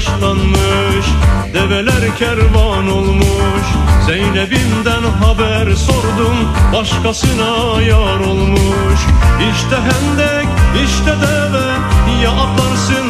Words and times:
Yaşlanmış 0.00 1.06
Develer 1.54 2.16
kervan 2.18 2.90
olmuş. 2.90 3.66
Zeynep'imden 4.06 5.02
haber 5.22 5.74
sordum 5.74 6.36
Başkasına 6.72 7.82
yar 7.82 8.20
olmuş. 8.20 9.00
İşte 9.52 9.76
hendek 9.76 10.48
işte 10.84 11.12
deve 11.22 11.66
Ya 12.22 12.30
atlarsın 12.30 13.06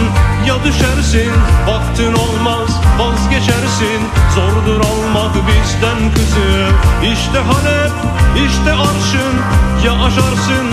ya 0.49 0.55
düşersin. 0.65 1.33
Vaktin 1.69 2.13
olmaz 2.13 2.81
vazgeçersin 2.99 4.01
Zordur 4.35 4.81
almak 4.81 5.35
bizden 5.35 6.15
kızı. 6.15 6.67
İşte 7.13 7.39
Halep 7.39 7.93
işte 8.47 8.73
arşın 8.73 9.35
Ya 9.85 9.93
aşarsın 9.93 10.67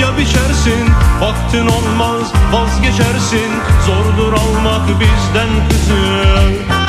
ya 0.00 0.18
biçersin. 0.18 0.90
Vaktin 1.20 1.66
olmaz 1.66 2.32
vazgeçersin. 2.52 3.50
Zordur 3.86 4.32
almak 4.32 4.88
bizden 4.88 5.68
kızı 5.68 6.81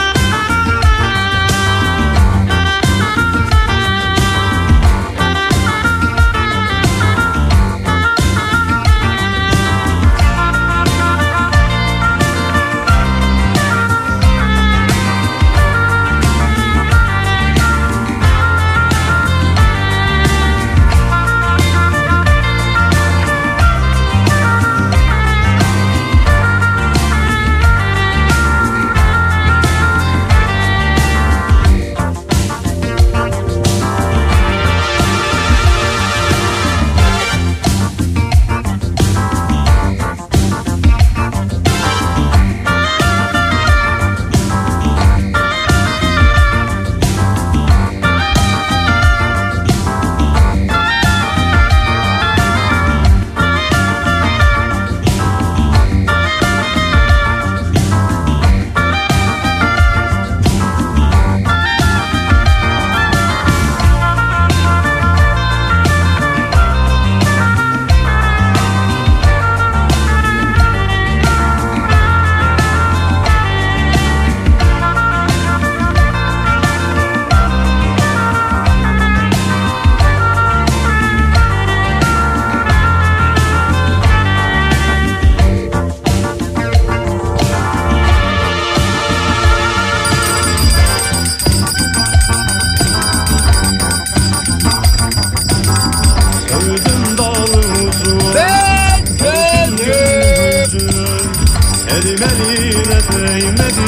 eline 102.64 103.00
değmedi 103.12 103.88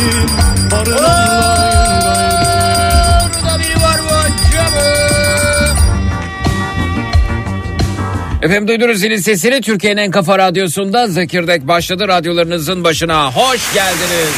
Arılarla 0.76 1.66
Efendim 8.42 8.68
duydunuz 8.68 9.00
zilin 9.00 9.18
sesini 9.18 9.62
Türkiye'nin 9.62 10.02
en 10.02 10.12
kafa 10.12 10.38
radyosunda 10.38 11.08
Zekirdek 11.08 11.68
başladı 11.68 12.08
radyolarınızın 12.08 12.84
başına. 12.84 13.32
Hoş 13.32 13.74
geldiniz. 13.74 14.30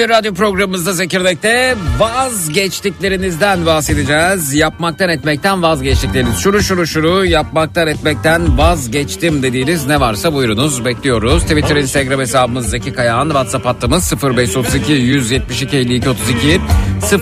Üzeri 0.00 0.12
radyo 0.12 0.34
programımızda 0.34 0.92
Zekirdek'te 0.92 1.76
vazgeçtiklerinizden 1.98 3.66
bahsedeceğiz. 3.66 4.54
Yapmaktan 4.54 5.08
etmekten 5.08 5.62
vazgeçtikleriniz. 5.62 6.38
Şunu 6.38 6.62
şunu 6.62 6.86
şunu 6.86 7.24
yapmaktan 7.24 7.86
etmekten 7.86 8.58
vazgeçtim 8.58 9.42
dediğiniz 9.42 9.86
ne 9.86 10.00
varsa 10.00 10.34
buyurunuz 10.34 10.84
bekliyoruz. 10.84 11.42
Twitter, 11.42 11.76
Instagram 11.76 12.20
hesabımız 12.20 12.70
Zeki 12.70 12.92
Kayağan. 12.92 13.26
WhatsApp 13.26 13.66
hattımız 13.66 14.12
0532 14.22 14.92
172 14.92 15.76
52 15.76 16.08
32 16.08 16.60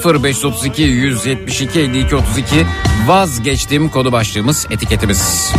0532 0.05 0.83
172 0.83 1.81
52 1.81 2.17
32 2.17 2.67
vazgeçtim 3.07 3.89
kodu 3.89 4.13
başlığımız 4.13 4.67
etiketimiz. 4.71 5.53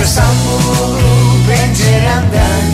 Bakarsam 0.00 0.34
bulurum 0.46 1.46
penceremden. 1.46 2.64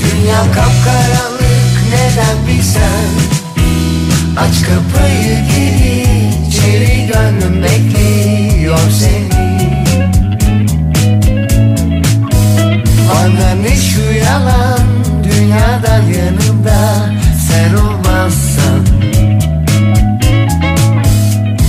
Dünyam 0.00 0.46
kapkaranlık 0.46 1.76
neden 1.90 2.46
bilsen? 2.46 3.08
Aç 4.36 4.62
kapıyı 4.62 5.38
geri 5.46 6.06
içeri 6.48 7.06
gönlüm 7.06 7.62
bekliyor 7.62 8.78
seni. 9.00 9.70
Bana 13.08 13.54
ne 13.54 13.76
şu 13.76 14.14
yalan 14.28 14.86
dünyadan 15.24 16.02
yanımda 16.02 17.10
sen 17.48 17.74
olmazsan. 17.74 18.86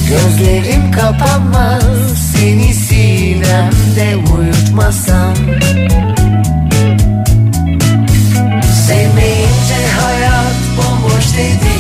Gözlerim 0.10 0.92
kapanmaz 0.92 1.84
seni 2.34 2.74
sinem 2.74 3.75
de 3.96 4.16
uyutmasam? 4.16 5.36
Sevmeyince 8.88 9.88
hayat 10.02 10.56
bomboş 10.78 11.38
dedi 11.38 11.76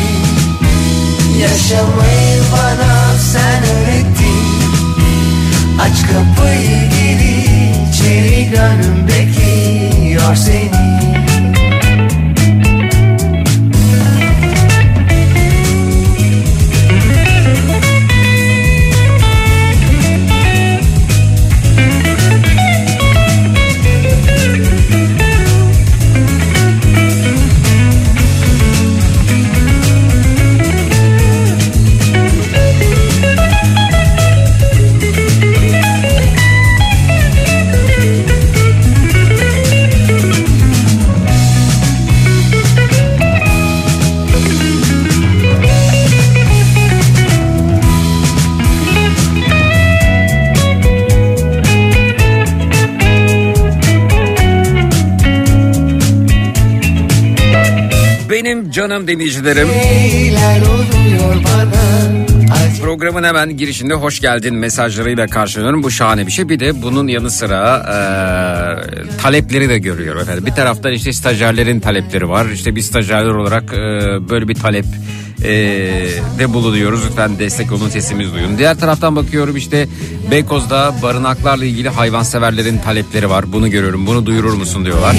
Yaşamayı 1.41 2.41
bana 2.51 3.17
sen 3.17 3.63
öğrettin. 3.63 4.45
Aç 5.79 6.01
kapıyı 6.01 6.89
geri 6.89 7.45
içeri 7.89 8.49
gönlüm 8.49 9.07
bekliyor 9.07 10.35
seni. 10.35 11.24
Canım 58.89 59.07
dinleyicilerim. 59.07 59.67
Programın 62.81 63.23
hemen 63.23 63.57
girişinde 63.57 63.93
hoş 63.93 64.19
geldin 64.19 64.55
mesajlarıyla 64.55 65.27
karşılanıyorum. 65.27 65.83
Bu 65.83 65.91
şahane 65.91 66.27
bir 66.27 66.31
şey. 66.31 66.49
Bir 66.49 66.59
de 66.59 66.81
bunun 66.81 67.07
yanı 67.07 67.31
sıra 67.31 67.77
e, 67.77 69.21
talepleri 69.21 69.69
de 69.69 69.77
görüyorum 69.77 70.21
efendim. 70.21 70.45
Bir 70.45 70.51
taraftan 70.51 70.93
işte 70.93 71.13
stajyerlerin 71.13 71.79
talepleri 71.79 72.29
var. 72.29 72.45
İşte 72.45 72.75
bir 72.75 72.81
stajyerler 72.81 73.33
olarak 73.33 73.63
e, 73.73 73.77
böyle 74.29 74.47
bir 74.47 74.55
talep 74.55 74.85
e, 75.43 75.51
de 76.39 76.53
bulunuyoruz. 76.53 77.05
Lütfen 77.05 77.39
destek 77.39 77.71
olun 77.71 77.89
sesimiz 77.89 78.33
duyun. 78.33 78.57
Diğer 78.57 78.79
taraftan 78.79 79.15
bakıyorum 79.15 79.57
işte 79.57 79.87
Beykoz'da 80.31 80.95
barınaklarla 81.01 81.65
ilgili 81.65 81.89
hayvanseverlerin 81.89 82.77
talepleri 82.77 83.29
var. 83.29 83.53
Bunu 83.53 83.69
görüyorum. 83.69 84.07
Bunu 84.07 84.25
duyurur 84.25 84.53
musun 84.53 84.85
diyorlar. 84.85 85.15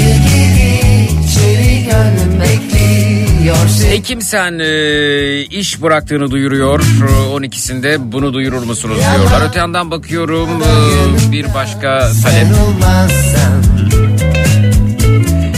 Ekim 3.92 4.22
sen 4.22 4.58
e, 4.58 5.40
iş 5.40 5.82
bıraktığını 5.82 6.30
duyuruyor. 6.30 6.80
12'sinde 6.80 8.12
bunu 8.12 8.34
duyurur 8.34 8.62
musunuz 8.62 8.98
diyorlar. 8.98 9.48
Öte 9.48 9.58
yandan 9.58 9.90
bakıyorum 9.90 10.48
e, 10.62 11.32
bir 11.32 11.54
başka 11.54 12.10
talep. 12.22 12.46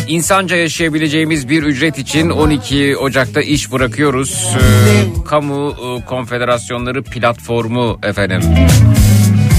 İnsanca 0.08 0.56
yaşayabileceğimiz 0.56 1.48
bir 1.48 1.62
ücret 1.62 1.98
için 1.98 2.30
12 2.30 2.96
Ocak'ta 2.96 3.40
iş 3.40 3.72
bırakıyoruz. 3.72 4.56
Ee, 4.56 5.24
Kamu 5.24 5.70
e, 5.70 6.04
Konfederasyonları 6.04 7.02
platformu 7.02 7.98
efendim. 8.02 8.40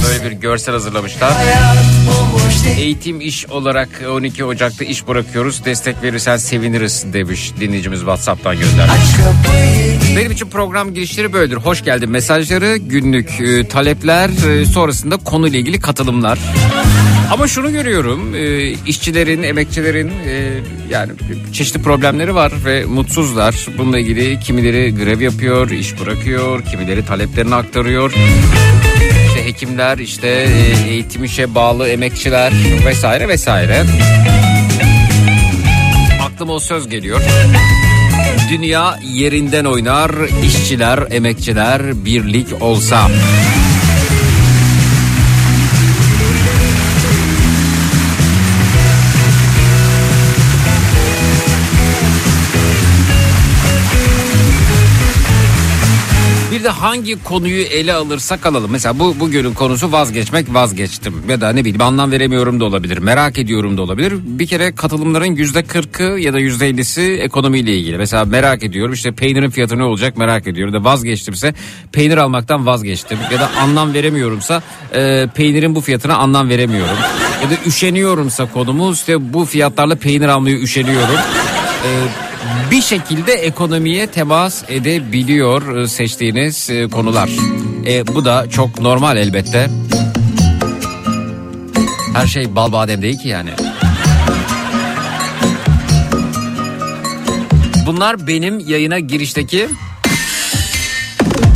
Böyle 0.08 0.26
bir 0.26 0.32
görsel 0.32 0.74
hazırlamışlar. 0.74 1.34
Eğitim 2.78 3.22
iş 3.22 3.46
olarak 3.46 3.90
12 4.12 4.46
Ocak'ta 4.46 4.86
iş 4.86 5.08
bırakıyoruz. 5.08 5.66
Destek 5.66 6.04
verirsen 6.04 6.38
seviniriz 6.38 7.06
demiş 7.14 7.52
dinleyicimiz 7.60 8.00
WhatsApp'tan 8.00 8.60
göndermiş. 8.60 8.96
Benim 10.18 10.32
için 10.32 10.50
program 10.50 10.94
girişleri 10.94 11.34
böyledir. 11.34 11.56
Hoş 11.56 11.84
geldin 11.84 12.10
mesajları, 12.10 12.78
günlük 12.78 13.42
e, 13.42 13.68
talepler, 13.68 14.30
e, 14.30 14.66
sonrasında 14.66 15.18
konuyla 15.18 15.60
ilgili 15.60 15.80
katılımlar. 15.80 16.40
Ama 17.32 17.48
şunu 17.48 17.72
görüyorum, 17.72 18.36
e, 18.36 18.70
işçilerin, 18.72 19.44
emekçilerin 19.44 20.10
e, 20.10 20.60
yani 20.90 21.12
çeşitli 21.54 21.82
problemleri 21.82 22.36
var 22.36 22.52
ve 22.66 22.86
mutsuzlar. 22.86 23.68
Bununla 23.78 24.00
ilgili 24.00 24.40
kimileri 24.40 24.96
grev 24.96 25.22
yapıyor, 25.22 25.70
iş 25.70 26.02
bırakıyor, 26.02 26.66
kimileri 26.66 27.06
taleplerini 27.06 27.56
aktarıyor. 27.56 28.14
Hekimler, 29.50 29.98
işte 29.98 30.28
e, 30.28 30.90
eğitim 30.90 31.24
işe 31.24 31.56
bağlı 31.56 31.90
emekçiler 31.90 32.54
vesaire 32.86 33.28
vesaire. 33.28 33.84
Aklıma 36.26 36.54
o 36.54 36.60
söz 36.60 36.90
geliyor. 36.90 37.22
Dünya 38.52 39.00
yerinden 39.04 39.66
oynar, 39.66 40.12
işçiler, 40.46 41.00
emekçiler 41.12 42.06
birlik 42.06 42.62
olsa. 42.62 43.10
Bir 56.60 56.64
de 56.64 56.70
hangi 56.70 57.24
konuyu 57.24 57.62
ele 57.62 57.94
alırsak 57.94 58.46
alalım. 58.46 58.72
Mesela 58.72 59.00
bu 59.00 59.20
bugünün 59.20 59.54
konusu 59.54 59.92
vazgeçmek 59.92 60.54
vazgeçtim. 60.54 61.14
Ya 61.30 61.42
da 61.42 61.50
ne 61.54 61.60
bileyim 61.60 61.82
anlam 61.82 62.12
veremiyorum 62.12 62.60
da 62.60 62.66
olabilir. 62.66 62.98
Merak 62.98 63.40
ediyorum 63.40 63.78
da 63.78 63.82
olabilir. 63.82 64.14
Bir 64.24 64.48
kere 64.48 64.76
katılımların 64.76 65.26
yüzde 65.26 65.64
kırkı 65.64 66.04
ya 66.04 66.34
da 66.34 66.40
yüzde 66.40 66.68
ellisi 66.68 67.02
ekonomiyle 67.02 67.78
ilgili. 67.78 67.98
Mesela 67.98 68.26
merak 68.26 68.64
ediyorum 68.64 68.94
işte 68.94 69.12
peynirin 69.12 69.50
fiyatı 69.50 69.78
ne 69.78 69.84
olacak 69.84 70.18
merak 70.18 70.48
ediyorum. 70.48 70.74
Da 70.74 70.84
vazgeçtimse 70.84 71.54
peynir 71.92 72.18
almaktan 72.18 72.66
vazgeçtim. 72.66 73.18
Ya 73.32 73.40
da 73.40 73.50
anlam 73.62 73.94
veremiyorumsa 73.94 74.62
e, 74.96 75.28
peynirin 75.36 75.76
bu 75.76 75.82
fiyatına 75.82 76.16
anlam 76.16 76.50
veremiyorum. 76.50 76.98
Ya 77.44 77.50
da 77.50 77.54
üşeniyorumsa 77.66 78.52
konumuz 78.52 78.98
işte 78.98 79.34
bu 79.34 79.46
fiyatlarla 79.46 79.96
peynir 79.96 80.28
almayı 80.28 80.58
üşeniyorum. 80.58 81.16
E, 81.86 81.90
bir 82.72 82.82
şekilde 82.82 83.34
ekonomiye 83.34 84.08
temas 84.08 84.64
edebiliyor 84.68 85.78
e, 85.78 85.88
seçtiğiniz 85.88 86.70
e, 86.70 86.88
konular. 86.88 87.30
E, 87.88 88.08
bu 88.08 88.26
da 88.26 88.50
çok 88.50 88.80
normal 88.80 89.18
elbette. 89.18 89.70
Her 92.14 92.28
şey 92.28 92.56
bal 92.56 92.72
badem 92.72 93.02
değil 93.02 93.20
ki 93.20 93.28
yani. 93.28 93.50
Bunlar 97.86 98.28
benim 98.28 98.60
yayına 98.60 99.00
girişteki 99.00 99.68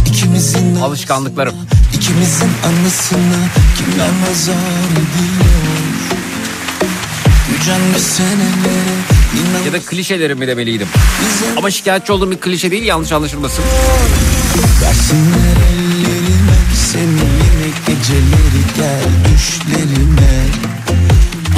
İkimizin 0.08 0.76
alışkanlıklarım. 0.76 1.56
İkimizin 1.94 2.50
anısına 2.66 3.50
kimler 3.78 4.10
nazar 4.30 4.92
ediyor 4.92 5.64
Gücenme 7.52 8.00
senelere 8.00 9.13
Ya 9.66 9.74
da 9.74 9.80
klişelerimi 9.80 10.48
demeliydim. 10.48 10.88
Ama 11.58 11.72
şikayetçi 11.72 12.12
olduğum 12.12 12.32
bir 12.32 12.38
klişe 12.38 12.72
değil 12.72 12.84
yanlış 12.84 13.12
anlaşılmasın. 13.12 13.64
Versinler 14.82 15.58
ellerime 15.74 16.58
seni 16.92 17.04
yine 17.04 17.70
geceleri 17.88 18.64
gel 18.78 19.34
düşlerime 19.34 20.46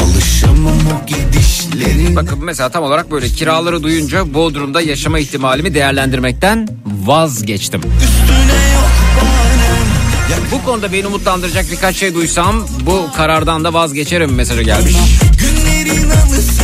Alışamam 0.03 0.77
o 0.77 1.05
gidişlerine 1.05 2.15
Bakın 2.15 2.39
mesela 2.46 2.70
tam 2.70 2.84
olarak 2.84 3.12
böyle 3.12 3.27
kiraları 3.27 3.84
duyunca 3.84 4.34
Bodrum'da 4.34 4.82
yaşama 4.82 5.20
ihtimalimi 5.20 5.74
değerlendirmekten 5.74 6.67
vazgeçtim. 7.05 7.82
Bu 10.51 10.63
konuda 10.63 10.94
beni 10.94 11.08
umutlandıracak 11.08 11.65
birkaç 11.72 11.96
şey 11.96 12.13
duysam 12.13 12.67
bu 12.82 13.08
karardan 13.17 13.63
da 13.63 13.74
vazgeçerim 13.74 14.34
mesajı 14.34 14.62
gelmiş. 14.62 14.96
günlerin 15.39 16.10
Hep 16.10 16.54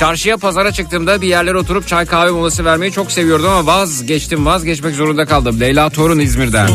Çarşıya 0.00 0.36
pazara 0.36 0.72
çıktığımda 0.72 1.20
bir 1.20 1.28
yerlere 1.28 1.56
oturup 1.56 1.88
çay 1.88 2.06
kahve 2.06 2.30
molası 2.30 2.64
vermeyi 2.64 2.92
çok 2.92 3.12
seviyordum 3.12 3.50
ama 3.50 3.66
vazgeçtim 3.66 4.46
vazgeçmek 4.46 4.94
zorunda 4.94 5.26
kaldım. 5.26 5.60
Leyla 5.60 5.90
Torun 5.90 6.18
İzmir'den. 6.18 6.68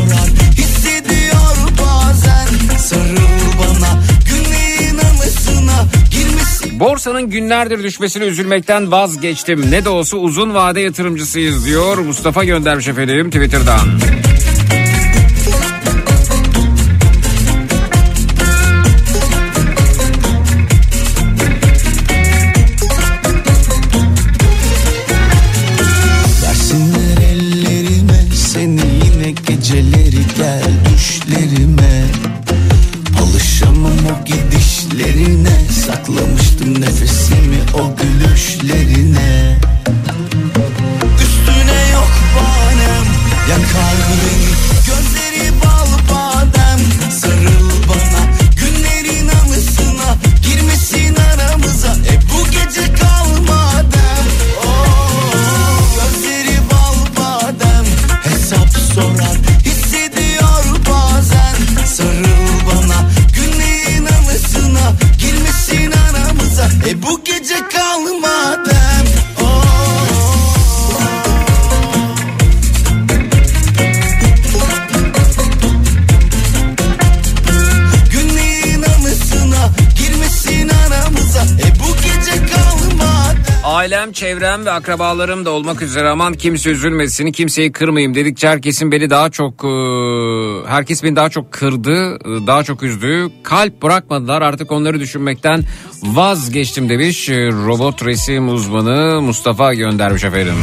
hissediyor 0.52 1.56
bazen 1.82 2.78
Sarıl 2.78 3.16
bana 3.58 4.02
günlerin 4.28 4.98
anısına 4.98 5.84
girmesin 6.10 6.80
Borsanın 6.80 7.30
günlerdir 7.30 7.82
düşmesine 7.82 8.24
üzülmekten 8.24 8.92
vazgeçtim. 8.92 9.70
Ne 9.70 9.84
de 9.84 9.88
olsa 9.88 10.16
uzun 10.16 10.54
vade 10.54 10.80
yatırımcısıyız 10.80 11.66
diyor 11.66 11.98
Mustafa 11.98 12.44
göndermiş 12.44 12.88
efendim 12.88 13.30
Twitter'dan. 13.30 13.80
Ailem, 84.56 84.66
ve 84.66 84.70
akrabalarım 84.70 85.44
da 85.44 85.50
olmak 85.50 85.82
üzere 85.82 86.08
aman 86.08 86.34
kimse 86.34 86.70
üzülmesin, 86.70 87.32
kimseyi 87.32 87.72
kırmayayım 87.72 88.14
dedikçe 88.14 88.48
herkesin 88.48 88.92
beni 88.92 89.10
daha 89.10 89.30
çok 89.30 89.64
e, 89.64 89.68
herkes 90.68 91.02
beni 91.02 91.16
daha 91.16 91.30
çok 91.30 91.52
kırdı, 91.52 92.14
e, 92.14 92.46
daha 92.46 92.64
çok 92.64 92.82
üzdü. 92.82 93.28
Kalp 93.42 93.82
bırakmadılar 93.82 94.42
artık 94.42 94.72
onları 94.72 95.00
düşünmekten 95.00 95.64
vazgeçtim 96.02 96.88
demiş 96.88 97.28
e, 97.28 97.46
robot 97.46 98.04
resim 98.04 98.48
uzmanı 98.48 99.22
Mustafa 99.22 99.74
göndermiş 99.74 100.24
efendim. 100.24 100.54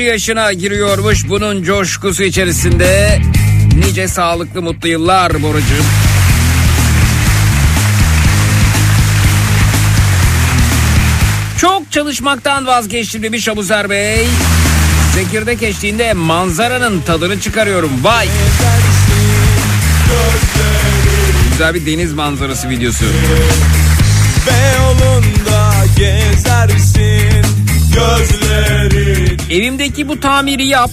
Yaşına 0.00 0.52
giriyormuş 0.52 1.28
bunun 1.28 1.62
coşkusu 1.62 2.22
içerisinde. 2.22 3.20
Nice 3.76 4.08
sağlıklı 4.08 4.62
mutlu 4.62 4.88
yıllar 4.88 5.42
Borucuğum. 5.42 5.84
Çok 11.58 11.92
çalışmaktan 11.92 12.66
vazgeçtim 12.66 13.22
demiş 13.22 13.48
Abuzer 13.48 13.90
Bey. 13.90 14.26
Zekirdek 15.14 15.62
eşliğinde 15.62 16.12
manzaranın 16.12 17.00
tadını 17.00 17.40
çıkarıyorum. 17.40 17.90
Vay! 18.02 18.28
Güzel 21.50 21.74
bir 21.74 21.86
deniz 21.86 22.12
manzarası 22.12 22.68
videosu. 22.68 23.04
Beyoğlu'nda 24.46 25.72
gezersin 25.96 27.41
gözlerin 27.94 29.38
Evimdeki 29.50 30.08
bu 30.08 30.20
tamiri 30.20 30.66
yap. 30.66 30.90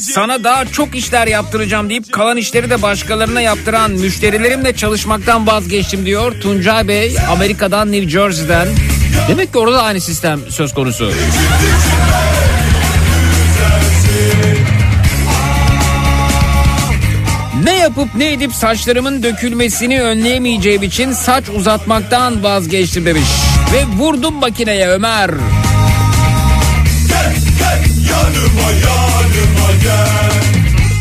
Sana 0.00 0.44
daha 0.44 0.64
çok 0.64 0.94
işler 0.94 1.26
yaptıracağım 1.26 1.90
deyip 1.90 2.12
kalan 2.12 2.36
işleri 2.36 2.70
de 2.70 2.82
başkalarına 2.82 3.40
yaptıran 3.40 3.90
müşterilerimle 3.90 4.76
çalışmaktan 4.76 5.46
vazgeçtim 5.46 6.06
diyor 6.06 6.40
Tuncay 6.40 6.88
Bey 6.88 7.16
Amerika'dan 7.30 7.92
New 7.92 8.10
Jersey'den. 8.10 8.68
Demek 9.28 9.52
ki 9.52 9.58
orada 9.58 9.76
da 9.76 9.82
aynı 9.82 10.00
sistem 10.00 10.40
söz 10.50 10.74
konusu. 10.74 11.12
Ne 17.64 17.76
yapıp 17.76 18.14
ne 18.14 18.32
edip 18.32 18.54
saçlarımın 18.54 19.22
dökülmesini 19.22 20.02
önleyemeyeceğim 20.02 20.82
için 20.82 21.12
saç 21.12 21.44
uzatmaktan 21.48 22.42
vazgeçtim 22.42 23.06
demiş. 23.06 23.47
Ve 23.72 23.84
vurdum 23.98 24.34
makineye 24.34 24.88
Ömer. 24.88 25.30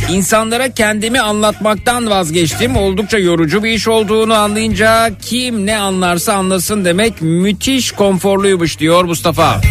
İnsanlara 0.09 0.73
kendimi 0.73 1.19
anlatmaktan 1.19 2.09
vazgeçtim. 2.09 2.77
Oldukça 2.77 3.17
yorucu 3.17 3.63
bir 3.63 3.69
iş 3.69 3.87
olduğunu 3.87 4.33
anlayınca 4.33 5.11
kim 5.21 5.65
ne 5.65 5.77
anlarsa 5.77 6.33
anlasın 6.33 6.85
demek 6.85 7.21
müthiş 7.21 7.91
konforluymuş 7.91 8.79
diyor 8.79 9.03
Mustafa. 9.03 9.61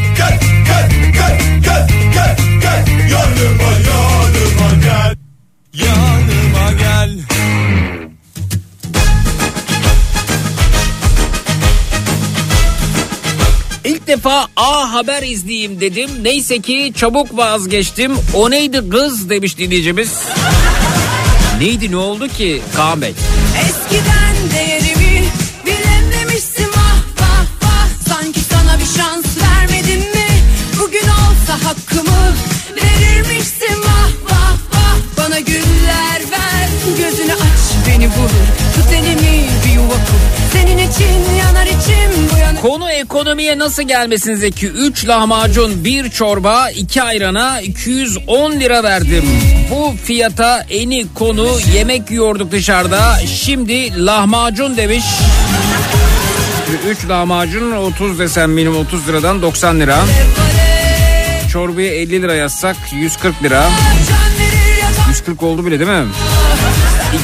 Yanıma 5.74 6.72
gel 6.78 7.18
İlk 14.06 14.16
defa 14.16 14.48
A 14.56 14.92
Haber 14.92 15.22
izleyeyim 15.22 15.80
dedim. 15.80 16.10
Neyse 16.22 16.60
ki 16.60 16.92
çabuk 16.96 17.36
vazgeçtim. 17.36 18.12
O 18.34 18.50
neydi 18.50 18.90
kız 18.90 19.30
demiş 19.30 19.58
dinleyicimiz. 19.58 20.12
Neydi 21.60 21.90
ne 21.90 21.96
oldu 21.96 22.28
ki 22.28 22.62
Kaan 22.76 23.02
Bey? 23.02 23.14
Eskiden 23.60 24.36
değerimi 24.54 25.24
bilememişsin 25.66 26.64
vah 26.64 26.96
vah 27.20 27.44
vah 27.62 27.88
Sanki 28.08 28.40
sana 28.40 28.78
bir 28.78 28.98
şans 28.98 29.24
vermedim 29.42 30.00
mi 30.00 30.28
Bugün 30.80 31.08
olsa 31.08 31.68
hakkımı 31.68 32.34
verirmişsin 32.76 33.82
vah 33.84 34.30
vah 34.30 34.52
vah 34.72 34.96
Bana 35.18 35.40
güller 35.40 36.20
ver 36.30 36.68
gözünü 36.98 37.32
aç 37.32 37.88
beni 37.88 38.06
vurur 38.06 38.46
Tut 38.74 38.92
elimi 38.92 39.48
bir 39.66 39.72
yuva 39.72 39.94
kur 39.94 40.45
Senin 40.56 40.78
için 40.78 41.34
yanar 41.38 41.66
içim 41.66 42.30
bu 42.32 42.38
yana 42.38 42.60
Konu 42.60 42.90
ekonomiye 42.90 43.58
nasıl 43.58 43.82
gelmesin 43.82 44.34
Zeki? 44.34 44.68
3 44.68 45.08
lahmacun, 45.08 45.84
1 45.84 46.10
çorba, 46.10 46.70
2 46.70 47.02
ayrana 47.02 47.60
210 47.60 48.52
lira 48.52 48.82
verdim. 48.82 49.24
Bu 49.70 49.94
fiyata 50.04 50.66
eni 50.70 51.06
konu 51.14 51.48
yemek 51.74 52.10
yiyorduk 52.10 52.52
dışarıda. 52.52 53.18
Şimdi 53.26 54.06
lahmacun 54.06 54.76
demiş. 54.76 55.04
3 56.90 57.08
lahmacun 57.08 57.72
30 57.72 58.18
desem 58.18 58.50
minimum 58.52 58.80
30 58.86 59.08
liradan 59.08 59.42
90 59.42 59.80
lira. 59.80 59.98
Çorbaya 61.52 61.94
50 61.94 62.22
lira 62.22 62.34
yazsak 62.34 62.76
140 62.92 63.42
lira. 63.42 63.62
Can 64.08 64.46
verir 64.46 64.76
yatar 64.82 65.08
140 65.08 65.42
oldu 65.42 65.66
bile 65.66 65.80
değil 65.80 65.90
mi? 65.90 66.06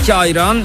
2 0.03 0.15
ayran 0.15 0.65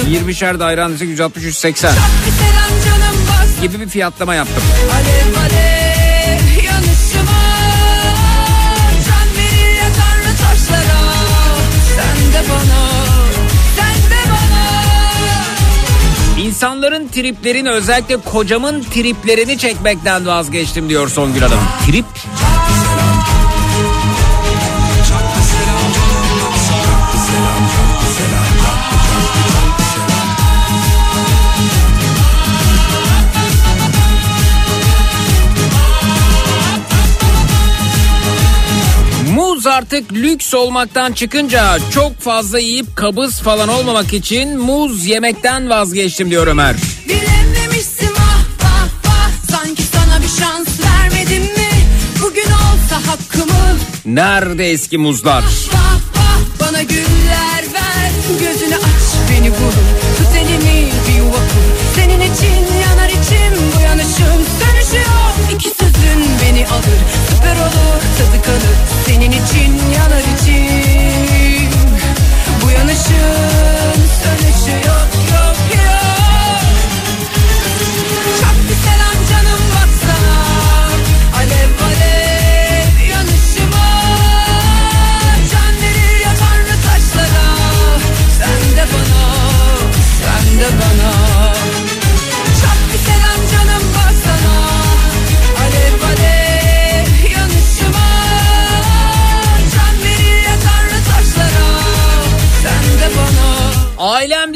20'şer 0.00 0.60
de 0.60 0.64
ayran 0.64 0.92
desek 0.92 1.08
160 1.08 1.44
180 1.44 1.92
bir 1.92 2.32
selam 2.32 3.00
canım 3.00 3.16
bas 3.28 3.62
gibi 3.62 3.80
bir 3.80 3.88
fiyatlama 3.88 4.34
yaptım. 4.34 4.62
Alev 4.94 5.36
alev 5.40 6.64
yanışıma 6.64 7.42
Can 9.06 9.28
verir 9.36 9.74
ya 9.76 9.84
Tanrı 9.98 10.36
taşlara 10.36 11.02
Sen 11.96 12.32
de 12.32 12.48
bana 12.50 12.82
Sen 13.76 14.10
de 14.10 14.22
bana 14.30 14.72
İnsanların 16.46 17.08
triplerini 17.08 17.70
özellikle 17.70 18.16
kocamın 18.16 18.82
triplerini 18.82 19.58
çekmekten 19.58 20.26
vazgeçtim 20.26 20.88
diyor 20.88 21.08
Songül 21.08 21.40
Hanım. 21.40 21.58
Trip? 21.86 22.04
Artık 39.72 40.12
lüks 40.12 40.54
olmaktan 40.54 41.12
çıkınca 41.12 41.78
çok 41.94 42.20
fazla 42.20 42.58
yiyip 42.58 42.96
kabız 42.96 43.40
falan 43.40 43.68
olmamak 43.68 44.12
için 44.12 44.58
muz 44.58 45.06
yemekten 45.06 45.70
vazgeçtim 45.70 46.30
diyor 46.30 46.46
Ömer. 46.46 46.76
Vah 48.02 48.64
vah 48.64 48.88
vah 49.04 49.30
Sanki 49.50 49.82
sana 49.82 50.22
bir 50.22 50.28
şans 50.42 50.68
vermedim 50.80 51.42
mi 51.42 51.70
Bugün 52.22 52.46
olsa 52.46 53.12
hakkımı 53.12 53.76
Nerede 54.04 54.70
eski 54.70 54.98
muzlar? 54.98 55.42
Vah 55.42 55.74
vah 55.74 56.01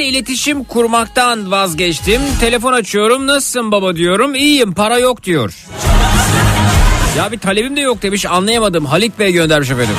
iletişim 0.08 0.64
kurmaktan 0.64 1.50
vazgeçtim. 1.50 2.20
Telefon 2.40 2.72
açıyorum. 2.72 3.26
Nasılsın 3.26 3.72
baba 3.72 3.96
diyorum. 3.96 4.34
İyiyim 4.34 4.74
para 4.74 4.98
yok 4.98 5.22
diyor. 5.22 5.54
Ya 7.18 7.32
bir 7.32 7.38
talebim 7.38 7.76
de 7.76 7.80
yok 7.80 8.02
demiş 8.02 8.26
anlayamadım. 8.26 8.86
Halit 8.86 9.18
Bey 9.18 9.32
göndermiş 9.32 9.70
efendim. 9.70 9.94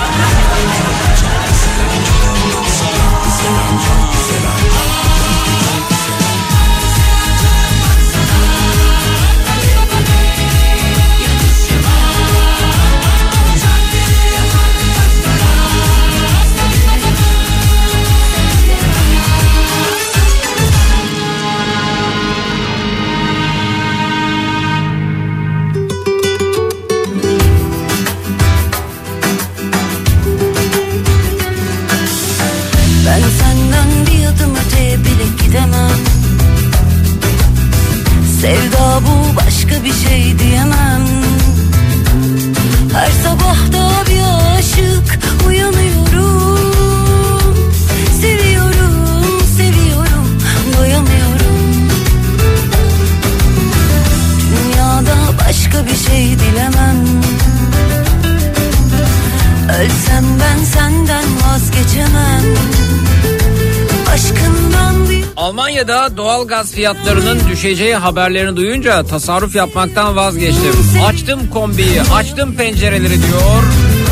Almanya'da 65.78 66.18
doğal 66.18 66.48
gaz 66.48 66.72
fiyatlarının 66.72 67.50
düşeceği 67.50 67.96
haberlerini 67.96 68.58
duyunca 68.58 69.04
tasarruf 69.04 69.56
yapmaktan 69.56 70.16
vazgeçtim. 70.16 70.74
Açtım 71.06 71.50
kombiyi, 71.54 72.02
açtım 72.02 72.56
pencereleri 72.56 73.24
diyor. 73.24 73.64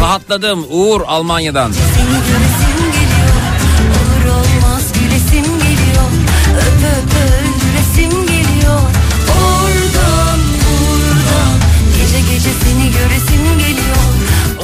Rahatladım 0.02 0.66
Uğur 0.70 1.02
Almanya'dan. 1.08 1.72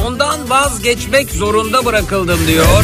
Ondan 0.05 0.49
vazgeçmek 0.49 1.31
zorunda 1.31 1.85
bırakıldım 1.85 2.39
diyor. 2.47 2.83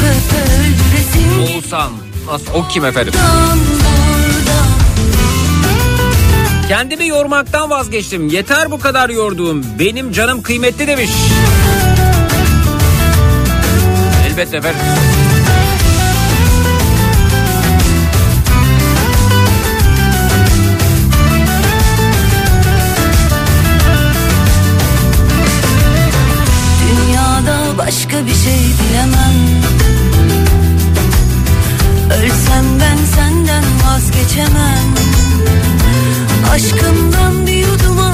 Oğuzhan. 1.53 1.91
Nasıl? 2.27 2.53
O 2.53 2.67
kim 2.67 2.85
efendim? 2.85 3.13
Kendimi 6.67 7.07
yormaktan 7.07 7.69
vazgeçtim. 7.69 8.27
Yeter 8.27 8.71
bu 8.71 8.79
kadar 8.79 9.09
yorduğum. 9.09 9.65
Benim 9.79 10.11
canım 10.11 10.41
kıymetli 10.41 10.87
demiş. 10.87 11.09
Elbette 14.27 14.57
efendim. 14.57 14.81
Dünyada 26.81 27.77
başka 27.77 28.25
bir 28.25 28.35
şey 28.35 28.59
dilemem 28.59 29.61
Ölsem 32.11 32.65
ben 32.79 32.97
senden 33.15 33.63
vazgeçemem 33.85 35.26
Aşkımdan 36.57 37.47
bir 37.47 37.53
yudum 37.53 38.06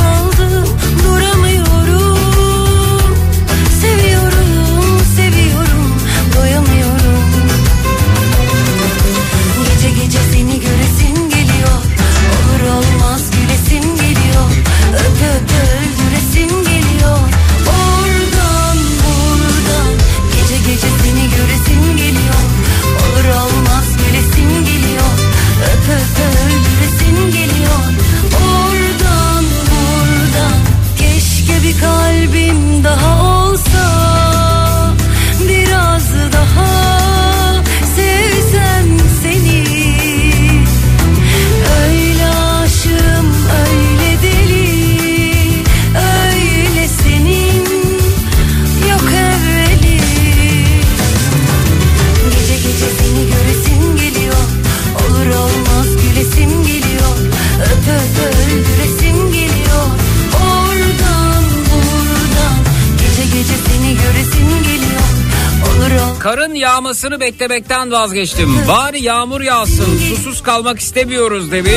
yağmasını 66.74 67.20
beklemekten 67.20 67.92
vazgeçtim. 67.92 68.50
Bari 68.68 69.04
yağmur 69.04 69.42
yağsın. 69.42 69.98
Susuz 70.10 70.44
kalmak 70.44 70.80
istemiyoruz 70.80 71.52
demiş. 71.52 71.72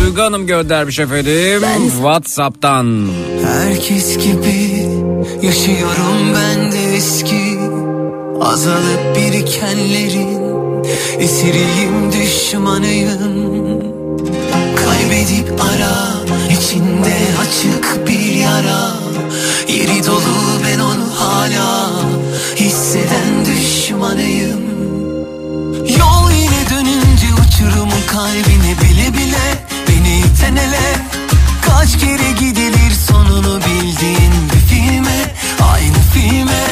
Duygu 0.00 0.22
Hanım 0.22 0.46
göndermiş 0.46 0.98
efendim. 0.98 1.62
Whatsapp'tan. 1.90 3.08
Herkes 3.46 4.18
gibi 4.18 4.88
yaşıyorum 5.42 6.34
ben 6.34 6.72
de 6.72 6.94
eski 6.96 7.58
Azalıp 8.40 9.16
birikenlerin 9.16 10.84
esiriyim 11.18 12.12
düşmanıyım 12.12 13.46
Kaybedip 14.96 15.60
ara 15.60 15.94
içinde 16.50 17.16
açık 17.40 18.06
bir 18.06 18.34
yara. 18.34 18.92
Yeri 19.68 20.06
dolu 20.06 20.62
ben 20.64 20.78
onu 20.78 21.14
hala 21.14 21.90
hisseden 22.56 23.46
düşmanıyım. 23.46 24.60
Yol 25.98 26.30
yine 26.30 26.70
dönünce 26.70 27.26
uçurumun 27.32 28.02
kalbine 28.06 28.74
bile 28.82 29.12
bile. 29.12 29.64
Beni 29.88 30.18
iten 30.18 30.56
ele 30.56 30.96
Kaç 31.62 31.98
kere 31.98 32.32
gidilir 32.40 32.92
sonunu 33.08 33.60
bildiğin 33.60 34.32
bir 34.52 34.74
filme. 34.74 35.34
Aynı 35.72 35.98
filme 36.14 36.66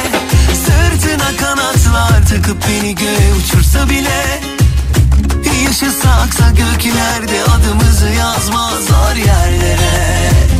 Sırtına 0.65 1.37
kanatlar 1.37 2.27
takıp 2.29 2.57
beni 2.67 2.95
göğe 2.95 3.33
uçursa 3.39 3.89
bile 3.89 4.39
Yaşasaksa 5.75 6.49
göklerde 6.49 7.43
adımızı 7.43 8.07
yazmaz 8.07 8.85
zor 8.85 9.15
yerlere 9.15 10.54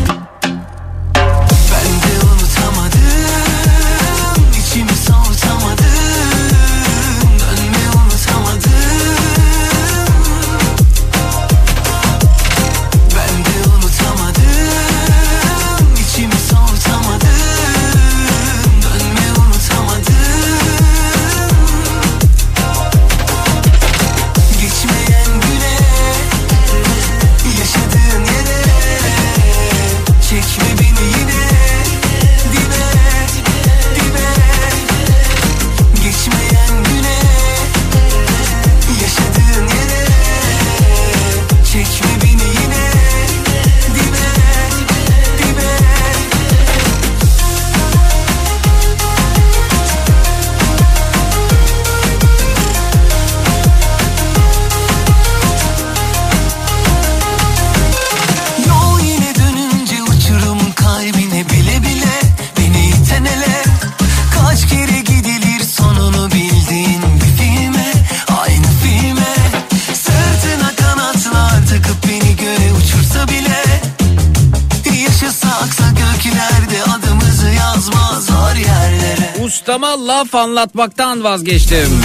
Ustama 79.76 80.08
laf 80.08 80.36
anlatmaktan 80.36 81.24
vazgeçtim. 81.24 82.02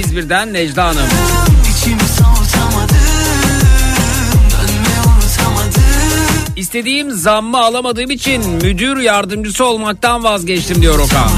İzmir'den 0.00 0.52
Necla 0.52 0.84
Hanım. 0.84 1.08
İstediğim 6.56 7.10
zammı 7.10 7.58
alamadığım 7.58 8.10
için 8.10 8.50
müdür 8.50 8.96
yardımcısı 8.96 9.64
olmaktan 9.64 10.24
vazgeçtim 10.24 10.82
diyor 10.82 10.98
Okan. 10.98 11.30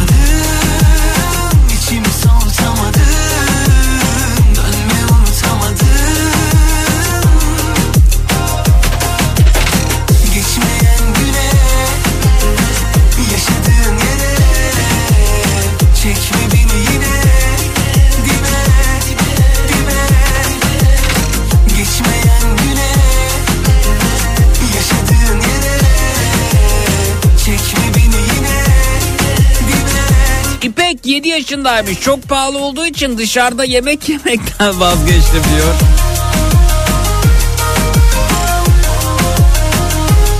47 31.02 31.28
yaşındaymış. 31.28 32.00
Çok 32.00 32.22
pahalı 32.28 32.58
olduğu 32.58 32.86
için 32.86 33.18
dışarıda 33.18 33.64
yemek 33.64 34.08
yemekten 34.08 34.80
vazgeçtim 34.80 35.42
diyor. 35.54 35.74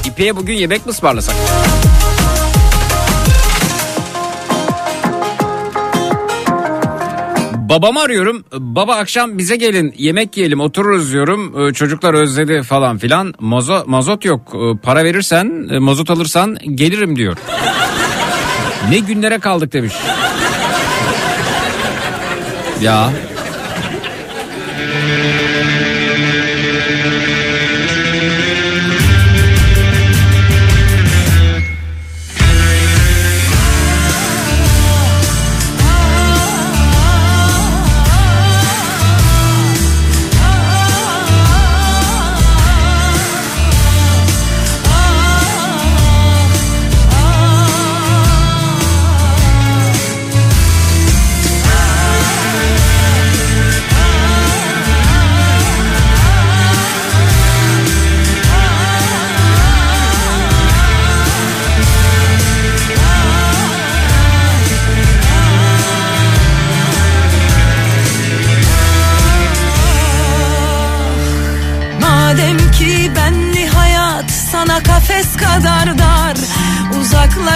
İpe'ye 0.05 0.37
bugün 0.37 0.55
yemek 0.55 0.87
mi 0.87 0.91
ısmarlasak? 0.91 1.37
babamı 7.69 8.01
arıyorum. 8.01 8.45
Baba 8.53 8.95
akşam 8.95 9.39
bize 9.39 9.57
gelin 9.57 9.95
yemek 9.99 10.37
yiyelim 10.37 10.61
otururuz 10.61 11.13
diyorum. 11.13 11.69
Ee, 11.69 11.73
çocuklar 11.73 12.15
özledi 12.15 12.63
falan 12.63 12.99
filan. 12.99 13.35
Mazo, 13.41 13.85
mazot 13.87 14.25
yok. 14.25 14.55
Ee, 14.55 14.79
para 14.83 15.05
verirsen 15.05 15.69
e, 15.71 15.79
mazot 15.79 16.11
alırsan 16.11 16.57
gelirim 16.75 17.17
diyor. 17.17 17.37
ne 18.91 18.99
günlere 18.99 19.39
kaldık 19.39 19.73
demiş. 19.73 19.95
Ya. 22.81 23.11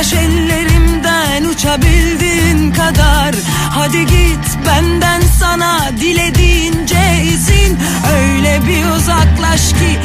Uzaklaş 0.03 0.23
ellerimden 0.23 1.45
uçabildiğin 1.45 2.73
kadar. 2.73 3.35
Hadi 3.71 4.07
git 4.07 4.59
benden 4.67 5.21
sana 5.41 5.91
dilediğince 6.01 7.23
izin 7.25 7.79
Öyle 8.17 8.61
bir 8.67 8.97
uzaklaş 8.97 9.73
ki 9.73 9.99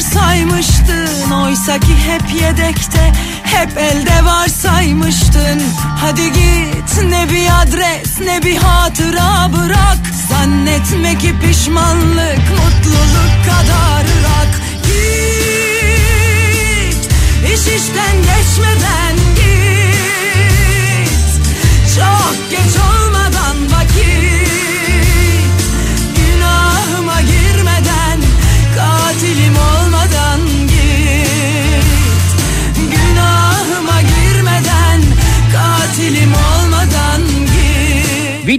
saymıştın 0.00 1.30
Oysa 1.30 1.78
ki 1.78 1.94
hep 2.06 2.22
yedekte 2.42 3.12
hep 3.42 3.78
elde 3.78 4.24
var 4.24 4.48
saymıştın. 4.48 5.62
Hadi 6.00 6.32
git 6.32 7.02
ne 7.08 7.30
bir 7.30 7.48
adres 7.62 8.20
ne 8.20 8.42
bir 8.42 8.56
hatıra 8.56 9.50
bırak. 9.52 9.98
Zannetme 10.28 11.18
ki 11.18 11.34
pişmanlık 11.40 12.38
mutluluk 12.50 13.44
kadar 13.44 14.04
ırak 14.04 14.60
Git 14.82 15.00
iş 17.44 17.60
işten 17.60 18.16
geçmeden 18.16 19.16
git. 19.36 21.10
Çok 21.96 22.50
geç 22.50 22.76
olmadan 22.76 23.56
vakit 23.72 24.29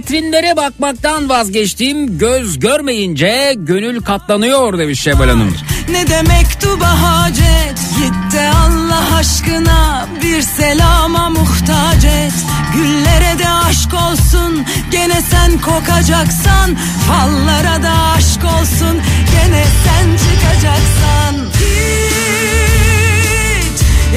Vitrinlere 0.02 0.56
bakmaktan 0.56 1.28
vazgeçtim. 1.28 2.18
Göz 2.18 2.58
görmeyince 2.58 3.54
gönül 3.56 4.02
katlanıyor 4.02 4.78
demiş 4.78 5.00
Şebel 5.00 5.30
Hanım. 5.30 5.56
Ne 5.90 6.06
de 6.08 6.22
mektuba 6.22 7.02
hacet 7.02 7.78
Git 7.98 8.40
Allah 8.40 9.16
aşkına 9.16 10.08
Bir 10.22 10.42
selama 10.42 11.30
muhtaç 11.30 12.04
et 12.04 12.32
Güllere 12.74 13.38
de 13.38 13.48
aşk 13.48 13.94
olsun 13.94 14.64
Gene 14.90 15.22
sen 15.30 15.58
kokacaksan 15.60 16.76
Fallara 17.08 17.82
da 17.82 17.92
aşk 18.16 18.44
olsun 18.44 19.00
Gene 19.32 19.64
sen 19.84 20.06
çıkacaksan 20.16 21.34
Git 21.58 21.72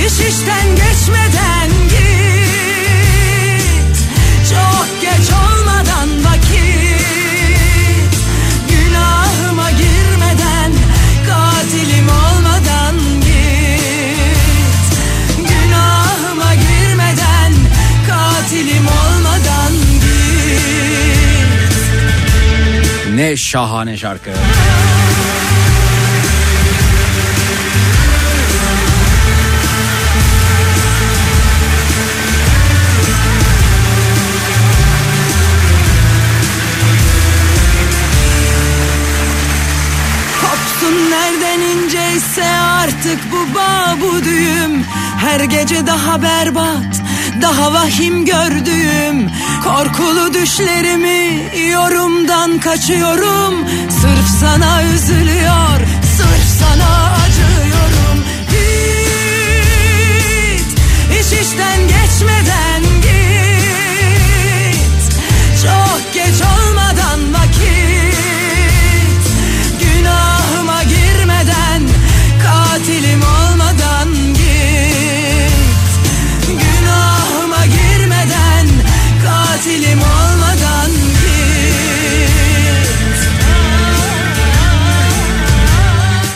iş 0.05 0.13
işten 0.13 0.67
geçmeden 0.75 1.54
Ne 23.15 23.37
şahane 23.37 23.97
şarkı. 23.97 24.31
Artık 43.05 43.31
bu 43.31 43.55
bağ 43.55 43.95
bu 44.01 44.25
düğüm 44.25 44.83
Her 45.17 45.39
gece 45.39 45.87
daha 45.87 46.21
berbat 46.21 47.04
daha 47.41 47.73
vahim 47.73 48.25
gördüğüm 48.25 49.31
Korkulu 49.63 50.33
düşlerimi 50.33 51.51
yorumdan 51.71 52.59
kaçıyorum. 52.59 53.65
Sırf 53.89 54.27
sana 54.39 54.83
üzülüyor 54.83 55.79
sırf 56.17 56.45
sana 56.59 57.13
acıyorum. 57.25 58.17
Git 58.51 59.19
iş 61.19 61.29
işten 61.41 61.79
geçmeden 61.87 62.64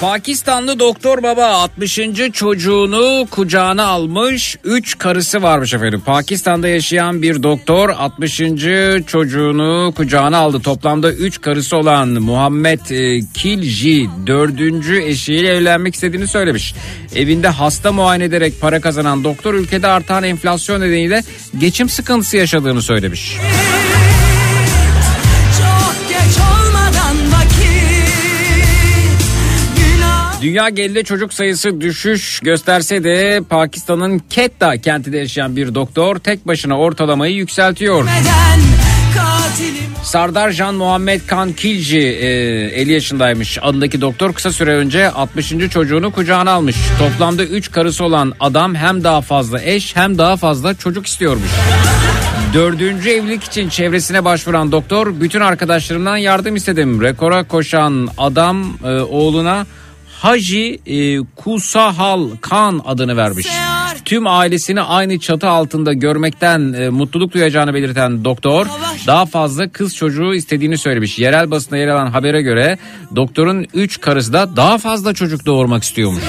Pakistanlı 0.10 0.80
doktor 0.80 1.24
baba 1.24 1.46
60. 1.46 2.00
çocuğunu 2.34 3.28
kucağına 3.32 3.86
almış 3.86 4.58
3 4.64 4.98
karısı 4.98 5.42
varmış 5.42 5.74
efendim. 5.74 6.02
Pakistan'da 6.06 6.68
yaşayan 6.68 7.22
bir 7.22 7.44
doktor 7.44 7.90
60. 7.90 8.38
çocuğunu 9.08 9.94
kucağına 9.96 10.38
aldı. 10.38 10.60
Toplamda 10.60 11.12
3 11.12 11.42
karısı 11.42 11.78
olan 11.78 12.10
Muhammed 12.10 12.80
e, 12.90 13.22
Kilji 13.34 14.10
4. 14.28 14.90
eşiyle 14.90 15.48
evlenmek 15.48 15.96
istediğini 15.96 16.28
söylemiş. 16.28 16.74
Evinde 17.16 17.48
hasta 17.48 17.92
muayene 17.92 18.24
ederek 18.24 18.62
para 18.62 18.82
kazanan 18.82 19.24
doktor 19.24 19.54
ülkede 19.54 19.88
artan 19.88 20.24
enflasyon 20.24 20.82
nedeniyle 20.82 21.24
geçim 21.58 21.90
sıkıntısı 21.90 22.38
yaşadığını 22.38 22.82
söylemiş. 22.82 23.38
Dünya 30.42 30.70
genelinde 30.70 31.04
çocuk 31.04 31.34
sayısı 31.34 31.82
düşüş 31.82 32.40
gösterse 32.40 33.04
de 33.04 33.42
Pakistan'ın 33.50 34.22
Quetta 34.36 34.78
kentinde 34.78 35.18
yaşayan 35.18 35.56
bir 35.56 35.76
doktor 35.76 36.16
tek 36.16 36.48
başına 36.48 36.80
ortalamayı 36.80 37.36
yükseltiyor. 37.36 38.08
Sardar 40.04 40.52
Jan 40.52 40.76
Muhammed 40.76 41.22
Khan 41.28 41.54
Kilji 41.54 42.00
e, 42.00 42.28
50 42.82 42.92
yaşındaymış. 42.92 43.58
Adındaki 43.62 44.02
doktor 44.02 44.34
kısa 44.34 44.52
süre 44.52 44.76
önce 44.76 45.10
60. 45.10 45.54
çocuğunu 45.70 46.12
kucağına 46.12 46.52
almış. 46.52 46.76
Toplamda 47.00 47.44
3 47.44 47.72
karısı 47.72 48.04
olan 48.04 48.34
adam 48.40 48.76
hem 48.76 49.04
daha 49.04 49.22
fazla 49.22 49.62
eş 49.62 49.96
hem 49.96 50.18
daha 50.18 50.38
fazla 50.38 50.74
çocuk 50.74 51.08
istiyormuş. 51.08 51.50
Dördüncü 52.54 53.10
evlilik 53.10 53.44
için 53.44 53.70
çevresine 53.70 54.26
başvuran 54.26 54.72
doktor 54.72 55.22
bütün 55.22 55.42
arkadaşlarımdan 55.42 56.18
yardım 56.18 56.56
istedim. 56.56 57.02
Rekora 57.02 57.44
koşan 57.44 58.10
adam 58.18 58.78
e, 58.84 58.88
oğluna 58.88 59.66
Haji 60.20 60.80
e, 60.86 61.20
Kusahal 61.36 62.30
Khan 62.42 62.82
adını 62.86 63.18
vermiş. 63.18 63.48
Tüm 64.06 64.28
ailesini 64.28 64.82
aynı 64.82 65.20
çatı 65.20 65.50
altında 65.50 65.94
görmekten 65.94 66.74
e, 66.74 66.90
mutluluk 66.90 67.34
duyacağını 67.34 67.74
belirten 67.74 68.26
doktor 68.26 68.68
daha 69.08 69.26
fazla 69.26 69.70
kız 69.70 69.96
çocuğu 69.96 70.34
istediğini 70.34 70.78
söylemiş. 70.78 71.20
Yerel 71.20 71.52
basında 71.52 71.78
yer 71.78 71.88
alan 71.88 72.08
habere 72.08 72.42
göre 72.42 72.78
doktorun 73.16 73.66
3 73.74 74.02
karısı 74.02 74.34
da 74.34 74.56
daha 74.56 74.78
fazla 74.78 75.14
çocuk 75.14 75.46
doğurmak 75.46 75.84
istiyormuş. 75.84 76.24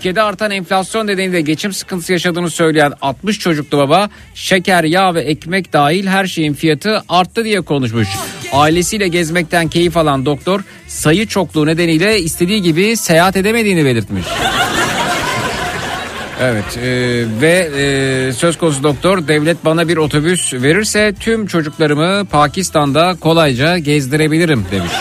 Ülkede 0.00 0.22
artan 0.22 0.50
enflasyon 0.50 1.06
nedeniyle 1.06 1.40
geçim 1.40 1.72
sıkıntısı 1.72 2.12
yaşadığını 2.12 2.50
söyleyen 2.50 2.92
60 3.00 3.38
çocuklu 3.38 3.78
baba 3.78 4.08
şeker, 4.34 4.84
yağ 4.84 5.14
ve 5.14 5.20
ekmek 5.20 5.72
dahil 5.72 6.06
her 6.06 6.26
şeyin 6.26 6.54
fiyatı 6.54 7.02
arttı 7.08 7.44
diye 7.44 7.60
konuşmuş. 7.60 8.08
Ailesiyle 8.52 9.08
gezmekten 9.08 9.68
keyif 9.68 9.96
alan 9.96 10.26
doktor 10.26 10.60
sayı 10.88 11.26
çokluğu 11.26 11.66
nedeniyle 11.66 12.20
istediği 12.20 12.62
gibi 12.62 12.96
seyahat 12.96 13.36
edemediğini 13.36 13.84
belirtmiş. 13.84 14.26
Evet 16.40 16.76
e, 16.76 16.88
ve 17.40 17.70
e, 17.76 18.32
söz 18.32 18.58
konusu 18.58 18.82
doktor 18.82 19.28
devlet 19.28 19.64
bana 19.64 19.88
bir 19.88 19.96
otobüs 19.96 20.54
verirse 20.54 21.14
tüm 21.20 21.46
çocuklarımı 21.46 22.24
Pakistan'da 22.30 23.16
kolayca 23.20 23.78
gezdirebilirim 23.78 24.66
demiş. 24.72 24.92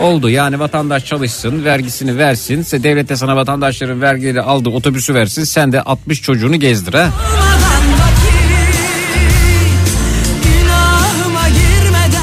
Oldu. 0.00 0.30
Yani 0.30 0.58
vatandaş 0.58 1.04
çalışsın 1.04 1.64
vergisini 1.64 2.18
versin. 2.18 2.62
Se 2.62 2.82
devlet 2.82 3.08
de 3.08 3.16
sana 3.16 3.36
vatandaşların 3.36 4.00
vergileri 4.00 4.42
aldı 4.42 4.68
otobüsü 4.68 5.14
versin. 5.14 5.44
Sen 5.44 5.72
de 5.72 5.82
60 5.82 6.22
çocuğunu 6.22 6.56
gezdir 6.60 6.94
ha. 6.94 7.10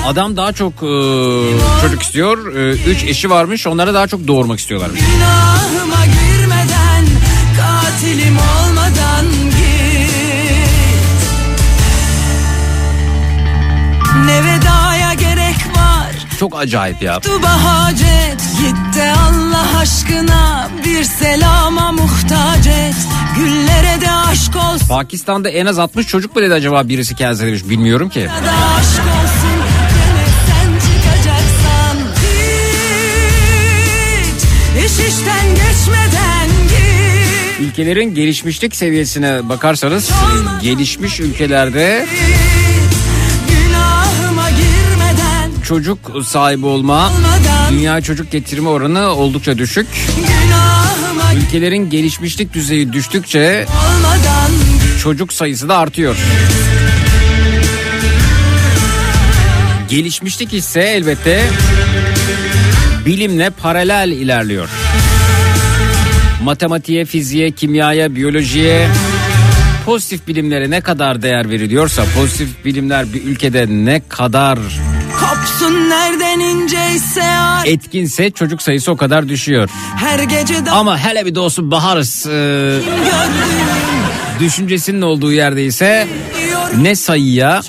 Adam 0.05 0.37
daha 0.37 0.53
çok 0.53 0.73
e, 0.73 0.91
çocuk 1.81 2.01
istiyor. 2.01 2.37
3 2.87 3.03
eşi 3.03 3.29
varmış. 3.29 3.67
Onlara 3.67 3.93
daha 3.93 4.07
çok 4.07 4.27
doğurmak 4.27 4.59
istiyorlarmış. 4.59 4.99
Günahıma 4.99 6.05
girmeden 6.05 7.05
Katilim 7.57 8.37
olmadan 8.37 8.60
Çok 16.41 16.59
acayip 16.59 17.01
ya. 17.01 17.19
Tuba 17.19 17.63
hacet 17.63 18.41
Git 18.61 18.95
de 18.95 19.11
Allah 19.11 19.77
aşkına. 19.77 20.69
Bir 20.85 21.03
selama 21.03 21.91
muhtaç 21.91 22.67
et. 22.67 22.95
Güllere 23.35 24.01
de 24.01 24.11
aşk 24.11 24.55
olsun. 24.55 24.87
Pakistan'da 24.87 25.49
en 25.49 25.65
az 25.65 25.79
60 25.79 26.07
çocuk 26.07 26.35
mu 26.35 26.41
dedi 26.41 26.53
acaba 26.53 26.89
birisi 26.89 27.15
kendisi 27.15 27.45
demiş 27.45 27.69
bilmiyorum 27.69 28.09
ki. 28.09 28.19
Ya 28.19 28.27
da 28.27 28.51
aşk 28.77 29.01
olsun. 29.01 29.57
Gene 29.93 30.25
sen 30.47 30.71
çıkacaksan 30.79 31.97
Hiç 34.77 34.85
iş 34.85 35.07
işten 35.07 35.47
geçmeden 35.49 36.47
git. 36.69 37.59
Ülkelerin 37.59 38.15
gelişmişlik 38.15 38.75
seviyesine 38.75 39.49
bakarsanız 39.49 40.09
gelişmiş 40.61 41.19
ülkelerde 41.19 42.05
çocuk 45.71 46.11
sahibi 46.25 46.65
olma 46.65 47.07
Olmadan 47.07 47.71
dünya 47.71 48.01
çocuk 48.01 48.31
getirme 48.31 48.69
oranı 48.69 49.07
oldukça 49.07 49.57
düşük. 49.57 49.87
Ülkelerin 51.37 51.89
gelişmişlik 51.89 52.53
düzeyi 52.53 52.93
düştükçe 52.93 53.65
olmadan 53.67 54.51
çocuk 55.03 55.33
sayısı 55.33 55.69
da 55.69 55.77
artıyor. 55.77 56.15
Gelişmişlik 59.89 60.53
ise 60.53 60.81
elbette 60.81 61.43
bilimle 63.05 63.49
paralel 63.49 64.11
ilerliyor. 64.11 64.69
Matematiğe, 66.43 67.05
fiziğe, 67.05 67.51
kimyaya, 67.51 68.15
biyolojiye, 68.15 68.87
pozitif 69.85 70.27
bilimlere 70.27 70.69
ne 70.69 70.81
kadar 70.81 71.21
değer 71.21 71.49
veriliyorsa, 71.49 72.03
pozitif 72.15 72.65
bilimler 72.65 73.13
bir 73.13 73.23
ülkede 73.23 73.65
ne 73.69 74.01
kadar 74.09 74.59
Kopsun 75.31 75.89
nereden 75.89 76.39
inceyse 76.39 77.23
ar 77.23 77.65
etkinse 77.65 78.31
çocuk 78.31 78.61
sayısı 78.61 78.91
o 78.91 78.97
kadar 78.97 79.29
düşüyor. 79.29 79.69
Her 79.95 80.19
gece 80.19 80.65
de 80.65 80.71
Ama 80.71 80.97
hele 80.97 81.25
bir 81.25 81.35
de 81.35 81.39
olsun 81.39 81.71
baharız 81.71 82.25
e, 82.25 82.29
gördüm 82.29 83.51
düşüncesinin 84.39 85.01
olduğu 85.01 85.31
yerde 85.31 85.65
ise 85.65 86.07
ne 86.81 86.95
sayıya 86.95 87.61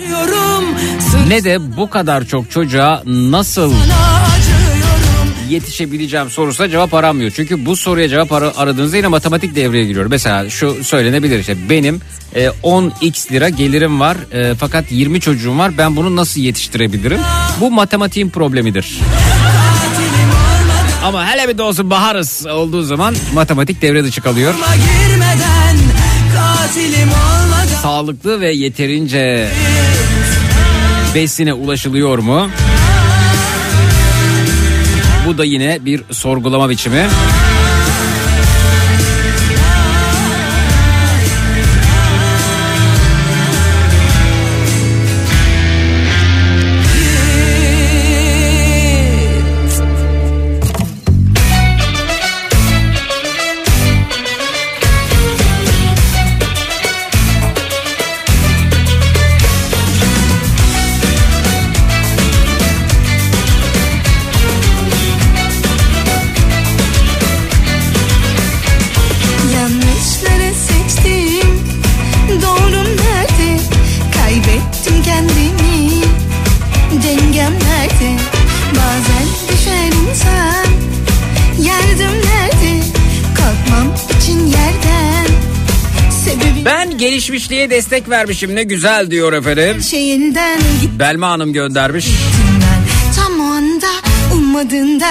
ne 1.28 1.44
de 1.44 1.76
bu 1.76 1.90
kadar 1.90 2.24
çok 2.24 2.50
çocuğa 2.50 3.02
nasıl 3.06 3.72
sana 3.72 4.11
yetişebileceğim 5.52 6.30
sorusuna 6.30 6.68
cevap 6.68 6.94
aramıyor. 6.94 7.30
Çünkü 7.36 7.66
bu 7.66 7.76
soruya 7.76 8.08
cevap 8.08 8.32
ara- 8.32 8.56
aradığınızda 8.56 8.96
yine 8.96 9.08
matematik 9.08 9.54
devreye 9.56 9.84
giriyor. 9.84 10.06
Mesela 10.06 10.50
şu 10.50 10.84
söylenebilir 10.84 11.38
işte 11.38 11.56
benim 11.70 12.00
e, 12.34 12.46
10x 12.46 13.32
lira 13.32 13.48
gelirim 13.48 14.00
var 14.00 14.16
e, 14.32 14.54
fakat 14.54 14.92
20 14.92 15.20
çocuğum 15.20 15.58
var 15.58 15.78
ben 15.78 15.96
bunu 15.96 16.16
nasıl 16.16 16.40
yetiştirebilirim? 16.40 17.20
Bu 17.60 17.70
matematiğin 17.70 18.30
problemidir. 18.30 18.98
Ama 21.04 21.26
hele 21.26 21.48
bir 21.48 21.58
de 21.58 21.90
baharız 21.90 22.46
olduğu 22.46 22.82
zaman 22.82 23.14
matematik 23.34 23.82
devre 23.82 24.04
dışı 24.04 24.20
kalıyor. 24.22 24.54
Sağlıklı 27.82 28.40
ve 28.40 28.52
yeterince 28.52 29.48
besine 31.14 31.52
ulaşılıyor 31.52 32.18
mu? 32.18 32.50
Bu 35.26 35.38
da 35.38 35.44
yine 35.44 35.78
bir 35.84 36.02
sorgulama 36.10 36.70
biçimi. 36.70 37.06
Destek 87.72 88.10
vermişim 88.10 88.54
ne 88.54 88.62
güzel 88.62 89.10
diyor 89.10 89.32
efendim. 89.32 89.82
Belma 90.98 91.30
Hanım 91.30 91.52
göndermiş. 91.52 92.06
Tam 93.16 93.40
o 93.40 93.42
anda 93.42 93.86
ummadığında 94.34 95.08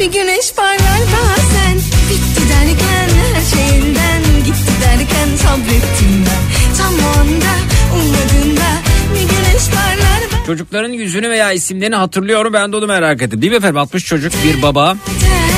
bir 0.00 0.04
güneş 0.06 0.52
parlar 0.56 1.00
bazen 1.12 1.76
Bitti 2.10 2.42
derken 2.48 3.08
her 3.34 3.56
şeyinden 3.56 4.22
gitti 4.44 4.72
derken 4.82 5.36
sabrettim 5.36 6.24
ben 6.26 6.76
Tam 6.78 6.94
o 6.94 7.20
anda 7.20 7.54
ummadığında 7.94 8.68
bir 9.14 9.20
güneş 9.20 9.68
parlar 9.74 10.20
bazen 10.32 10.46
Çocukların 10.46 10.92
yüzünü 10.92 11.30
veya 11.30 11.52
isimlerini 11.52 11.96
hatırlıyorum 11.96 12.52
ben 12.52 12.72
de 12.72 12.76
onu 12.76 12.86
merak 12.86 13.22
ettim. 13.22 13.42
Değil 13.42 13.52
mi 13.52 13.56
efendim 13.56 13.76
60 13.76 14.04
çocuk 14.04 14.32
bir 14.44 14.62
baba. 14.62 14.96
Ben 15.06 15.53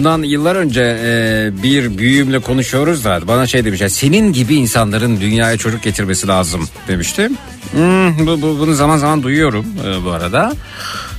Bundan 0.00 0.22
yıllar 0.22 0.56
önce 0.56 0.98
e, 1.04 1.62
bir 1.62 1.98
büyüğümle 1.98 2.38
konuşuyoruz 2.38 3.04
da 3.04 3.20
bana 3.28 3.46
şey 3.46 3.64
demişler. 3.64 3.88
Senin 3.88 4.32
gibi 4.32 4.54
insanların 4.54 5.20
dünyaya 5.20 5.56
çocuk 5.56 5.82
getirmesi 5.82 6.28
lazım 6.28 6.68
demişti. 6.88 7.30
Hmm, 7.72 8.26
bu, 8.26 8.42
bu, 8.42 8.58
bunu 8.58 8.74
zaman 8.74 8.96
zaman 8.96 9.22
duyuyorum 9.22 9.66
e, 9.86 10.04
bu 10.04 10.10
arada. 10.10 10.52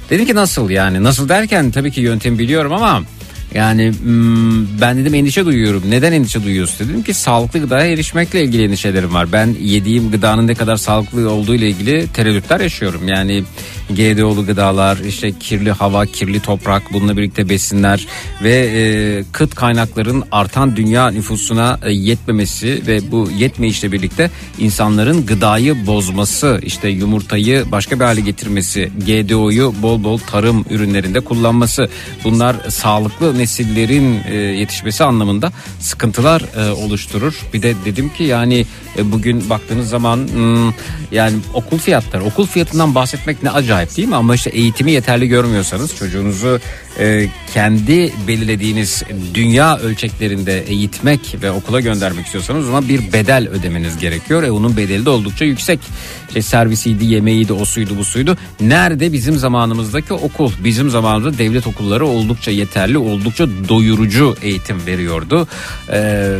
Dedim 0.09 0.25
ki 0.25 0.35
nasıl 0.35 0.69
yani 0.69 1.03
nasıl 1.03 1.29
derken 1.29 1.71
tabii 1.71 1.91
ki 1.91 2.01
yöntemi 2.01 2.39
biliyorum 2.39 2.73
ama 2.73 3.01
yani 3.53 3.91
hmm, 4.03 4.81
ben 4.81 4.97
dedim 4.97 5.13
endişe 5.13 5.45
duyuyorum. 5.45 5.83
Neden 5.89 6.11
endişe 6.11 6.43
duyuyorsun 6.43 6.89
dedim 6.89 7.03
ki 7.03 7.13
sağlıklı 7.13 7.59
gıdaya 7.59 7.91
erişmekle 7.91 8.43
ilgili 8.43 8.63
endişelerim 8.63 9.13
var. 9.13 9.31
Ben 9.31 9.55
yediğim 9.61 10.11
gıdanın 10.11 10.47
ne 10.47 10.55
kadar 10.55 10.75
sağlıklı 10.75 11.29
olduğu 11.29 11.55
ile 11.55 11.69
ilgili 11.69 12.07
tereddütler 12.13 12.59
yaşıyorum. 12.59 13.07
Yani 13.07 13.43
GDO'lu 13.89 14.45
gıdalar, 14.45 14.97
işte 14.97 15.31
kirli 15.39 15.71
hava, 15.71 16.05
kirli 16.05 16.39
toprak 16.39 16.93
bununla 16.93 17.17
birlikte 17.17 17.49
besinler 17.49 18.07
ve 18.43 18.69
e, 18.75 19.23
kıt 19.31 19.55
kaynakların 19.55 20.23
artan 20.31 20.75
dünya 20.75 21.11
nüfusuna 21.11 21.79
e, 21.83 21.91
yetmemesi 21.91 22.81
ve 22.87 23.11
bu 23.11 23.29
yetmeyişle 23.37 23.91
birlikte 23.91 24.31
insanların 24.59 25.25
gıdayı 25.25 25.87
bozması, 25.87 26.59
işte 26.63 26.89
yumurtayı 26.89 27.65
başka 27.71 27.99
bir 27.99 28.05
hale 28.05 28.21
getirmesi, 28.21 28.91
GDO'yu 28.97 29.73
bol 29.81 30.03
bol 30.03 30.17
tarım 30.17 30.65
ürünlerinde 30.69 31.19
kullanması 31.19 31.89
bunlar 32.23 32.55
sağlıklı 32.69 33.33
nesillerin 33.41 34.21
e, 34.29 34.35
yetişmesi 34.35 35.03
anlamında 35.03 35.51
sıkıntılar 35.79 36.41
e, 36.41 36.71
oluşturur. 36.71 37.33
Bir 37.53 37.61
de 37.61 37.75
dedim 37.85 38.09
ki 38.09 38.23
yani 38.23 38.65
e, 38.97 39.11
bugün 39.11 39.49
baktığınız 39.49 39.89
zaman 39.89 40.17
hmm, 40.17 40.73
yani 41.11 41.37
okul 41.53 41.77
fiyatları, 41.77 42.23
okul 42.23 42.45
fiyatından 42.45 42.95
bahsetmek 42.95 43.43
ne 43.43 43.49
acayip 43.49 43.97
değil 43.97 44.07
mi? 44.07 44.15
Ama 44.15 44.35
işte 44.35 44.49
eğitimi 44.49 44.91
yeterli 44.91 45.27
görmüyorsanız 45.27 45.95
çocuğunuzu 45.95 46.59
kendi 47.53 48.13
belirlediğiniz 48.27 49.03
dünya 49.33 49.77
ölçeklerinde 49.77 50.61
eğitmek 50.61 51.35
ve 51.41 51.51
okula 51.51 51.79
göndermek 51.79 52.25
istiyorsanız 52.25 52.63
o 52.63 52.65
zaman 52.65 52.89
bir 52.89 53.13
bedel 53.13 53.47
ödemeniz 53.49 53.97
gerekiyor. 53.97 54.43
E 54.43 54.51
onun 54.51 54.77
bedeli 54.77 55.05
de 55.05 55.09
oldukça 55.09 55.45
yüksek. 55.45 55.79
İşte 56.27 56.41
servisiydi, 56.41 57.05
yemeğiydi, 57.05 57.53
o 57.53 57.65
suydu, 57.65 57.97
bu 57.97 58.03
suydu. 58.03 58.37
Nerede 58.61 59.13
bizim 59.13 59.37
zamanımızdaki 59.37 60.13
okul? 60.13 60.51
Bizim 60.63 60.89
zamanımızda 60.89 61.37
devlet 61.37 61.67
okulları 61.67 62.07
oldukça 62.07 62.51
yeterli, 62.51 62.97
oldukça 62.97 63.30
doyurucu 63.39 64.35
eğitim 64.41 64.85
veriyordu. 64.85 65.47
Eee 65.89 66.37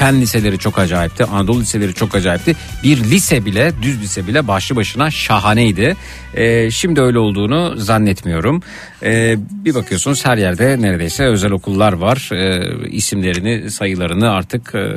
fen 0.00 0.20
liseleri 0.20 0.58
çok 0.58 0.78
acayipti. 0.78 1.24
Anadolu 1.24 1.60
liseleri 1.60 1.94
çok 1.94 2.14
acayipti. 2.14 2.56
Bir 2.82 2.98
lise 3.04 3.44
bile 3.44 3.72
düz 3.82 4.02
lise 4.02 4.26
bile 4.26 4.48
başlı 4.48 4.76
başına 4.76 5.10
şahaneydi. 5.10 5.96
Ee, 6.34 6.70
şimdi 6.70 7.00
öyle 7.00 7.18
olduğunu 7.18 7.76
zannetmiyorum. 7.76 8.62
Ee, 9.02 9.36
bir 9.64 9.74
bakıyorsunuz 9.74 10.26
her 10.26 10.38
yerde 10.38 10.82
neredeyse 10.82 11.24
özel 11.24 11.50
okullar 11.50 11.92
var. 11.92 12.30
Ee, 12.32 12.88
isimlerini 12.88 13.70
sayılarını 13.70 14.30
artık 14.30 14.74
e, 14.74 14.88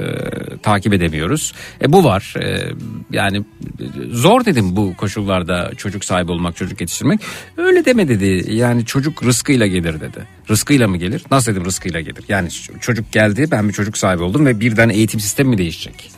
takip 0.64 0.94
edemiyoruz. 0.94 1.54
E, 1.82 1.94
bu 1.94 2.04
var. 2.04 2.34
E, 2.40 2.74
yani 3.12 3.44
zor 4.12 4.46
dedim 4.46 4.76
bu 4.76 4.96
koşullarda 4.98 5.72
çocuk 5.78 6.06
sahibi 6.06 6.32
olmak 6.32 6.56
çocuk 6.56 6.82
yetiştirmek. 6.82 7.20
Öyle 7.58 7.86
deme 7.86 8.08
dedi. 8.08 8.54
Yani 8.54 8.86
çocuk 8.86 9.24
rızkıyla 9.24 9.68
gelir 9.68 10.02
dedi. 10.02 10.28
Rızkıyla 10.50 10.88
mı 10.88 10.98
gelir? 10.98 11.24
Nasıl 11.32 11.52
dedim 11.52 11.66
rızkıyla 11.66 12.02
gelir? 12.02 12.24
Yani 12.30 12.50
çocuk 12.82 13.12
geldi 13.12 13.48
ben 13.52 13.68
bir 13.68 13.74
çocuk 13.74 13.98
sahibi 13.98 14.24
oldum 14.24 14.46
ve 14.46 14.60
birden 14.60 14.90
eğitim 14.90 15.20
sistemi 15.20 15.50
mi 15.50 15.58
değişecek? 15.58 16.12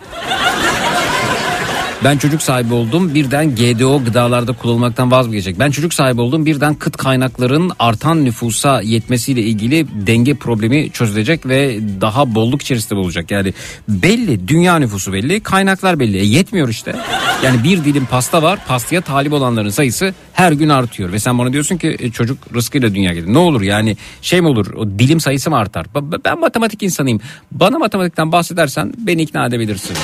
Ben 2.03 2.17
çocuk 2.17 2.41
sahibi 2.41 2.73
oldum 2.73 3.13
birden 3.13 3.55
GDO 3.55 4.03
gıdalarda 4.05 4.53
kullanılmaktan 4.53 5.11
vazgeçecek. 5.11 5.59
Ben 5.59 5.71
çocuk 5.71 5.93
sahibi 5.93 6.21
oldum 6.21 6.45
birden 6.45 6.75
kıt 6.75 6.97
kaynakların 6.97 7.71
artan 7.79 8.25
nüfusa 8.25 8.81
yetmesiyle 8.81 9.41
ilgili 9.41 9.87
denge 10.07 10.33
problemi 10.33 10.91
çözülecek 10.91 11.45
ve 11.45 11.79
daha 12.01 12.35
bolluk 12.35 12.61
içerisinde 12.61 12.99
olacak. 12.99 13.31
Yani 13.31 13.53
belli 13.89 14.47
dünya 14.47 14.79
nüfusu 14.79 15.13
belli 15.13 15.39
kaynaklar 15.39 15.99
belli. 15.99 16.17
E 16.17 16.25
yetmiyor 16.25 16.69
işte. 16.69 16.95
Yani 17.43 17.63
bir 17.63 17.85
dilim 17.85 18.05
pasta 18.05 18.43
var 18.43 18.59
pastaya 18.67 19.01
talip 19.01 19.33
olanların 19.33 19.69
sayısı 19.69 20.13
her 20.33 20.51
gün 20.51 20.69
artıyor. 20.69 21.11
Ve 21.11 21.19
sen 21.19 21.39
bana 21.39 21.53
diyorsun 21.53 21.77
ki 21.77 21.97
e, 21.99 22.11
çocuk 22.11 22.37
rızkıyla 22.53 22.95
dünya 22.95 23.13
gelir. 23.13 23.33
Ne 23.33 23.37
olur 23.37 23.61
yani 23.61 23.97
şey 24.21 24.41
mi 24.41 24.47
olur 24.47 24.73
o 24.73 24.89
dilim 24.89 25.19
sayısı 25.19 25.49
mı 25.49 25.57
artar? 25.57 25.85
Ben 26.25 26.39
matematik 26.39 26.83
insanıyım. 26.83 27.19
Bana 27.51 27.77
matematikten 27.77 28.31
bahsedersen 28.31 28.93
beni 28.97 29.21
ikna 29.21 29.45
edebilirsin. 29.45 29.95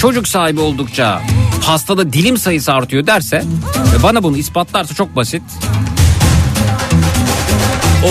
Çocuk 0.00 0.28
sahibi 0.28 0.60
oldukça 0.60 1.22
pastada 1.66 2.12
dilim 2.12 2.36
sayısı 2.36 2.72
artıyor 2.72 3.06
derse 3.06 3.44
ve 3.94 4.02
bana 4.02 4.22
bunu 4.22 4.36
ispatlarsa 4.36 4.94
çok 4.94 5.16
basit. 5.16 5.42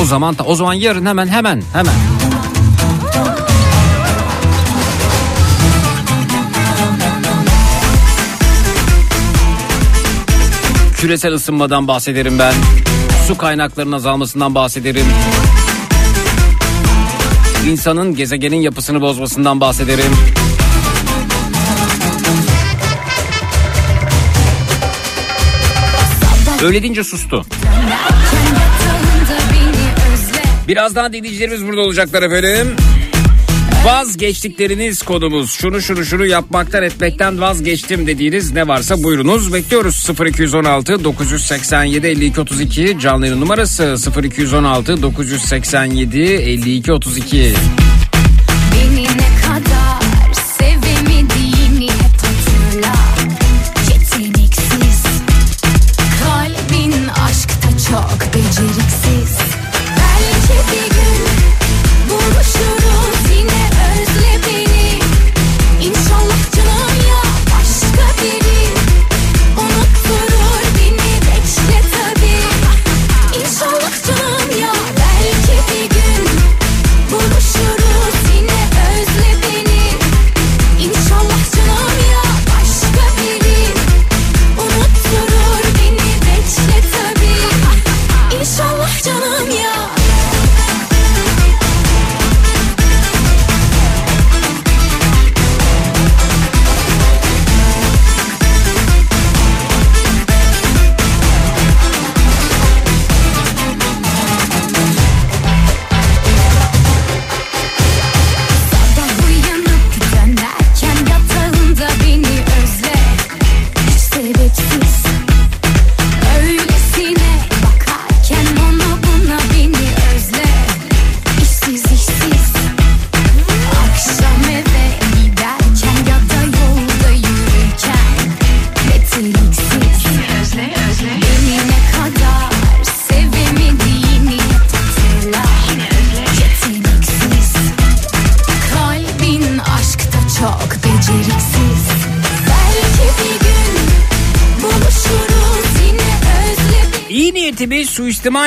O 0.02 0.06
zaman 0.06 0.36
o 0.46 0.56
zaman 0.56 0.74
yarın 0.74 1.06
hemen 1.06 1.28
hemen 1.28 1.64
hemen 1.74 1.94
küresel 10.98 11.34
ısınmadan 11.34 11.88
bahsederim 11.88 12.40
ben. 12.40 12.54
Su 13.28 13.38
kaynaklarının 13.38 13.92
azalmasından 13.92 14.56
bahsederim. 14.56 15.06
İnsanın 17.68 18.16
gezegenin 18.16 18.62
yapısını 18.62 19.02
bozmasından 19.02 19.62
bahsederim. 19.62 20.12
Öyle 26.64 26.82
deyince 26.82 27.04
sustu. 27.04 27.46
Birazdan 30.68 31.14
dinleyicilerimiz 31.14 31.68
burada 31.68 31.82
olacaklar 31.82 32.24
efendim. 32.24 32.76
Vazgeçtikleriniz 33.86 35.02
konumuz. 35.02 35.52
Şunu 35.52 35.82
şunu 35.82 36.06
şunu 36.06 36.26
yapmaktan 36.26 36.84
etmekten 36.84 37.42
vazgeçtim 37.42 38.08
dediğiniz 38.08 38.52
ne 38.52 38.68
varsa 38.68 39.04
buyurunuz. 39.04 39.54
Bekliyoruz 39.54 40.10
0216 40.28 41.04
987 41.04 42.08
52 42.08 42.42
32 42.42 42.98
canlı 43.00 43.40
numarası 43.40 43.96
0216 44.24 45.02
987 45.02 46.20
52 46.20 46.94
32. 46.94 47.54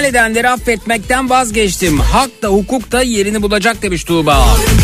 suistimal 0.03 0.05
edenleri 0.05 0.49
affetmekten 0.49 1.31
vazgeçtim. 1.31 2.01
Hak 2.01 2.43
da 2.43 2.49
hukuk 2.49 2.93
da 2.93 3.03
yerini 3.03 3.43
bulacak 3.43 3.83
demiş 3.83 4.05
Tuğba. 4.05 4.47
Beni 4.59 4.82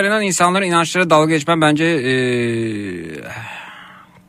İnanan 0.00 0.22
insanların 0.22 0.64
inançları 0.66 1.10
dalga 1.10 1.34
geçmem 1.34 1.60
bence 1.60 1.84
eee, 2.02 3.20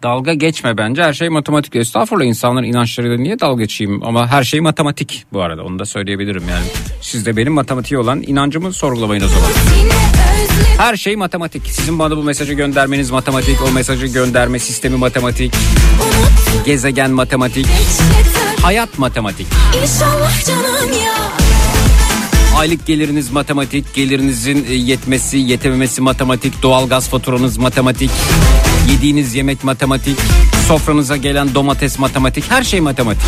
dalga 0.03 0.33
geçme 0.33 0.77
bence 0.77 1.03
her 1.03 1.13
şey 1.13 1.29
matematik. 1.29 1.75
Estağfurullah 1.75 2.25
insanların 2.25 2.65
inançlarıyla 2.65 3.17
niye 3.17 3.39
dalga 3.39 3.63
geçeyim 3.63 4.03
ama 4.03 4.27
her 4.27 4.43
şey 4.43 4.59
matematik 4.61 5.25
bu 5.33 5.41
arada 5.41 5.63
onu 5.63 5.79
da 5.79 5.85
söyleyebilirim 5.85 6.43
yani. 6.49 6.65
Siz 7.01 7.25
de 7.25 7.37
benim 7.37 7.53
matematiğe 7.53 7.99
olan 7.99 8.21
inancımı 8.27 8.73
sorgulamayın 8.73 9.23
o 9.23 9.27
zaman. 9.27 9.49
Her 10.77 10.95
şey 10.95 11.15
matematik. 11.15 11.67
Sizin 11.67 11.99
bana 11.99 12.17
bu 12.17 12.23
mesajı 12.23 12.53
göndermeniz 12.53 13.11
matematik. 13.11 13.57
O 13.69 13.71
mesajı 13.71 14.07
gönderme 14.07 14.59
sistemi 14.59 14.95
matematik. 14.95 15.53
Gezegen 16.65 17.11
matematik. 17.11 17.67
Hayat 18.61 18.99
matematik. 18.99 19.47
İnşallah 19.83 20.45
canım 20.45 20.93
ya 21.05 21.12
Aylık 22.63 22.85
geliriniz 22.85 23.31
matematik, 23.31 23.93
gelirinizin 23.93 24.65
e, 24.69 24.73
yetmesi, 24.73 25.37
yetememesi 25.37 26.01
matematik, 26.01 26.63
doğalgaz 26.63 27.09
faturanız 27.09 27.57
matematik, 27.57 28.11
yediğiniz 28.91 29.35
yemek 29.35 29.63
matematik, 29.63 30.17
sofranıza 30.67 31.17
gelen 31.17 31.55
domates 31.55 31.99
matematik, 31.99 32.51
her 32.51 32.63
şey 32.63 32.81
matematik. 32.81 33.23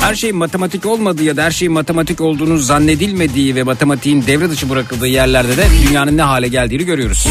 Her 0.00 0.14
şeyin 0.14 0.36
matematik 0.36 0.86
olmadığı 0.86 1.22
ya 1.22 1.36
da 1.36 1.44
her 1.44 1.50
şeyin 1.50 1.72
matematik 1.72 2.20
olduğunu 2.20 2.58
zannedilmediği 2.58 3.54
ve 3.54 3.62
matematiğin 3.62 4.26
devre 4.26 4.50
dışı 4.50 4.70
bırakıldığı 4.70 5.08
yerlerde 5.08 5.56
de 5.56 5.66
dünyanın 5.88 6.16
ne 6.16 6.22
hale 6.22 6.48
geldiğini 6.48 6.84
görüyoruz. 6.84 7.26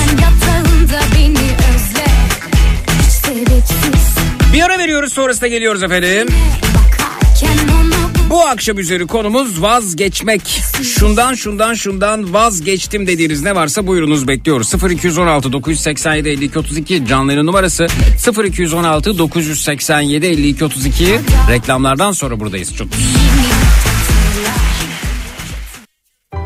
Bir 4.54 4.62
ara 4.62 4.80
veriyoruz 4.80 5.14
sonrasında 5.14 5.48
geliyoruz 5.48 5.84
efendim. 5.84 6.28
Bu 8.34 8.46
akşam 8.46 8.80
üzeri 8.80 9.08
konumuz 9.08 9.62
vazgeçmek. 9.62 10.62
Şundan 10.84 11.34
şundan 11.34 11.74
şundan 11.74 12.34
vazgeçtim 12.34 13.08
dediğiniz 13.08 13.44
ne 13.44 13.56
varsa 13.56 13.88
buyurunuz 13.88 14.28
bekliyoruz. 14.28 14.74
0216 14.92 15.54
987 15.54 16.30
52 16.30 16.60
32 16.60 17.06
canlı 17.06 17.32
yayın 17.32 17.46
numarası 17.46 17.88
0216 18.46 19.18
987 19.18 20.26
52 20.26 20.66
32 20.66 21.20
reklamlardan 21.50 22.12
sonra 22.12 22.40
buradayız. 22.40 22.76
Çok 22.76 22.88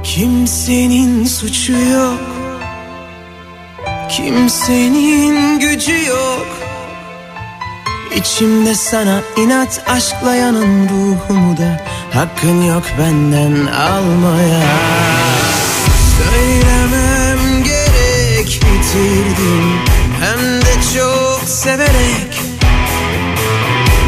Kimsenin 0.04 1.26
suçu 1.26 1.74
yok 1.74 2.20
Kimsenin 4.10 5.60
gücü 5.60 6.06
yok 6.06 6.66
İçimde 8.16 8.76
sana 8.76 9.22
inat 9.38 9.82
aşklayanın 9.88 10.89
ruhumu 10.89 11.58
da 11.58 11.86
Hakkın 12.14 12.62
yok 12.62 12.84
benden 12.99 13.66
almaya. 13.66 14.64
Söylemem 16.18 17.64
gerek 17.64 18.47
bitirdim 18.47 19.80
Hem 20.20 20.62
de 20.62 20.74
çok 20.95 21.49
severek. 21.49 22.41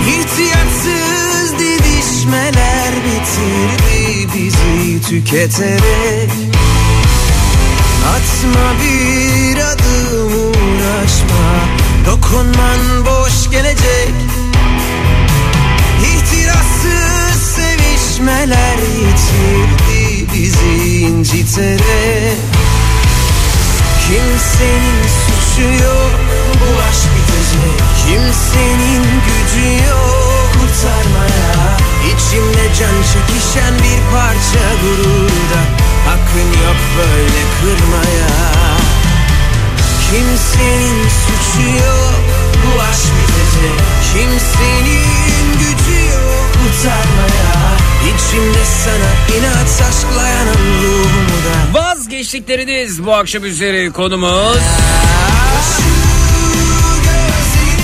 İhtiyatsız 0.08 1.60
didişmeler 1.60 2.94
bitirdi 3.06 4.28
bizi 4.36 5.02
tüketerek. 5.10 6.30
Atma 8.06 8.74
bir 8.84 9.39
Dokunman 12.30 13.06
boş 13.06 13.50
gelecek. 13.52 14.14
İhtirassız 16.04 17.42
sevişmeler 17.56 18.78
yitirdi 18.78 20.34
bizi 20.34 21.00
inciterek 21.00 22.38
Kimsenin 24.08 25.04
suçu 25.26 25.84
yok 25.84 26.20
bu 26.60 26.82
aşk 26.82 27.10
bitecek 27.16 27.80
Kimsenin 28.06 29.04
gücü 29.04 29.86
yok 29.90 30.50
kurtarmaya. 30.54 31.78
İçimde 32.06 32.74
can 32.80 32.96
çekişen 33.04 33.74
bir 33.74 34.12
parça 34.12 34.66
gururda. 34.82 35.62
Hakkın 36.06 36.50
yok 36.64 36.78
böyle 36.98 37.42
kırmaya 37.62 38.89
Kimsenin 40.12 41.08
suçu 41.10 41.70
yok 41.70 42.20
bu 42.66 42.82
aşk 42.82 43.04
bitecek 43.20 43.80
Kimsenin 44.14 45.54
gücü 45.54 46.06
yok 46.06 46.50
kurtarmaya 46.54 47.78
İçimde 48.06 48.66
sana 48.66 49.38
inat 49.38 49.82
aşklayanın 49.90 50.82
ruhumu 50.84 51.74
da 51.74 51.80
Vazgeçtikleriniz 51.80 53.06
bu 53.06 53.14
akşam 53.14 53.46
üzeri 53.46 53.92
konumuz. 53.92 54.60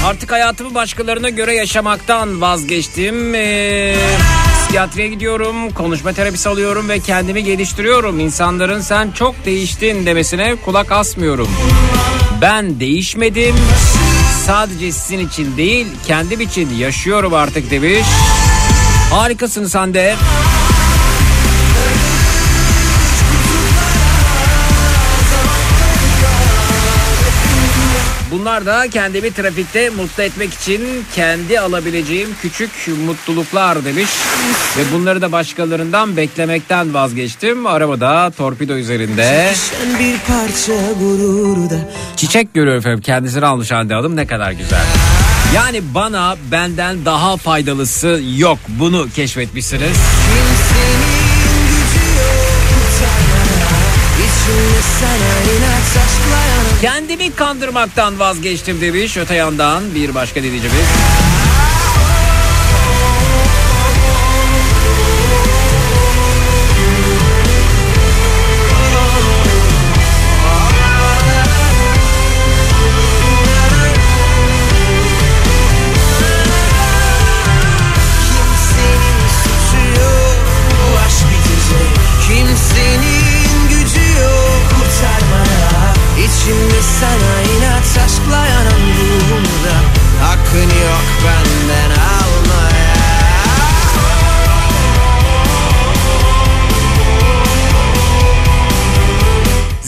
Artık 0.05 0.31
hayatımı 0.31 0.75
başkalarına 0.75 1.29
göre 1.29 1.55
yaşamaktan 1.55 2.41
vazgeçtim. 2.41 3.35
Ee, 3.35 3.95
psikiyatriye 4.75 5.07
gidiyorum, 5.07 5.71
konuşma 5.71 6.13
terapisi 6.13 6.49
alıyorum 6.49 6.89
ve 6.89 6.99
kendimi 6.99 7.43
geliştiriyorum. 7.43 8.19
İnsanların 8.19 8.81
sen 8.81 9.11
çok 9.11 9.45
değiştin 9.45 10.05
demesine 10.05 10.55
kulak 10.55 10.91
asmıyorum. 10.91 11.47
Ben 12.41 12.79
değişmedim. 12.79 13.55
Sadece 14.45 14.91
sizin 14.91 15.27
için 15.27 15.57
değil, 15.57 15.87
kendim 16.07 16.41
için 16.41 16.75
yaşıyorum 16.77 17.33
artık 17.33 17.71
demiş. 17.71 18.07
Harikasın 19.11 19.65
sen 19.65 19.93
de. 19.93 20.15
Bunlar 28.39 28.65
da 28.65 28.87
kendimi 28.89 29.33
trafikte 29.33 29.89
mutlu 29.89 30.23
etmek 30.23 30.53
için 30.53 31.05
kendi 31.15 31.59
alabileceğim 31.59 32.29
küçük 32.41 32.71
mutluluklar 33.05 33.85
demiş. 33.85 34.09
Ve 34.77 34.81
bunları 34.93 35.21
da 35.21 35.31
başkalarından 35.31 36.17
beklemekten 36.17 36.93
vazgeçtim. 36.93 37.67
Arabada 37.67 38.31
torpido 38.37 38.73
üzerinde 38.73 39.53
bir 39.99 40.17
parça 40.19 40.73
gururda 40.99 41.75
çiçek 42.15 42.53
görüyor 42.53 42.77
efendim. 42.77 43.01
Kendisini 43.01 43.45
almış 43.45 43.71
Hande 43.71 43.93
Hanım 43.93 44.15
ne 44.15 44.27
kadar 44.27 44.51
güzel. 44.51 44.85
Yani 45.55 45.81
bana 45.93 46.35
benden 46.51 47.05
daha 47.05 47.37
faydalısı 47.37 48.21
yok. 48.37 48.59
Bunu 48.67 49.07
keşfetmişsiniz. 49.15 49.81
Kimsenin 49.81 51.15
gücü 51.67 52.05
yok 52.19 52.55
sana 54.99 55.33
inat 55.55 55.97
aşklayanın 56.05 56.64
Kendimi 56.81 57.35
kandırmaktan 57.35 58.19
vazgeçtim 58.19 58.81
demiş. 58.81 59.17
Öte 59.17 59.35
yandan 59.35 59.95
bir 59.95 60.15
başka 60.15 60.43
dinleyicimiz. 60.43 60.85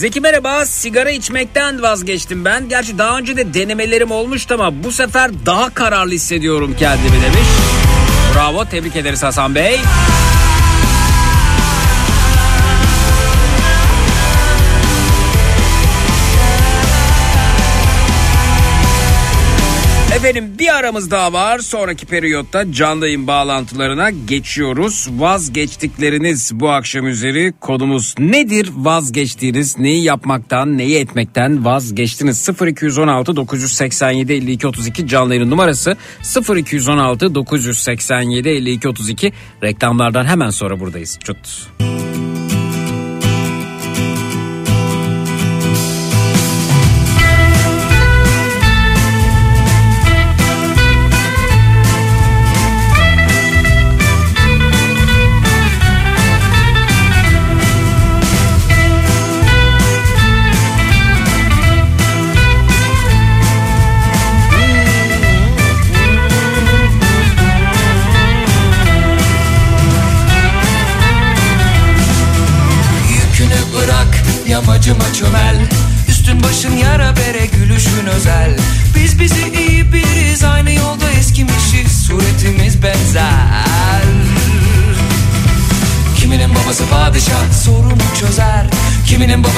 Zeki 0.08 0.20
merhaba 0.20 0.64
sigara 0.64 1.10
içmekten 1.10 1.82
vazgeçtim 1.82 2.44
ben. 2.44 2.68
Gerçi 2.68 2.98
daha 2.98 3.18
önce 3.18 3.36
de 3.36 3.54
denemelerim 3.54 4.10
olmuştu 4.10 4.54
ama 4.54 4.84
bu 4.84 4.92
sefer 4.92 5.30
daha 5.46 5.74
kararlı 5.74 6.12
hissediyorum 6.12 6.76
kendimi 6.78 7.22
demiş. 7.22 7.48
Bravo 8.34 8.64
tebrik 8.64 8.96
ederiz 8.96 9.22
Hasan 9.22 9.54
Bey. 9.54 9.80
Efendim 20.18 20.54
bir 20.58 20.76
aramız 20.76 21.10
daha 21.10 21.32
var. 21.32 21.58
Sonraki 21.58 22.06
periyotta 22.06 22.72
canlı 22.72 23.06
yayın 23.06 23.26
bağlantılarına 23.26 24.10
geçiyoruz. 24.10 25.08
Vazgeçtikleriniz 25.10 26.50
bu 26.54 26.70
akşam 26.70 27.06
üzeri 27.06 27.52
konumuz 27.60 28.14
nedir? 28.18 28.70
Vazgeçtiğiniz 28.76 29.78
neyi 29.78 30.04
yapmaktan 30.04 30.78
neyi 30.78 30.98
etmekten 30.98 31.64
vazgeçtiniz? 31.64 32.48
0216 32.66 33.36
987 33.36 34.32
52 34.32 34.66
32 34.66 35.06
canlı 35.06 35.34
yayın 35.34 35.50
numarası 35.50 35.96
0216 36.56 37.34
987 37.34 38.48
52 38.48 38.88
32 38.88 39.32
reklamlardan 39.62 40.24
hemen 40.24 40.50
sonra 40.50 40.80
buradayız. 40.80 41.18
Çut. 41.24 41.38
Yükünü 41.80 42.37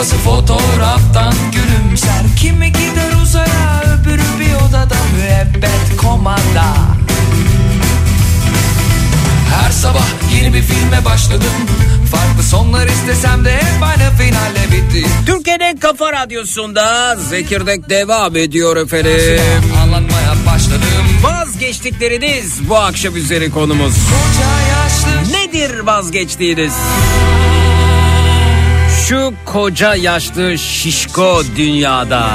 Babası 0.01 0.16
fotoğraftan 0.16 1.34
gülümser 1.53 2.22
Kimi 2.40 2.66
gider 2.66 3.22
uzaya 3.22 3.82
öbürü 3.84 4.40
bir 4.40 4.55
odada 4.55 4.96
müebbet 5.16 5.96
komanda 5.96 6.64
her 9.55 9.70
sabah 9.70 10.07
yeni 10.34 10.55
bir 10.55 10.62
filme 10.62 11.05
başladım 11.05 11.53
Farklı 12.11 12.42
sonlar 12.42 12.86
istesem 12.86 13.44
de 13.44 13.53
hep 13.53 13.82
aynı 13.82 14.16
finalle 14.18 14.72
bitti 14.72 15.07
Türkiye'nin 15.26 15.76
Kafa 15.76 16.12
Radyosu'nda 16.12 17.16
Zekirdek 17.16 17.90
devam 17.90 18.36
ediyor 18.36 18.76
efendim. 18.76 19.40
Anlatmaya 19.82 20.34
başladım 20.46 20.82
Vazgeçtikleriniz 21.22 22.68
bu 22.68 22.76
akşam 22.76 23.16
üzeri 23.16 23.51
konumuz. 23.51 23.94
Nedir 25.32 25.78
vazgeçtiğiniz? 25.78 26.74
Şu 29.11 29.34
koca 29.44 29.94
yaşlı 29.94 30.58
şişko 30.58 31.42
dünyada. 31.56 32.28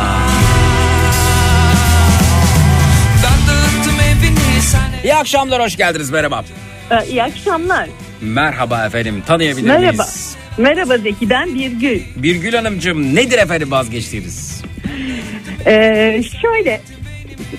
Ben 3.23 5.03
İyi 5.03 5.15
akşamlar 5.15 5.61
hoş 5.61 5.78
geldiniz 5.78 6.09
merhaba. 6.11 6.43
Ee, 6.91 7.07
İyi 7.09 7.23
akşamlar. 7.23 7.89
Merhaba 8.21 8.86
efendim 8.86 9.23
tanıyabilir 9.28 9.67
Merhaba. 9.67 10.03
miyiz? 10.03 10.36
Merhaba 10.57 10.97
Zeki'den 10.97 11.55
Birgül. 11.55 11.99
Birgül 12.15 12.53
Hanımcığım 12.53 13.15
nedir 13.15 13.38
efendim 13.38 13.71
vazgeçtiğiniz? 13.71 14.61
Ee, 15.65 16.21
şöyle 16.41 16.82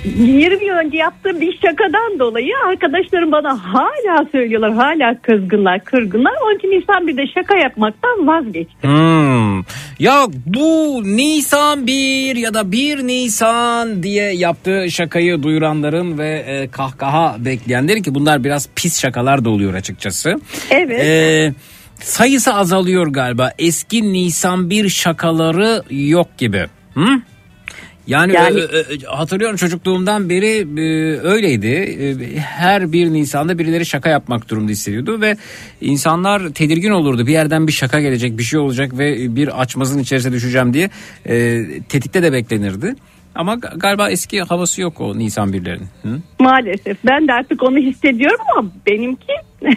20 0.04 0.64
yıl 0.64 0.74
önce 0.74 0.96
yaptığım 0.96 1.40
bir 1.40 1.58
şakadan 1.62 2.18
dolayı 2.18 2.52
arkadaşlarım 2.66 3.32
bana 3.32 3.58
hala 3.64 4.26
söylüyorlar. 4.32 4.72
Hala 4.72 5.20
kızgınlar, 5.22 5.84
kırgınlar. 5.84 6.32
Onun 6.44 6.58
için 6.58 6.70
insan 6.70 7.06
bir 7.06 7.16
de 7.16 7.22
şaka 7.34 7.58
yapmaktan 7.58 8.26
vazgeç. 8.26 8.68
Hmm. 8.80 9.58
Ya 9.98 10.26
bu 10.46 11.02
Nisan 11.04 11.86
1 11.86 12.36
ya 12.36 12.54
da 12.54 12.72
1 12.72 13.06
Nisan 13.06 14.02
diye 14.02 14.32
yaptığı 14.32 14.90
şakayı 14.90 15.42
duyuranların 15.42 16.18
ve 16.18 16.44
e, 16.46 16.68
kahkaha 16.68 17.36
bekleyenlerin 17.38 18.02
ki 18.02 18.14
bunlar 18.14 18.44
biraz 18.44 18.68
pis 18.76 19.00
şakalar 19.00 19.44
da 19.44 19.50
oluyor 19.50 19.74
açıkçası. 19.74 20.34
Evet. 20.70 21.04
E, 21.04 21.52
sayısı 22.00 22.54
azalıyor 22.54 23.06
galiba. 23.06 23.50
Eski 23.58 24.12
Nisan 24.12 24.70
1 24.70 24.88
şakaları 24.88 25.82
yok 25.90 26.38
gibi. 26.38 26.66
Hı? 26.94 27.06
Yani, 28.06 28.32
Yani- 28.34 28.60
ö- 28.60 28.68
ö- 28.68 28.82
ö- 28.82 29.06
hatırlıyorum 29.06 29.56
çocukluğumdan 29.56 30.28
beri 30.30 30.80
e, 30.80 31.16
öyleydi. 31.20 31.66
E, 31.66 32.38
her 32.38 32.92
bir 32.92 33.12
Nisan'da 33.12 33.58
birileri 33.58 33.86
şaka 33.86 34.08
yapmak 34.08 34.48
durumunda 34.50 34.72
hissediyordu 34.72 35.20
ve 35.20 35.36
insanlar 35.80 36.48
tedirgin 36.48 36.90
olurdu. 36.90 37.26
Bir 37.26 37.32
yerden 37.32 37.66
bir 37.66 37.72
şaka 37.72 38.00
gelecek, 38.00 38.38
bir 38.38 38.42
şey 38.42 38.60
olacak 38.60 38.98
ve 38.98 39.36
bir 39.36 39.60
açmazın 39.60 39.98
içerisine 39.98 40.32
düşeceğim 40.32 40.74
diye 40.74 40.90
e, 41.28 41.64
tetikte 41.88 42.22
de 42.22 42.32
beklenirdi. 42.32 42.94
Ama 43.34 43.54
ga- 43.54 43.78
galiba 43.78 44.10
eski 44.10 44.40
havası 44.42 44.80
yok 44.82 45.00
o 45.00 45.18
Nisan 45.18 45.52
birlerinin. 45.52 45.88
Hı? 46.02 46.08
Maalesef. 46.40 46.96
Ben 47.06 47.28
de 47.28 47.32
artık 47.32 47.62
onu 47.62 47.78
hissediyorum 47.78 48.44
ama 48.56 48.70
benimki 48.86 49.32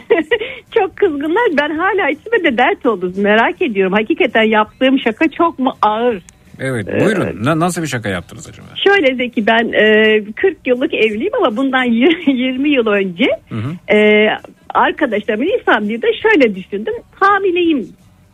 çok 0.76 0.98
kızgınlar. 0.98 1.44
Ben 1.58 1.78
hala 1.78 2.10
içime 2.10 2.44
de 2.44 2.58
dert 2.58 2.86
oldu. 2.86 3.14
Merak 3.18 3.62
ediyorum. 3.62 3.94
Hakikaten 3.94 4.44
yaptığım 4.44 5.00
şaka 5.00 5.26
çok 5.38 5.60
mu 5.60 5.72
ağır? 5.82 6.22
Evet 6.60 6.88
buyurun. 6.88 7.45
Na- 7.45 7.60
nasıl 7.60 7.82
bir 7.82 7.88
şaka 7.88 8.10
yaptınız 8.10 8.47
acaba? 8.49 8.68
Şöyle 8.88 9.16
Zeki 9.16 9.47
ben 9.47 9.72
e, 9.74 10.24
40 10.36 10.57
yıllık 10.68 10.93
evliyim 10.93 11.34
ama 11.36 11.57
bundan 11.57 11.84
y- 11.84 12.24
20 12.28 12.70
yıl 12.70 12.88
önce 12.88 13.26
e, 13.91 14.28
arkadaşlarım 14.74 15.41
Nisan 15.41 15.89
bir 15.89 16.01
de 16.01 16.07
şöyle 16.22 16.55
düşündüm. 16.55 16.93
Hamileyim 17.16 17.88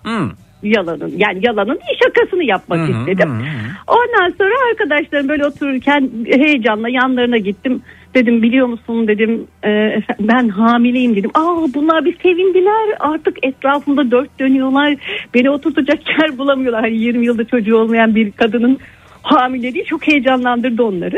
Hı. 0.03 0.29
yalanın 0.63 1.13
yani 1.17 1.39
yalanın 1.45 1.75
iyi 1.75 1.97
şakasını 2.03 2.43
yapmak 2.43 2.79
Hı 2.79 2.83
hı, 2.93 2.99
istedim. 2.99 3.29
hı 3.29 3.43
hı. 3.43 3.71
Ondan 3.87 4.33
sonra 4.37 4.53
arkadaşlarım 4.71 5.29
böyle 5.29 5.45
otururken 5.45 6.09
heyecanla 6.25 6.89
yanlarına 6.89 7.37
gittim. 7.37 7.81
Dedim 8.15 8.41
biliyor 8.41 8.67
musun 8.67 9.07
dedim 9.07 9.47
e, 9.65 10.01
ben 10.19 10.49
hamileyim 10.49 11.15
dedim. 11.15 11.31
Aa 11.33 11.73
bunlar 11.73 12.05
bir 12.05 12.17
sevindiler 12.23 12.95
artık 12.99 13.45
etrafımda 13.45 14.11
dört 14.11 14.39
dönüyorlar. 14.39 14.95
Beni 15.33 15.49
oturtacak 15.49 15.99
yer 16.21 16.37
bulamıyorlar. 16.37 16.81
Hani 16.81 16.97
20 16.97 17.25
yılda 17.25 17.43
çocuğu 17.43 17.77
olmayan 17.77 18.15
bir 18.15 18.31
kadının 18.31 18.79
hamileliği 19.21 19.85
çok 19.85 20.07
heyecanlandırdı 20.07 20.83
onları. 20.83 21.17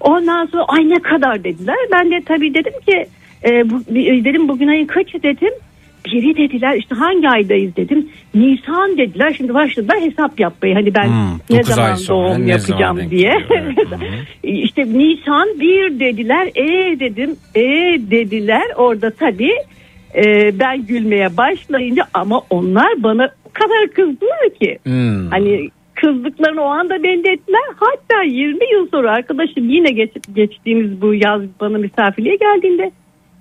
Ondan 0.00 0.46
sonra 0.46 0.64
ay 0.68 0.88
ne 0.88 0.98
kadar 0.98 1.44
dediler. 1.44 1.76
Ben 1.92 2.10
de 2.10 2.20
tabii 2.26 2.54
dedim 2.54 2.72
ki 2.86 3.06
e, 3.44 3.70
bu, 3.70 3.80
dedim 4.24 4.48
bugün 4.48 4.68
ayın 4.68 4.86
kaçı 4.86 5.22
dedim. 5.22 5.52
Biri 6.12 6.36
dediler 6.36 6.76
işte 6.76 6.94
hangi 6.94 7.28
aydayız 7.28 7.76
dedim. 7.76 8.08
Nisan 8.34 8.98
dediler. 8.98 9.34
Şimdi 9.36 9.54
başladılar 9.54 10.00
hesap 10.00 10.40
yapmaya. 10.40 10.74
Hani 10.74 10.94
ben 10.94 11.06
Hmm, 11.08 11.38
ne 11.50 11.62
zaman 11.62 11.94
sonra, 11.94 12.28
doğum 12.28 12.46
ne 12.46 12.58
zaman 12.58 12.78
yapacağım 12.80 12.96
denk 12.96 13.10
diye. 13.10 13.32
evet. 13.50 13.78
işte 14.42 14.82
Nisan 14.86 15.48
bir 15.60 16.00
dediler. 16.00 16.46
E 16.54 17.00
dedim. 17.00 17.36
E 17.54 17.62
dediler. 18.10 18.64
Orada 18.76 19.10
tabii 19.10 19.52
e, 20.14 20.22
ben 20.60 20.86
gülmeye 20.86 21.36
başlayınca 21.36 22.02
ama 22.14 22.40
onlar 22.50 23.02
bana 23.02 23.30
o 23.44 23.50
kadar 23.52 23.88
kızdılar 23.94 24.54
ki. 24.60 24.78
Hmm. 24.84 25.30
Hani 25.30 25.68
kızdıklarını 25.94 26.60
o 26.62 26.66
anda 26.66 27.02
belli 27.02 27.32
ettiler. 27.32 27.60
Hatta 27.76 28.22
20 28.22 28.72
yıl 28.72 28.88
sonra 28.90 29.12
arkadaşım 29.12 29.68
yine 29.70 29.90
geç, 29.90 30.10
geçtiğimiz 30.34 31.00
bu 31.00 31.14
yaz 31.14 31.42
bana 31.60 31.78
misafirliğe 31.78 32.36
geldiğinde 32.36 32.90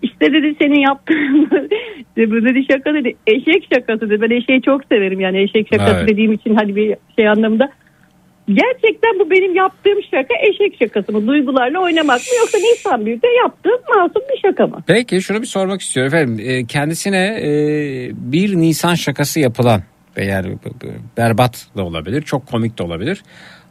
işte 0.01 0.33
dedi 0.33 0.55
senin 0.61 0.79
yaptığın 0.79 1.49
bu 2.31 2.45
dedi 2.45 2.65
şaka 2.71 2.93
dedi 2.93 3.15
eşek 3.27 3.67
şakası 3.73 4.09
dedi. 4.09 4.21
Ben 4.21 4.35
eşeği 4.35 4.61
çok 4.61 4.81
severim 4.91 5.19
yani 5.19 5.41
eşek 5.41 5.67
şakası 5.73 5.95
Evet. 5.97 6.09
dediğim 6.09 6.31
için 6.31 6.55
hani 6.55 6.75
bir 6.75 6.95
şey 7.19 7.29
anlamında. 7.29 7.69
Gerçekten 8.47 9.19
bu 9.19 9.31
benim 9.31 9.55
yaptığım 9.55 10.03
şaka 10.11 10.33
eşek 10.49 10.77
şakası 10.79 11.11
mı? 11.11 11.27
Duygularla 11.27 11.79
oynamak 11.79 12.19
mı 12.19 12.33
yoksa 12.39 12.57
Nisan 12.57 13.05
de 13.05 13.27
yaptığım 13.43 13.79
masum 13.95 14.21
bir 14.33 14.49
şaka 14.49 14.67
mı? 14.67 14.83
Peki 14.87 15.21
şunu 15.21 15.41
bir 15.41 15.47
sormak 15.47 15.81
istiyorum 15.81 16.13
efendim. 16.13 16.45
E, 16.49 16.65
kendisine 16.65 17.39
e, 17.41 17.49
bir 18.13 18.55
Nisan 18.55 18.95
şakası 18.95 19.39
yapılan 19.39 19.81
b- 20.17 20.57
berbat 21.17 21.67
da 21.77 21.83
olabilir, 21.83 22.21
çok 22.21 22.47
komik 22.47 22.77
de 22.79 22.83
olabilir. 22.83 23.23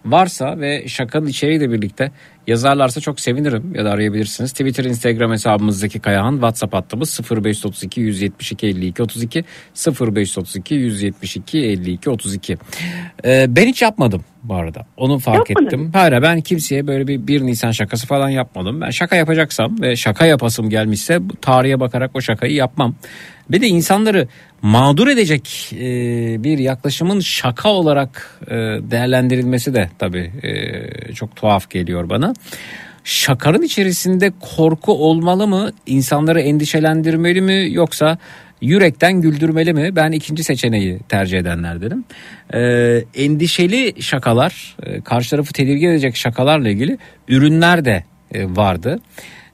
Varsa 0.04 0.60
ve 0.60 0.88
şakanın 0.88 1.26
içeriğiyle 1.26 1.72
birlikte 1.72 2.10
Yazarlarsa 2.46 3.00
çok 3.00 3.20
sevinirim 3.20 3.74
ya 3.74 3.84
da 3.84 3.90
arayabilirsiniz. 3.90 4.52
Twitter, 4.52 4.84
Instagram 4.84 5.32
hesabımızdaki 5.32 6.00
Kayahan, 6.00 6.32
WhatsApp 6.32 6.74
hattımız 6.74 7.20
0532 7.30 8.00
172 8.00 8.66
52 8.66 9.02
32 9.02 9.44
0532 10.00 10.74
172 10.74 11.58
52 11.58 12.10
32. 12.10 12.56
Ee, 13.24 13.46
ben 13.48 13.66
hiç 13.66 13.82
yapmadım 13.82 14.24
bu 14.42 14.54
arada. 14.54 14.86
Onu 14.96 15.18
fark 15.18 15.50
Yapmadın. 15.50 15.66
ettim. 15.66 15.90
Hayır 15.92 16.22
ben 16.22 16.40
kimseye 16.40 16.86
böyle 16.86 17.06
bir 17.06 17.26
1 17.26 17.42
Nisan 17.42 17.70
şakası 17.70 18.06
falan 18.06 18.28
yapmadım. 18.28 18.80
Ben 18.80 18.90
şaka 18.90 19.16
yapacaksam 19.16 19.80
ve 19.82 19.96
şaka 19.96 20.26
yapasım 20.26 20.70
gelmişse 20.70 21.20
tarihe 21.42 21.80
bakarak 21.80 22.10
o 22.14 22.20
şakayı 22.20 22.54
yapmam. 22.54 22.94
Bir 23.50 23.60
de 23.60 23.66
insanları 23.66 24.28
mağdur 24.62 25.08
edecek 25.08 25.72
e, 25.72 25.84
bir 26.44 26.58
yaklaşımın 26.58 27.20
şaka 27.20 27.68
olarak 27.68 28.40
e, 28.46 28.54
değerlendirilmesi 28.90 29.74
de 29.74 29.90
tabii 29.98 30.32
e, 30.42 31.12
çok 31.12 31.36
tuhaf 31.36 31.70
geliyor 31.70 32.08
bana. 32.08 32.34
Şakanın 33.04 33.62
içerisinde 33.62 34.32
korku 34.56 34.92
olmalı 34.92 35.46
mı? 35.46 35.70
İnsanları 35.86 36.40
endişelendirmeli 36.40 37.40
mi? 37.40 37.68
Yoksa 37.70 38.18
yürekten 38.60 39.20
güldürmeli 39.20 39.72
mi? 39.72 39.96
Ben 39.96 40.12
ikinci 40.12 40.44
seçeneği 40.44 40.98
tercih 41.08 41.38
edenlerdenim. 41.38 42.04
Ee, 42.54 43.04
endişeli 43.14 44.02
şakalar, 44.02 44.76
e, 44.82 45.00
karşı 45.00 45.30
tarafı 45.30 45.52
tedirgin 45.52 45.88
edecek 45.88 46.16
şakalarla 46.16 46.68
ilgili 46.68 46.98
ürünler 47.28 47.84
de 47.84 48.04
e, 48.34 48.44
vardı. 48.56 49.00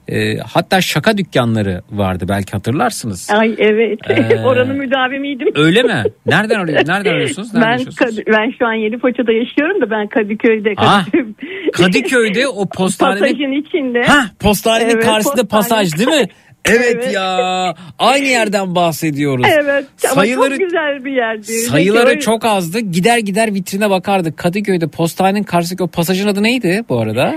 E, 0.09 0.37
hatta 0.39 0.81
şaka 0.81 1.19
dükkanları 1.19 1.83
vardı 1.91 2.25
belki 2.29 2.53
hatırlarsınız. 2.53 3.31
Ay 3.31 3.55
evet. 3.59 3.99
Ee, 4.11 4.41
Oranın 4.45 4.77
müdavimiydim. 4.77 5.49
Öyle 5.55 5.83
mi? 5.83 6.03
Nereden 6.27 6.61
arıyorsunuz? 6.61 6.89
Nereden 6.89 7.11
arıyorsunuz? 7.11 7.55
Nereden 7.55 7.69
Ben 7.69 7.73
yaşıyorsunuz? 7.79 8.19
Kad- 8.19 8.27
ben 8.27 8.53
şu 8.59 8.67
an 8.67 8.73
Yenipaça'da 8.73 9.33
yaşıyorum 9.33 9.81
da 9.81 9.91
ben 9.91 10.07
Kadıköy'de. 10.07 10.75
Ha, 10.77 11.05
Kadıköy- 11.13 11.71
Kadıköy'de 11.73 12.49
o 12.49 12.69
postanenin 12.77 13.21
Pasajın 13.21 13.53
içinde. 13.63 14.03
Ha, 14.07 14.25
postanenin 14.41 14.91
Evet, 14.95 15.05
karşısında 15.05 15.43
postane. 15.45 15.49
pasaj 15.81 15.99
değil 15.99 16.21
mi? 16.21 16.27
Evet, 16.69 16.93
Evet. 16.95 17.15
ya. 17.15 17.75
Aynı 17.99 18.25
yerden 18.27 18.75
bahsediyoruz. 18.75 19.47
Evet 19.63 19.85
Sayıları 19.97 20.51
çok 20.51 20.59
güzel 20.59 21.05
bir 21.05 21.13
yerdi. 21.13 21.43
sayıları 21.53 22.09
Peki, 22.11 22.21
çok 22.21 22.45
azdı. 22.45 22.81
Gider 22.81 23.19
gider 23.19 23.55
vitrine 23.55 23.91
bakardık. 23.91 24.37
Kadıköy'de 24.37 24.89
postanenin 24.89 25.43
karşısındaki 25.43 25.83
o 25.83 25.87
pasajın 25.89 26.29
adı 26.29 26.43
neydi 26.43 26.85
bu 26.89 27.01
arada? 27.01 27.35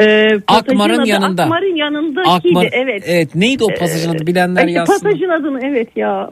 Ee, 0.00 0.28
pasajın 0.46 0.72
Akmar'ın 0.72 0.98
adı 0.98 1.08
yanında. 1.08 1.42
Akmar'ın 1.42 1.76
yanındakiydi 1.76 2.28
Akmar. 2.58 2.68
evet. 2.72 3.02
Evet. 3.06 3.34
Neydi 3.34 3.64
o 3.64 3.68
pasajın 3.78 4.14
adı 4.14 4.26
bilenler 4.26 4.66
Ay, 4.66 4.72
yazsın. 4.72 4.92
pasajın 4.92 5.28
adını 5.28 5.60
evet 5.66 5.88
ya. 5.96 6.30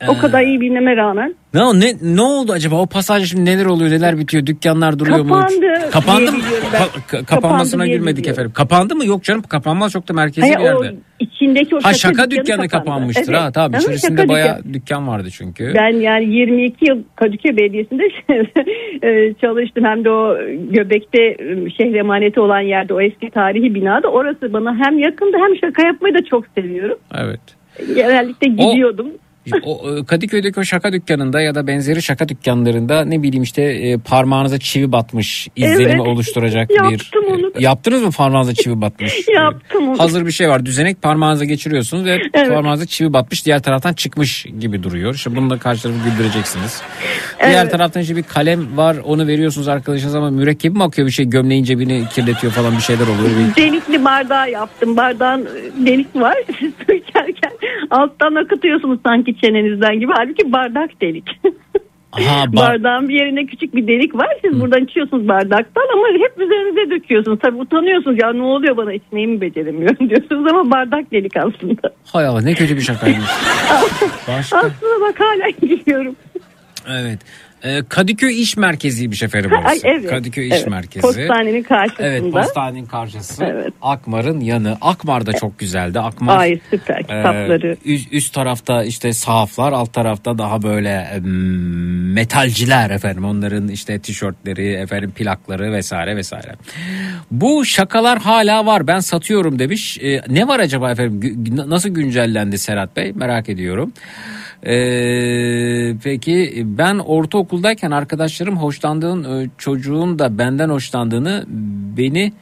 Ee, 0.00 0.08
O 0.08 0.18
kadar 0.18 0.42
iyi 0.42 0.60
bilmeme 0.60 0.96
rağmen. 0.96 1.34
Ne, 1.54 1.60
ne, 1.80 1.92
ne 2.02 2.22
oldu 2.22 2.52
acaba? 2.52 2.76
O 2.76 2.86
pasaj 2.86 3.30
şimdi 3.30 3.44
neler 3.44 3.66
oluyor? 3.66 3.90
Neler 3.90 4.18
bitiyor? 4.18 4.46
Dükkanlar 4.46 4.98
duruyor 4.98 5.18
mu? 5.20 5.28
Kapandı 5.28 5.90
Kapandı 5.90 6.20
diye 6.20 6.30
mı? 6.30 6.38
Ka- 6.72 7.16
ka- 7.16 7.24
kapanmasına 7.24 7.82
Kapandı 7.82 7.98
gülmedik 7.98 8.26
efendim. 8.26 8.52
Kapandı 8.54 8.96
mı? 8.96 9.06
Yok 9.06 9.24
canım 9.24 9.42
kapanmaz 9.42 9.92
çok 9.92 10.08
da 10.08 10.12
merkezi 10.12 10.40
Hayır, 10.40 10.58
bir 10.58 10.64
yerde. 10.64 10.78
o 10.78 10.84
içindeki 11.20 11.76
o 11.76 11.78
Ha 11.82 11.94
şaka, 11.94 12.14
şaka 12.14 12.30
dükkanı 12.30 12.46
kapandı. 12.46 12.68
kapanmıştır 12.68 13.32
Evet. 13.32 13.40
ha 13.42 13.52
tabii 13.52 13.76
Ama 13.76 13.78
içerisinde 13.84 14.20
şaka 14.20 14.28
bayağı 14.32 14.58
dükkanı. 14.58 14.74
dükkan 14.74 15.08
vardı 15.08 15.28
çünkü. 15.32 15.72
Ben 15.74 16.00
yani 16.00 16.34
22 16.34 16.90
yıl 16.90 17.02
Kadıköy 17.16 17.56
Belediyesi'nde 17.56 18.02
e, 19.08 19.34
çalıştım. 19.40 19.84
Hem 19.84 20.04
de 20.04 20.10
o 20.10 20.36
Göbek'te 20.70 21.22
e, 21.22 21.70
şehir 21.76 21.94
emaneti 21.94 22.40
olan 22.40 22.60
yerde 22.60 22.94
o 22.94 23.00
eski 23.00 23.30
tarihi 23.30 23.74
binada. 23.74 24.08
Orası 24.08 24.52
bana 24.52 24.76
hem 24.84 24.98
yakındı 24.98 25.36
hem 25.46 25.56
şaka 25.60 25.86
yapmayı 25.86 26.14
da 26.14 26.24
çok 26.30 26.44
seviyorum. 26.58 26.98
Evet. 27.18 27.40
Genellikle 27.94 28.46
gidiyordum. 28.48 29.06
O 29.06 29.25
e, 29.46 30.04
Kadıköy'deki 30.04 30.60
o 30.60 30.64
şaka 30.64 30.92
dükkanında 30.92 31.40
ya 31.40 31.54
da 31.54 31.66
benzeri 31.66 32.02
şaka 32.02 32.28
dükkanlarında 32.28 33.04
ne 33.04 33.22
bileyim 33.22 33.42
işte 33.42 33.62
e, 33.62 33.98
parmağınıza 33.98 34.58
çivi 34.58 34.92
batmış 34.92 35.48
izlenimi 35.56 35.90
Evet. 35.90 36.00
oluşturacak 36.00 36.70
Yaptım 36.70 37.22
bir 37.22 37.28
onu 37.30 37.54
da. 37.54 37.58
E, 37.58 37.62
yaptınız 37.62 38.02
mı 38.02 38.10
parmağınıza 38.10 38.54
çivi 38.54 38.80
batmış? 38.80 39.14
Yaptım 39.34 39.88
onu. 39.88 39.98
Hazır 39.98 40.26
bir 40.26 40.32
şey 40.32 40.48
var. 40.48 40.66
Düzenek 40.66 41.02
parmağınıza 41.02 41.44
geçiriyorsunuz 41.44 42.04
ve 42.04 42.18
Evet. 42.34 42.48
parmağınıza 42.48 42.86
çivi 42.86 43.12
batmış 43.12 43.46
diğer 43.46 43.62
taraftan 43.62 43.92
çıkmış 43.92 44.46
gibi 44.60 44.82
duruyor. 44.82 45.14
İşte 45.14 45.36
bunu 45.36 45.50
da 45.50 45.58
karşı 45.58 45.82
tarafı 45.82 45.98
güldüreceksiniz. 46.10 46.82
Diğer 47.40 47.62
Evet. 47.62 47.72
taraftan 47.72 48.02
işte 48.02 48.16
bir 48.16 48.22
kalem 48.22 48.76
var 48.76 48.96
onu 49.04 49.26
veriyorsunuz 49.26 49.68
arkadaşınız 49.68 50.14
ama 50.14 50.30
mürekkebi 50.30 50.78
mi 50.78 50.84
akıyor 50.84 51.06
bir 51.08 51.12
şey 51.12 51.24
gömleğin 51.28 51.64
cebini 51.64 52.04
kirletiyor 52.14 52.52
falan 52.52 52.76
bir 52.76 52.82
şeyler 52.82 53.02
oluyor. 53.06 53.30
Bir... 53.38 53.62
Delikli 53.62 54.04
bardağı 54.04 54.50
yaptım. 54.50 54.96
Bardağın 54.96 55.46
e, 55.46 55.86
delik 55.86 56.16
var. 56.16 56.34
Siz 56.58 56.72
alttan 57.90 58.34
akıtıyorsunuz 58.34 58.98
sanki 59.06 59.36
çenenizden 59.40 60.00
gibi. 60.00 60.12
Halbuki 60.16 60.52
bardak 60.52 61.00
delik. 61.00 61.24
Aha, 62.12 62.46
bar- 62.46 62.52
Bardağın 62.56 63.08
bir 63.08 63.14
yerine 63.14 63.46
küçük 63.46 63.74
bir 63.74 63.86
delik 63.86 64.14
var. 64.14 64.28
Siz 64.44 64.60
buradan 64.60 64.84
içiyorsunuz 64.84 65.28
bardaktan 65.28 65.82
ama 65.92 66.06
hep 66.08 66.32
üzerinize 66.40 66.90
döküyorsunuz. 66.90 67.38
Tabii 67.42 67.56
utanıyorsunuz. 67.56 68.16
Ya 68.22 68.32
ne 68.32 68.42
oluyor 68.42 68.76
bana 68.76 68.92
içmeyi 68.92 69.26
mi 69.26 69.40
beceremiyorum 69.40 70.10
diyorsunuz 70.10 70.52
ama 70.52 70.70
bardak 70.70 71.12
delik 71.12 71.36
aslında. 71.36 71.94
Hay 72.12 72.26
Allah 72.26 72.40
ne 72.40 72.54
kötü 72.54 72.76
bir 72.76 72.80
şakaymış. 72.82 73.30
Başka? 74.28 74.58
Aslında 74.58 75.00
bak 75.00 75.20
hala 75.20 75.50
gülüyorum. 75.62 76.16
Evet. 76.90 77.18
Ee, 77.62 77.82
Kadıköy 77.88 78.42
İş 78.42 78.56
Merkezi'ymiş 78.56 79.22
efendim 79.22 79.50
orası. 79.52 79.68
Ay, 79.68 79.80
evet. 79.84 80.10
Kadıköy 80.10 80.48
İş 80.48 80.54
Evet. 80.54 80.66
Merkezi. 80.68 81.02
Postanenin 81.02 81.62
karşısında. 81.62 82.04
Evet 82.06 82.32
postanenin 82.32 82.86
karşısı. 82.86 83.44
Evet. 83.44 83.74
Akmar'ın 83.82 84.40
yanı. 84.40 84.78
Akmar 84.80 85.26
da 85.26 85.32
çok 85.32 85.58
güzeldi. 85.58 86.00
Akmar. 86.00 86.38
Ay 86.38 86.60
süper 86.70 87.02
kitapları. 87.02 87.76
e, 87.84 87.92
üst, 87.92 88.12
üst 88.12 88.34
tarafta 88.34 88.84
işte 88.84 89.12
sahaflar 89.12 89.72
alt 89.72 89.92
tarafta 89.92 90.38
daha 90.38 90.62
böyle 90.62 91.20
metalciler 92.14 92.90
efendim 92.90 93.24
onların 93.24 93.68
işte 93.68 93.98
tişörtleri 93.98 94.72
efendim 94.72 95.10
plakları 95.10 95.72
vesaire 95.72 96.16
vesaire. 96.16 96.52
Bu 97.30 97.64
şakalar 97.64 98.18
hala 98.18 98.66
var 98.66 98.86
ben 98.86 99.00
satıyorum 99.00 99.58
demiş. 99.58 99.98
E, 99.98 100.20
ne 100.28 100.48
var 100.48 100.60
acaba 100.60 100.90
efendim 100.90 101.20
nasıl 101.66 101.88
güncellendi 101.88 102.58
Serhat 102.58 102.96
Bey 102.96 103.12
merak 103.12 103.48
ediyorum. 103.48 103.92
Ee, 104.66 105.96
peki 106.04 106.62
ben 106.66 106.98
ortaokuldayken 106.98 107.90
arkadaşlarım 107.90 108.56
hoşlandığın 108.56 109.24
e, 109.24 109.50
çocuğun 109.58 110.18
da 110.18 110.38
benden 110.38 110.68
hoşlandığını 110.68 111.44
beni 111.96 112.32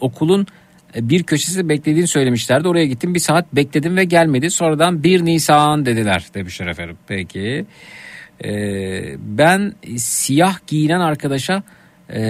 okulun 0.00 0.46
e, 0.94 1.08
bir 1.08 1.22
köşesi 1.22 1.68
beklediğini 1.68 2.06
söylemişlerdi. 2.06 2.68
Oraya 2.68 2.86
gittim 2.86 3.14
bir 3.14 3.20
saat 3.20 3.54
bekledim 3.54 3.96
ve 3.96 4.04
gelmedi. 4.04 4.50
Sonradan 4.50 5.02
1 5.02 5.24
Nisan 5.24 5.86
dediler 5.86 6.26
demişler 6.34 6.66
efendim. 6.66 6.96
Peki 7.06 7.66
Ee, 8.44 9.16
ben 9.18 9.72
siyah 9.96 10.66
giyinen 10.66 11.00
arkadaşa 11.00 11.62
e, 12.08 12.20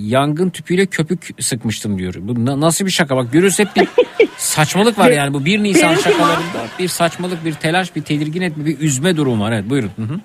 yangın 0.00 0.50
tüpüyle 0.50 0.86
köpük 0.86 1.28
sıkmıştım 1.40 1.98
diyor. 1.98 2.14
Bu 2.20 2.44
na- 2.46 2.60
nasıl 2.60 2.86
bir 2.86 2.90
şaka 2.90 3.16
bak 3.16 3.32
görürüz 3.32 3.58
hep 3.58 3.68
bir 3.76 3.88
saçmalık 4.36 4.98
var 4.98 5.10
yani 5.10 5.34
bu 5.34 5.44
1 5.44 5.62
Nisan 5.62 5.94
şakalarında 5.94 6.66
bir 6.78 6.88
saçmalık 6.88 7.44
bir 7.44 7.52
telaş 7.52 7.96
bir 7.96 8.02
tedirgin 8.02 8.40
etme 8.42 8.64
bir 8.66 8.80
üzme 8.80 9.16
durum 9.16 9.40
var. 9.40 9.52
Evet 9.52 9.70
buyurun. 9.70 9.90
Hı 9.96 10.02
hı. 10.02 10.20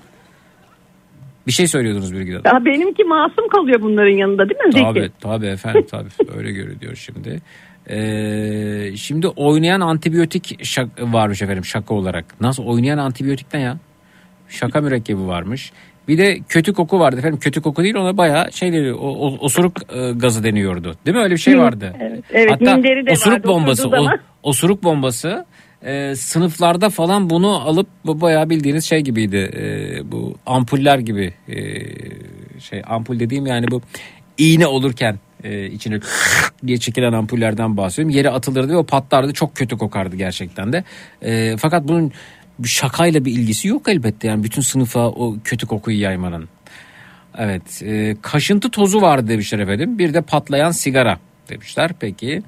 Bir 1.48 1.52
şey 1.52 1.68
söylüyordunuz 1.68 2.12
Hanım. 2.12 2.28
Ya 2.46 2.66
benimki 2.66 3.04
masum 3.04 3.48
kalıyor 3.50 3.82
bunların 3.82 4.18
yanında 4.18 4.50
değil 4.50 4.60
mi 4.66 4.72
Zeki? 4.74 4.84
Tabii 4.86 5.12
tabii 5.22 5.46
efendim 5.48 5.86
tabii 5.92 6.10
öyle 6.38 6.52
görülüyor 6.52 6.96
şimdi. 6.96 7.42
Ee, 7.90 8.96
şimdi 8.98 9.28
oynayan 9.28 9.82
antibiyotik 9.82 10.66
şak 10.66 10.88
varmış 11.02 11.42
efendim 11.42 11.66
şaka 11.66 11.94
olarak. 11.94 12.42
Nasıl 12.42 12.64
oynayan 12.64 12.98
antibiyotik 12.98 13.54
ne 13.54 13.62
ya? 13.62 13.78
Şaka 14.50 14.82
mürekkebi 14.82 15.28
varmış. 15.28 15.72
Bir 16.08 16.18
de 16.18 16.40
kötü 16.50 16.74
koku 16.74 17.00
vardı 17.00 17.20
efendim. 17.20 17.40
Kötü 17.40 17.62
koku 17.62 17.84
değil 17.84 17.96
ona 17.96 18.18
bayağı 18.18 18.52
şey 18.52 18.74
deniyor. 18.74 18.96
O, 19.00 19.08
o- 19.08 19.38
osuruk 19.40 19.94
e, 19.96 20.12
gazı 20.12 20.44
deniyordu. 20.44 20.96
Değil 21.06 21.18
mi? 21.18 21.24
Öyle 21.24 21.34
bir 21.34 21.40
şey 21.40 21.60
vardı. 21.60 21.94
Evet, 22.00 22.24
evet 22.34 22.52
Hatta 22.52 22.76
minderi 22.76 23.06
de 23.06 23.12
osuruk 23.12 23.38
vardı 23.38 23.48
bombası. 23.48 23.90
O, 23.90 24.08
osuruk 24.44 24.84
bombası 24.84 25.46
e, 25.86 26.16
sınıflarda 26.16 26.90
falan 26.90 27.30
bunu 27.30 27.68
alıp 27.68 27.88
bu 28.06 28.22
bayağı 28.22 28.50
bildiğiniz 28.50 28.86
şey 28.86 29.02
gibiydi. 29.02 29.52
E, 29.58 30.12
bu 30.12 30.36
ampuller 30.46 31.00
gibi 31.00 31.34
e, 31.48 31.56
şey 32.60 32.82
ampul 32.88 33.20
dediğim 33.20 33.46
yani 33.46 33.68
bu 33.72 33.82
iğne 34.38 34.68
olurken 34.68 35.20
e, 35.44 35.66
içine 35.66 36.00
diye 36.68 36.78
çekilen 36.78 37.14
ampullerden 37.14 37.78
bahsediyorum. 37.78 38.18
Yere 38.18 38.30
atılırdı 38.30 38.74
ve 38.74 38.78
o 38.78 38.84
patlardı. 38.86 39.34
Çok 39.34 39.56
kötü 39.56 39.78
kokardı 39.78 40.16
gerçekten 40.16 40.74
de. 40.74 40.84
E, 41.22 41.58
fakat 41.58 41.88
bunun 41.88 42.12
şakayla 42.66 43.26
bir 43.26 43.32
ilgisi 43.32 43.68
yok 43.68 43.90
elbette. 43.90 44.28
Yani 44.28 44.44
bütün 44.44 44.62
sınıfa 44.62 45.08
o 45.08 45.36
kötü 45.44 45.68
kokuyu 45.68 46.00
yaymanın. 46.00 46.50
Evet. 47.38 47.82
E, 47.86 48.16
kaşıntı 48.22 48.72
tozu 48.72 49.02
vardı 49.02 49.28
demişler 49.28 49.60
efendim. 49.60 50.00
Bir 50.00 50.14
de 50.14 50.22
patlayan 50.22 50.72
sigara 50.72 51.18
demişler. 51.50 51.92
Peki. 52.00 52.44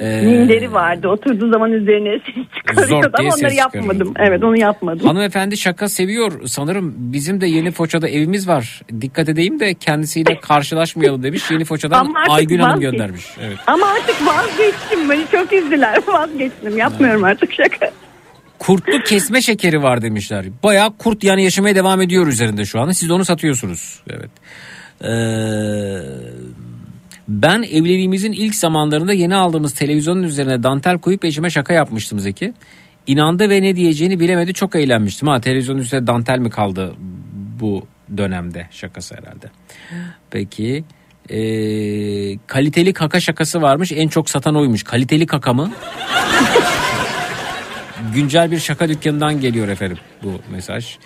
E, 0.00 0.20
Minderi 0.20 0.72
vardı. 0.72 1.08
Oturduğu 1.08 1.50
zaman 1.50 1.72
üzerine 1.72 2.18
çıkarıyordu 2.56 3.10
ama 3.18 3.28
onları 3.28 3.50
ses 3.50 3.58
yapmadım. 3.58 4.14
Evet 4.18 4.44
onu 4.44 4.58
yapmadım. 4.58 5.06
Hanımefendi 5.06 5.56
şaka 5.56 5.88
seviyor. 5.88 6.32
Sanırım 6.46 6.94
bizim 6.96 7.40
de 7.40 7.46
Yeni 7.46 7.70
Foça'da 7.70 8.08
evimiz 8.08 8.48
var. 8.48 8.82
Dikkat 9.00 9.28
edeyim 9.28 9.60
de 9.60 9.74
kendisiyle 9.74 10.40
karşılaşmayalım 10.40 11.22
demiş. 11.22 11.50
Yeni 11.50 11.64
Foça'dan 11.64 12.14
Aygün 12.28 12.58
Hanım 12.58 12.80
göndermiş. 12.80 13.24
Evet. 13.40 13.58
Ama 13.66 13.86
artık 13.86 14.26
vazgeçtim. 14.26 15.10
Beni 15.10 15.24
çok 15.32 15.52
üzdüler. 15.52 15.98
Vazgeçtim. 16.06 16.78
Yapmıyorum 16.78 17.24
artık 17.24 17.52
şaka. 17.52 17.90
Kurtlu 18.62 19.02
kesme 19.02 19.42
şekeri 19.42 19.82
var 19.82 20.02
demişler. 20.02 20.46
Bayağı 20.62 20.96
kurt 20.98 21.24
yani 21.24 21.44
yaşamaya 21.44 21.74
devam 21.74 22.02
ediyor 22.02 22.26
üzerinde 22.26 22.64
şu 22.64 22.80
anda. 22.80 22.94
Siz 22.94 23.10
onu 23.10 23.24
satıyorsunuz. 23.24 24.00
Evet. 24.10 24.30
Ee, 25.04 25.08
Ben 27.28 27.62
evliliğimizin 27.62 28.32
ilk 28.32 28.54
zamanlarında 28.54 29.12
yeni 29.12 29.34
aldığımız 29.34 29.74
televizyonun 29.74 30.22
üzerine 30.22 30.62
dantel 30.62 30.98
koyup 30.98 31.24
eşime 31.24 31.50
şaka 31.50 31.72
yapmıştım 31.72 32.18
Zeki. 32.20 32.54
İnandı 33.06 33.50
ve 33.50 33.62
ne 33.62 33.76
diyeceğini 33.76 34.20
bilemedi 34.20 34.54
çok 34.54 34.74
eğlenmiştim. 34.74 35.28
Ha 35.28 35.40
televizyonun 35.40 35.80
üzerine 35.80 36.06
dantel 36.06 36.38
mi 36.38 36.50
kaldı 36.50 36.94
bu 37.60 37.86
dönemde 38.16 38.68
şakası 38.70 39.14
herhalde. 39.14 39.50
Peki 40.30 40.84
ee, 41.30 42.38
kaliteli 42.46 42.92
kaka 42.92 43.20
şakası 43.20 43.62
varmış 43.62 43.92
en 43.92 44.08
çok 44.08 44.30
satan 44.30 44.56
oymuş. 44.56 44.82
Kaliteli 44.82 45.26
kaka 45.26 45.52
mı? 45.52 45.72
Güncel 48.14 48.50
bir 48.50 48.58
şaka 48.58 48.88
dükkanından 48.88 49.40
geliyor 49.40 49.68
efendim 49.68 49.96
bu 50.22 50.28
mesaj. 50.52 50.98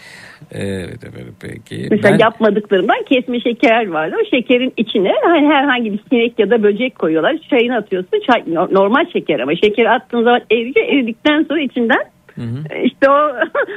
Evet 0.52 1.04
efendim 1.04 1.34
peki. 1.40 1.88
Mesela 1.90 2.12
Ben- 2.12 2.18
yapmadıklarından 2.18 3.04
kesme 3.08 3.40
şeker 3.40 3.86
vardı. 3.88 4.16
O 4.22 4.24
şekerin 4.36 4.72
içine 4.76 5.12
hani 5.24 5.46
herhangi 5.54 5.92
bir 5.92 6.00
sinek 6.10 6.38
ya 6.38 6.50
da 6.50 6.62
böcek 6.62 6.98
koyuyorlar. 6.98 7.36
Çayını 7.50 7.76
atıyorsun. 7.76 8.20
Çay, 8.30 8.42
no- 8.54 8.68
normal 8.70 9.04
şeker 9.12 9.40
ama 9.40 9.52
şekeri 9.54 9.90
attığın 9.90 10.24
zaman 10.24 10.40
eriyor. 10.50 10.74
Eridikten 10.94 11.44
sonra 11.48 11.60
içinden 11.60 12.04
e, 12.70 12.84
işte 12.84 13.10
o 13.10 13.14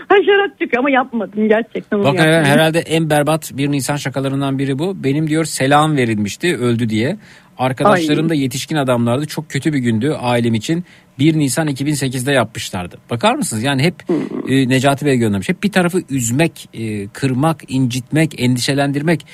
haşerat 0.10 0.52
çıkıyor 0.62 0.80
ama 0.80 0.90
yapmadım 0.90 1.50
gerçekten. 1.50 2.00
Bakın 2.00 2.18
yapmadım. 2.18 2.44
herhalde 2.46 2.80
en 2.80 3.10
berbat 3.10 3.52
bir 3.58 3.72
Nisan 3.72 3.96
şakalarından 3.96 4.60
biri 4.60 4.80
bu. 4.80 5.04
Benim 5.04 5.28
diyor 5.28 5.46
selam 5.46 5.98
verilmişti 5.98 6.58
öldü 6.58 6.90
diye. 6.90 7.18
Arkadaşlarım 7.60 8.26
Ay. 8.26 8.30
da 8.30 8.34
yetişkin 8.34 8.76
adamlardı. 8.76 9.26
Çok 9.26 9.50
kötü 9.50 9.74
bir 9.74 9.80
gündü 9.80 10.16
ailem 10.20 10.54
için. 10.54 10.84
1 11.20 11.38
Nisan 11.38 11.68
2008'de 11.68 12.32
yapmışlardı. 12.32 12.98
Bakar 13.10 13.36
mısınız? 13.36 13.64
Yani 13.64 13.84
hep 13.84 13.96
e, 14.50 14.70
Necati 14.70 15.06
Bey 15.06 15.18
göndermiş. 15.18 15.50
Hep 15.50 15.64
bir 15.64 15.72
tarafı 15.72 16.02
üzmek, 16.10 16.70
e, 16.74 17.08
kırmak, 17.08 17.72
incitmek, 17.72 18.42
endişelendirmek. 18.42 19.26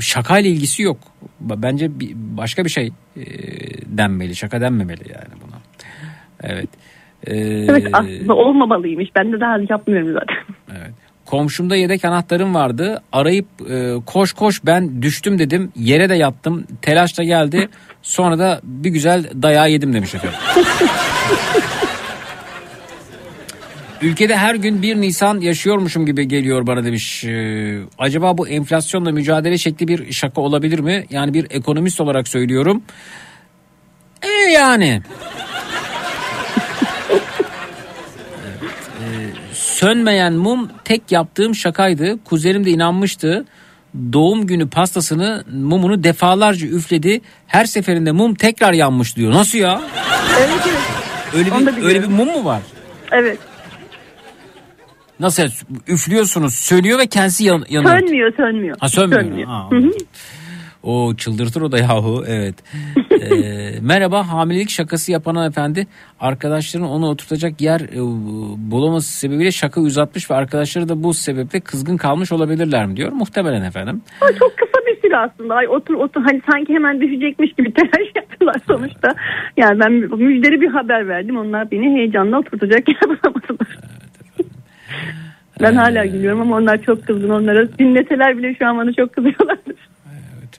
Şakayla 0.00 0.50
ilgisi 0.50 0.82
yok. 0.82 0.98
Bence 1.40 2.00
bir, 2.00 2.12
başka 2.14 2.64
bir 2.64 2.70
şey 2.70 2.86
e, 3.16 3.22
denmeli. 3.86 4.36
Şaka 4.36 4.60
denmemeli 4.60 5.12
yani 5.12 5.40
buna. 5.46 5.56
Evet. 6.42 6.68
E, 7.26 7.36
Evet 7.40 7.86
aslında 7.92 8.34
olmamalıymış. 8.34 9.08
Ben 9.16 9.32
de 9.32 9.40
daha 9.40 9.58
yapmıyorum 9.70 10.12
zaten. 10.12 10.36
Evet. 10.76 10.94
Komşumda 11.30 11.76
yedek 11.76 12.04
anahtarım 12.04 12.54
vardı. 12.54 13.02
Arayıp 13.12 13.46
e, 13.70 13.94
koş 14.06 14.32
koş 14.32 14.60
ben 14.64 15.02
düştüm 15.02 15.38
dedim. 15.38 15.72
Yere 15.76 16.08
de 16.08 16.14
yattım. 16.14 16.66
Telaşla 16.82 17.24
geldi. 17.24 17.68
Sonra 18.02 18.38
da 18.38 18.60
bir 18.62 18.90
güzel 18.90 19.30
dayağı 19.42 19.70
yedim 19.70 19.92
demiş 19.92 20.14
efendim. 20.14 20.38
Ülkede 24.02 24.36
her 24.36 24.54
gün 24.54 24.82
1 24.82 24.96
Nisan 24.96 25.40
yaşıyormuşum 25.40 26.06
gibi 26.06 26.28
geliyor 26.28 26.66
bana 26.66 26.84
demiş. 26.84 27.24
Ee, 27.24 27.78
acaba 27.98 28.38
bu 28.38 28.48
enflasyonla 28.48 29.12
mücadele 29.12 29.58
şekli 29.58 29.88
bir 29.88 30.12
şaka 30.12 30.40
olabilir 30.40 30.78
mi? 30.78 31.04
Yani 31.10 31.34
bir 31.34 31.46
ekonomist 31.50 32.00
olarak 32.00 32.28
söylüyorum. 32.28 32.82
E 34.22 34.50
yani. 34.50 35.02
Sönmeyen 39.78 40.32
mum 40.32 40.70
tek 40.84 41.12
yaptığım 41.12 41.54
şakaydı. 41.54 42.18
Kuzenim 42.24 42.64
de 42.64 42.70
inanmıştı. 42.70 43.44
Doğum 44.12 44.46
günü 44.46 44.70
pastasını 44.70 45.44
mumunu 45.52 46.04
defalarca 46.04 46.66
üfledi. 46.66 47.20
Her 47.46 47.64
seferinde 47.64 48.12
mum 48.12 48.34
tekrar 48.34 48.72
yanmış 48.72 49.16
diyor. 49.16 49.32
Nasıl 49.32 49.58
ya? 49.58 49.82
Evet. 50.38 50.50
Öyle 51.34 51.52
Onu 51.52 51.76
bir, 51.76 51.82
öyle 51.82 52.02
bir 52.02 52.08
mum 52.08 52.28
mu 52.28 52.44
var? 52.44 52.62
Evet. 53.12 53.38
Nasıl 55.20 55.42
üflüyorsunuz 55.88 56.54
sönüyor 56.54 56.98
ve 56.98 57.06
kendisi 57.06 57.44
yan, 57.44 57.64
yanıyor. 57.68 57.98
Sönmüyor 57.98 58.32
sönmüyor. 58.36 58.76
Ha 58.80 58.88
sönmüyor. 58.88 59.22
Sönmüyor. 59.22 59.48
Ha, 59.48 59.68
Hı 59.70 59.76
hı. 59.76 59.90
O 60.82 61.14
çıldırtır 61.14 61.62
o 61.62 61.72
da 61.72 61.78
yahu 61.78 62.24
evet. 62.26 62.54
Ee, 63.18 63.80
merhaba 63.82 64.28
hamilelik 64.28 64.70
şakası 64.70 65.12
yapan 65.12 65.34
hanımefendi 65.34 65.86
arkadaşların 66.20 66.88
onu 66.88 67.08
oturtacak 67.08 67.60
yer 67.60 67.80
e, 67.80 68.00
bulaması 68.70 69.12
sebebiyle 69.12 69.50
şaka 69.50 69.80
uzatmış 69.80 70.30
ve 70.30 70.34
arkadaşları 70.34 70.88
da 70.88 71.02
bu 71.02 71.14
sebeple 71.14 71.60
kızgın 71.60 71.96
kalmış 71.96 72.32
olabilirler 72.32 72.86
mi 72.86 72.96
diyor. 72.96 73.12
Muhtemelen 73.12 73.62
efendim. 73.62 74.02
Ama 74.20 74.30
çok 74.32 74.56
kısa 74.58 74.78
bir 74.86 75.00
süre 75.00 75.16
aslında. 75.16 75.54
Ay 75.54 75.68
otur 75.68 75.94
otur 75.94 76.22
hani 76.22 76.42
sanki 76.52 76.74
hemen 76.74 77.00
düşecekmiş 77.00 77.52
gibi 77.52 77.72
telaş 77.74 78.08
yaptılar 78.16 78.56
sonuçta. 78.66 79.14
Yani 79.56 79.80
ben 79.80 79.92
müjdeli 79.92 80.60
bir 80.60 80.70
haber 80.70 81.08
verdim. 81.08 81.38
Onlar 81.38 81.70
beni 81.70 81.96
heyecanla 81.96 82.38
oturtacak 82.38 82.88
yer 82.88 83.02
bulamadılar. 83.02 83.78
Ben 85.62 85.74
hala 85.74 86.06
gülüyorum 86.06 86.40
ama 86.40 86.56
onlar 86.56 86.82
çok 86.82 87.06
kızgın. 87.06 87.30
Onlara 87.30 87.78
dinleseler 87.78 88.38
bile 88.38 88.54
şu 88.54 88.66
an 88.66 88.78
bana 88.78 88.92
çok 88.92 89.12
kızıyorlardır. 89.12 89.76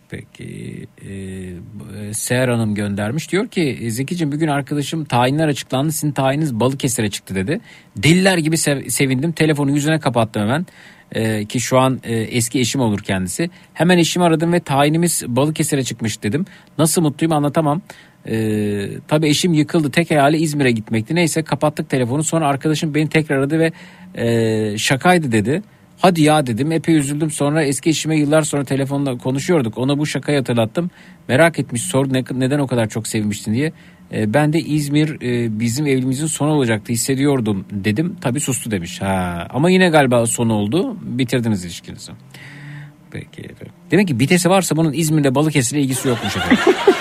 Peki 0.10 0.88
e, 1.10 1.14
e, 1.14 2.14
Seher 2.14 2.48
Hanım 2.48 2.76
göndermiş 2.76 3.32
diyor 3.32 3.48
ki 3.48 3.78
"E, 3.82 3.90
Zeki'cim 3.92 4.32
bugün 4.32 4.48
arkadaşım 4.48 5.06
tayinler 5.06 5.48
açıklandı 5.48 5.92
sizin 5.92 6.12
tayiniz 6.12 6.54
Balıkesir'e 6.60 7.10
çıktı 7.10 7.36
dedi. 7.36 7.60
Deliler 7.98 8.38
gibi 8.38 8.58
sev- 8.58 8.90
sevindim 8.90 9.32
telefonu 9.32 9.72
yüzüne 9.72 10.00
kapattım 10.00 10.42
hemen 10.42 10.66
E, 11.12 11.46
ki 11.46 11.60
şu 11.60 11.80
an 11.80 12.00
eski 12.06 12.60
eşim 12.60 12.82
olur 12.82 13.00
kendisi. 13.00 13.50
Hemen 13.74 13.98
eşimi 13.98 14.26
aradım 14.26 14.54
ve 14.54 14.60
tayinimiz 14.60 15.24
Balıkesir'e 15.28 15.84
çıkmış 15.84 16.24
dedim. 16.24 16.46
Nasıl 16.78 17.02
mutluyum 17.02 17.34
anlatamam. 17.34 17.82
E, 18.28 18.36
tabii 19.08 19.28
eşim 19.28 19.54
yıkıldı 19.54 19.92
tek 19.92 20.12
hayali 20.12 20.38
İzmir'e 20.38 20.72
gitmekti. 20.72 21.16
Neyse 21.16 21.44
kapattık 21.44 21.90
telefonu 21.90 22.24
sonra 22.24 22.48
arkadaşım 22.48 22.96
beni 22.96 23.10
tekrar 23.10 23.38
aradı 23.38 23.60
ve 23.60 23.72
e, 24.16 24.78
şakaydı 24.78 25.32
dedi. 25.32 25.62
Hadi 26.02 26.22
ya 26.22 26.48
dedim. 26.48 26.72
Epey 26.72 26.96
üzüldüm. 26.96 27.32
Sonra 27.32 27.64
eski 27.64 27.90
eşime 27.90 28.18
yıllar 28.18 28.42
sonra 28.42 28.64
telefonla 28.64 29.18
konuşuyorduk. 29.18 29.78
Ona 29.78 29.98
bu 29.98 30.06
şakayı 30.06 30.38
hatırlattım. 30.38 30.90
Merak 31.28 31.60
etmiş 31.60 31.82
sordu 31.82 32.14
ne, 32.14 32.24
neden 32.32 32.60
o 32.60 32.68
kadar 32.68 32.90
çok 32.90 33.08
sevmiştin 33.08 33.54
diye. 33.54 33.74
E, 34.14 34.34
ben 34.34 34.54
de 34.54 34.60
İzmir 34.60 35.22
e, 35.22 35.60
bizim 35.60 35.88
evimizin 35.88 36.28
sonu 36.28 36.52
olacaktı 36.52 36.94
hissediyordum 36.94 37.66
dedim. 37.72 38.16
Tabi 38.22 38.40
sustu 38.40 38.72
demiş. 38.72 39.02
Ha 39.02 39.48
ama 39.50 39.70
yine 39.70 39.90
galiba 39.90 40.26
son 40.26 40.50
oldu. 40.50 40.98
Bitirdiniz 41.02 41.66
ilişkinizi. 41.66 42.12
Peki. 43.12 43.44
Demek 43.92 44.08
ki 44.08 44.20
bitesi 44.20 44.50
varsa 44.50 44.76
bunun 44.76 44.94
İzmir'le 44.94 45.36
Balıkesir'le 45.36 45.80
ilgisi 45.80 46.08
yokmuş 46.08 46.38
efendim 46.38 46.58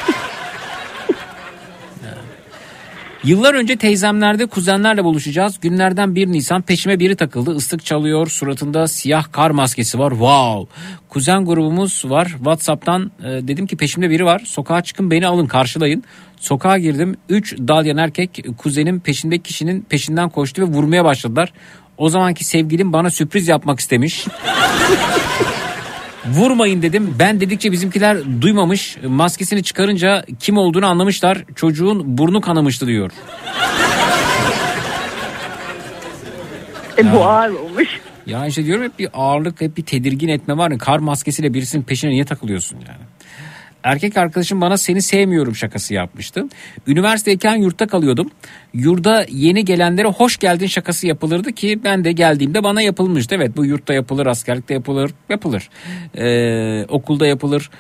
Yıllar 3.25 3.55
önce 3.55 3.77
teyzemlerde 3.77 4.47
kuzenlerle 4.47 5.05
buluşacağız. 5.05 5.61
Günlerden 5.61 6.15
1 6.15 6.27
Nisan 6.27 6.63
peşime 6.63 6.99
biri 6.99 7.17
takıldı. 7.17 7.57
Islık 7.57 7.85
çalıyor. 7.85 8.27
Suratında 8.27 8.89
siyah 8.89 9.33
kar 9.33 9.51
maskesi 9.51 9.99
var. 9.99 10.11
Wow. 10.11 10.75
Kuzen 11.09 11.45
grubumuz 11.45 12.05
var. 12.05 12.27
WhatsApp'tan 12.27 13.11
e, 13.23 13.25
dedim 13.25 13.67
ki 13.67 13.77
peşimde 13.77 14.11
biri 14.11 14.25
var. 14.25 14.43
Sokağa 14.47 14.83
çıkın 14.83 15.11
beni 15.11 15.27
alın 15.27 15.47
karşılayın. 15.47 16.05
Sokağa 16.41 16.79
girdim. 16.79 17.17
3 17.29 17.59
dalyan 17.59 17.97
erkek 17.97 18.45
kuzenim 18.59 19.01
peşindeki 19.01 19.43
kişinin 19.43 19.81
peşinden 19.81 20.29
koştu 20.29 20.63
ve 20.63 20.67
vurmaya 20.67 21.05
başladılar. 21.05 21.53
O 21.97 22.09
zamanki 22.09 22.45
sevgilim 22.45 22.93
bana 22.93 23.11
sürpriz 23.11 23.49
yapmak 23.49 23.81
istemiş. 23.81 24.27
Vurmayın 26.27 26.83
dedim. 26.83 27.15
Ben 27.19 27.41
dedikçe 27.41 27.73
bizimkiler 27.73 28.19
duymamış. 28.41 28.97
Maskesini 29.07 29.63
çıkarınca 29.63 30.25
kim 30.41 30.57
olduğunu 30.59 30.87
anlamışlar. 30.87 31.45
Çocuğun 31.57 32.19
burnu 32.19 32.41
kanamıştı 32.41 32.87
diyor. 32.87 33.11
E, 36.99 37.13
bu 37.13 37.25
ağır 37.25 37.51
olmuş. 37.51 37.89
Ya 38.27 38.47
işte 38.47 38.65
diyorum 38.65 38.85
hep 38.85 38.99
bir 38.99 39.09
ağırlık, 39.13 39.61
hep 39.61 39.77
bir 39.77 39.83
tedirgin 39.83 40.29
etme 40.29 40.57
var. 40.57 40.71
ya. 40.71 40.79
Kar 40.79 40.99
maskesiyle 40.99 41.55
birisinin 41.55 41.83
peşine 41.83 42.11
niye 42.11 42.25
takılıyorsun 42.25 42.77
yani? 42.77 43.01
Erkek 43.83 44.17
arkadaşım 44.17 44.61
bana 44.61 44.77
seni 44.77 45.03
sevmiyorum 45.03 45.57
şakası 45.57 45.95
yapmıştı. 45.95 46.45
Üniversiteyken 46.87 47.57
yurtta 47.57 47.87
kalıyordum. 47.87 48.31
Yurda 48.75 49.27
yeni 49.31 49.65
gelenlere 49.65 50.09
hoş 50.09 50.37
geldin 50.37 50.67
şakası 50.67 51.07
yapılırdı 51.07 51.53
ki 51.53 51.81
ben 51.85 52.05
de 52.05 52.13
geldiğimde 52.13 52.65
bana 52.65 52.83
yapılmıştı. 52.83 53.35
Evet 53.35 53.57
bu 53.57 53.65
yurtta 53.65 53.95
yapılır, 53.95 54.27
askerlikte 54.27 54.75
yapılır, 54.75 55.11
yapılır. 55.29 55.69
Ee, 56.19 56.85
okulda 56.89 57.27
yapılır. 57.27 57.71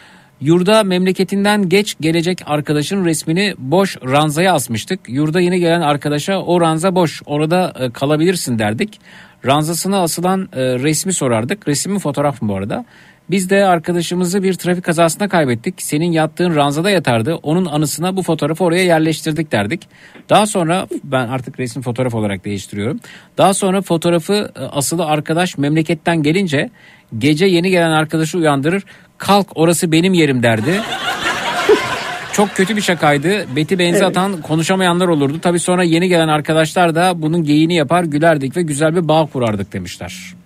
Yurda 0.40 0.84
memleketinden 0.84 1.68
geç 1.68 1.96
gelecek 2.00 2.42
arkadaşın 2.46 3.04
resmini 3.04 3.54
boş 3.58 3.96
ranzaya 3.96 4.54
asmıştık. 4.54 5.00
Yurda 5.08 5.40
yeni 5.40 5.60
gelen 5.60 5.80
arkadaşa 5.80 6.38
o 6.38 6.60
ranza 6.60 6.94
boş 6.94 7.22
orada 7.26 7.72
e, 7.78 7.90
kalabilirsin 7.90 8.58
derdik. 8.58 9.00
Ranzasına 9.46 10.02
asılan 10.02 10.48
e, 10.52 10.62
resmi 10.62 11.12
sorardık. 11.12 11.68
Resmi 11.68 11.98
fotoğraf 11.98 12.42
mı 12.42 12.48
bu 12.48 12.56
arada? 12.56 12.84
Biz 13.30 13.50
de 13.50 13.64
arkadaşımızı 13.64 14.42
bir 14.42 14.54
trafik 14.54 14.84
kazasında 14.84 15.28
kaybettik. 15.28 15.82
Senin 15.82 16.12
yattığın 16.12 16.56
ranzada 16.56 16.90
yatardı. 16.90 17.34
Onun 17.34 17.64
anısına 17.66 18.16
bu 18.16 18.22
fotoğrafı 18.22 18.64
oraya 18.64 18.84
yerleştirdik 18.84 19.52
derdik. 19.52 19.88
Daha 20.28 20.46
sonra 20.46 20.86
ben 21.04 21.28
artık 21.28 21.60
resim 21.60 21.82
fotoğraf 21.82 22.14
olarak 22.14 22.44
değiştiriyorum. 22.44 23.00
Daha 23.38 23.54
sonra 23.54 23.82
fotoğrafı 23.82 24.52
e, 24.56 24.60
asılı 24.60 25.04
arkadaş 25.04 25.58
memleketten 25.58 26.22
gelince 26.22 26.70
gece 27.18 27.46
yeni 27.46 27.70
gelen 27.70 27.90
arkadaşı 27.90 28.38
uyandırır. 28.38 28.84
Kalk 29.18 29.46
orası 29.54 29.92
benim 29.92 30.14
yerim 30.14 30.42
derdi. 30.42 30.80
Çok 32.32 32.54
kötü 32.54 32.76
bir 32.76 32.82
şakaydı. 32.82 33.56
Beti 33.56 33.78
benzi 33.78 34.04
atan 34.04 34.42
konuşamayanlar 34.42 35.08
olurdu. 35.08 35.38
Tabii 35.42 35.58
sonra 35.58 35.84
yeni 35.84 36.08
gelen 36.08 36.28
arkadaşlar 36.28 36.94
da 36.94 37.22
bunun 37.22 37.44
geyiğini 37.44 37.74
yapar 37.74 38.04
gülerdik 38.04 38.56
ve 38.56 38.62
güzel 38.62 38.96
bir 38.96 39.08
bağ 39.08 39.26
kurardık 39.26 39.72
demişler. 39.72 40.37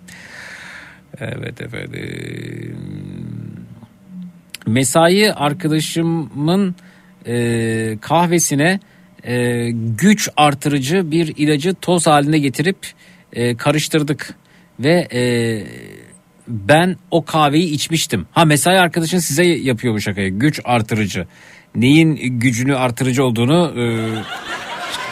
Evet 1.19 1.61
efendim. 1.61 2.77
mesai 4.67 5.33
arkadaşımın 5.33 6.75
e, 7.27 7.97
kahvesine 8.01 8.79
e, 9.23 9.69
güç 9.73 10.29
artırıcı 10.37 11.11
bir 11.11 11.33
ilacı 11.37 11.73
toz 11.73 12.07
haline 12.07 12.39
getirip 12.39 12.77
e, 13.33 13.57
karıştırdık 13.57 14.35
ve 14.79 15.07
e, 15.13 15.23
ben 16.47 16.97
o 17.11 17.25
kahveyi 17.25 17.69
içmiştim. 17.71 18.27
Ha 18.31 18.45
mesai 18.45 18.79
arkadaşın 18.79 19.19
size 19.19 19.43
yapıyor 19.43 19.93
bu 19.93 20.01
şakayı. 20.01 20.39
Güç 20.39 20.59
artırıcı. 20.63 21.27
Neyin 21.75 22.15
gücünü 22.39 22.75
artırıcı 22.75 23.25
olduğunu 23.25 23.73
e, 23.81 23.83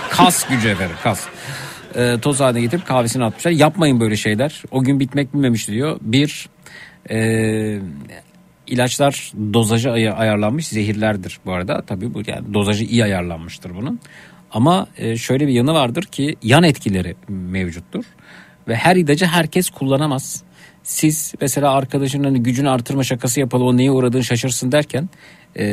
kas 0.09 0.49
gücü 0.49 0.69
efendim 0.69 0.95
kas. 1.03 1.27
E, 1.95 2.19
toz 2.21 2.39
haline 2.39 2.61
getirip 2.61 2.85
kahvesini 2.85 3.23
atmışlar. 3.23 3.51
Yapmayın 3.51 3.99
böyle 3.99 4.15
şeyler. 4.15 4.63
O 4.71 4.83
gün 4.83 4.99
bitmek 4.99 5.33
bilmemiş 5.33 5.67
diyor. 5.67 5.97
Bir 6.01 6.49
e, 7.09 7.79
ilaçlar 8.67 9.31
dozajı 9.53 9.91
ay- 9.91 10.09
ayarlanmış 10.09 10.67
zehirlerdir 10.67 11.39
bu 11.45 11.53
arada. 11.53 11.81
Tabii 11.87 12.13
bu 12.13 12.21
yani 12.27 12.53
dozajı 12.53 12.83
iyi 12.83 13.03
ayarlanmıştır 13.03 13.75
bunun. 13.75 13.99
Ama 14.51 14.87
e, 14.97 15.17
şöyle 15.17 15.47
bir 15.47 15.53
yanı 15.53 15.73
vardır 15.73 16.03
ki 16.03 16.35
yan 16.43 16.63
etkileri 16.63 17.15
mevcuttur. 17.27 18.05
Ve 18.67 18.75
her 18.75 18.95
ilacı 18.95 19.25
herkes 19.25 19.69
kullanamaz. 19.69 20.43
Siz 20.83 21.33
mesela 21.41 21.71
arkadaşının 21.71 22.23
hani 22.23 22.43
gücünü 22.43 22.69
artırma 22.69 23.03
şakası 23.03 23.39
yapalım 23.39 23.67
o 23.67 23.77
neye 23.77 23.91
uğradığını 23.91 24.23
şaşırsın 24.23 24.71
derken 24.71 25.09
e, 25.59 25.65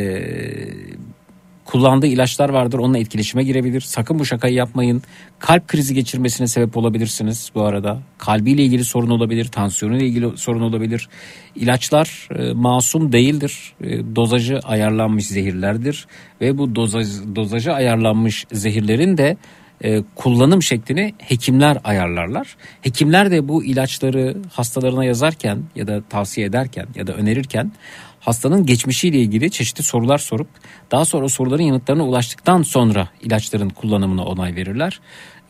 kullandığı 1.69 2.07
ilaçlar 2.07 2.49
vardır 2.49 2.79
onunla 2.79 2.99
etkileşime 2.99 3.45
girebilir. 3.45 3.81
Sakın 3.81 4.19
bu 4.19 4.25
şakayı 4.25 4.55
yapmayın. 4.55 5.03
Kalp 5.39 5.69
krizi 5.69 5.95
geçirmesine 5.95 6.47
sebep 6.47 6.77
olabilirsiniz 6.77 7.51
bu 7.55 7.63
arada. 7.63 7.99
Kalbiyle 8.19 8.63
ilgili 8.63 8.85
sorun 8.85 9.11
olabilir, 9.11 9.45
tansiyonuyla 9.45 10.07
ilgili 10.07 10.39
sorun 10.39 10.61
olabilir. 10.61 11.09
İlaçlar 11.55 12.29
e, 12.39 12.53
masum 12.53 13.13
değildir. 13.13 13.73
E, 13.81 14.17
dozajı 14.17 14.59
ayarlanmış 14.59 15.27
zehirlerdir 15.27 16.07
ve 16.41 16.59
bu 16.59 16.75
dozaj, 16.75 17.07
dozajı 17.37 17.73
ayarlanmış 17.73 18.47
zehirlerin 18.53 19.19
de 19.19 19.37
e, 19.85 20.03
kullanım 20.15 20.63
şeklini 20.63 21.15
hekimler 21.19 21.79
ayarlarlar. 21.85 22.57
Hekimler 22.83 23.31
de 23.31 23.49
bu 23.49 23.65
ilaçları 23.65 24.37
hastalarına 24.53 25.05
yazarken 25.05 25.59
ya 25.77 25.87
da 25.87 26.03
tavsiye 26.09 26.47
ederken 26.47 26.87
ya 26.95 27.07
da 27.07 27.13
önerirken 27.13 27.73
hastanın 28.21 28.67
geçmişiyle 28.67 29.19
ilgili 29.19 29.51
çeşitli 29.51 29.83
sorular 29.83 30.19
sorup 30.19 30.49
daha 30.91 31.05
sonra 31.05 31.25
o 31.25 31.29
soruların 31.29 31.63
yanıtlarına 31.63 32.05
ulaştıktan 32.05 32.63
sonra 32.63 33.09
ilaçların 33.23 33.69
kullanımına 33.69 34.25
onay 34.25 34.57
verirler. 34.57 35.01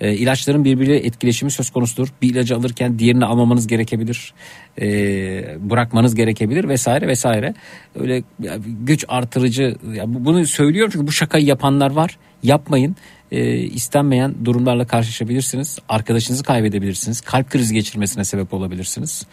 E, 0.00 0.14
ilaçların 0.14 0.64
birbiriyle 0.64 0.96
etkileşimi 0.96 1.50
söz 1.50 1.70
konusudur. 1.70 2.08
Bir 2.22 2.30
ilacı 2.30 2.56
alırken 2.56 2.98
diğerini 2.98 3.24
almamanız 3.24 3.66
gerekebilir. 3.66 4.34
E, 4.80 4.86
bırakmanız 5.70 6.14
gerekebilir 6.14 6.68
vesaire 6.68 7.08
vesaire. 7.08 7.54
Öyle 7.94 8.22
ya, 8.42 8.56
güç 8.84 9.04
artırıcı 9.08 9.76
ya, 9.94 10.14
bu- 10.14 10.24
bunu 10.24 10.46
söylüyorum 10.46 10.90
çünkü 10.92 11.06
bu 11.06 11.12
şakayı 11.12 11.44
yapanlar 11.44 11.90
var. 11.90 12.18
Yapmayın. 12.42 12.96
E, 13.32 13.56
istenmeyen 13.56 14.34
durumlarla 14.44 14.86
karşılaşabilirsiniz. 14.86 15.78
Arkadaşınızı 15.88 16.42
kaybedebilirsiniz. 16.42 17.20
Kalp 17.20 17.50
krizi 17.50 17.74
geçirmesine 17.74 18.24
sebep 18.24 18.54
olabilirsiniz. 18.54 19.26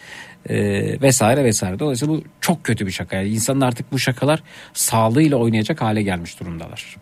E, 0.48 0.56
vesaire 1.02 1.44
vesaire. 1.44 1.78
Dolayısıyla 1.78 2.14
bu 2.14 2.22
çok 2.40 2.64
kötü 2.64 2.86
bir 2.86 2.90
şaka. 2.92 3.16
Yani 3.16 3.28
insanın 3.28 3.60
artık 3.60 3.92
bu 3.92 3.98
şakalar 3.98 4.42
sağlığıyla 4.74 5.36
oynayacak 5.36 5.80
hale 5.82 6.02
gelmiş 6.02 6.40
durumdalar. 6.40 6.96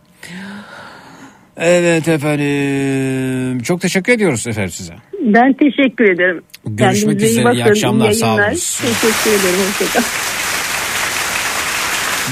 Evet 1.57 2.07
efendim. 2.07 3.59
Çok 3.63 3.81
teşekkür 3.81 4.13
ediyoruz 4.13 4.47
efendim 4.47 4.71
size. 4.71 4.93
Ben 5.21 5.53
teşekkür 5.53 6.03
ederim. 6.13 6.43
Görüşmek 6.65 7.19
Kendinize 7.19 7.25
üzere, 7.25 7.53
iyi 7.53 7.59
bakın, 7.59 7.69
akşamlar, 7.71 8.11
sağ 8.11 8.25
yayınlar. 8.25 8.47
olunuz. 8.47 8.81
Teşekkür 8.81 9.39
ederim. 9.39 9.59
Hoşçakalın. 9.79 10.05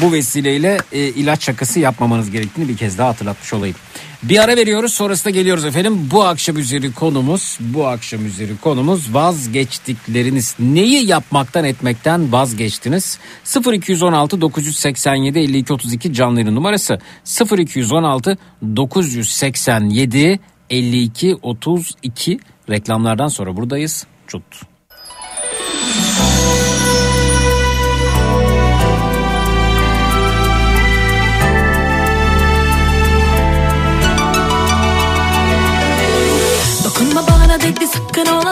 Bu 0.01 0.14
vesileyle 0.14 0.78
e, 0.91 0.99
ilaç 0.99 1.43
şakası 1.43 1.80
yapmamanız 1.80 2.32
gerektiğini 2.32 2.70
bir 2.70 2.78
kez 2.78 2.97
daha 2.97 3.09
hatırlatmış 3.09 3.53
olayım. 3.53 3.76
Bir 4.24 4.40
ara 4.44 4.56
veriyoruz 4.56 4.94
sonrasında 4.94 5.30
geliyoruz 5.30 5.66
efendim. 5.66 6.10
Bu 6.12 6.24
akşam 6.24 6.58
üzeri 6.58 6.94
konumuz 6.94 7.58
bu 7.60 7.88
akşam 7.88 8.26
üzeri 8.26 8.58
konumuz 8.58 9.14
vazgeçtikleriniz. 9.14 10.56
Neyi 10.60 11.08
yapmaktan 11.08 11.66
etmekten 11.66 12.32
vazgeçtiniz? 12.32 13.20
0216 13.74 14.42
987 14.42 15.40
52 15.40 15.74
32 15.74 16.14
canlı 16.14 16.40
yayın 16.40 16.56
numarası 16.56 17.00
0216 17.58 18.38
987 18.76 20.40
52 20.70 21.36
32 21.42 22.40
reklamlardan 22.70 23.28
sonra 23.28 23.58
buradayız. 23.58 24.08
Çut. 24.28 24.44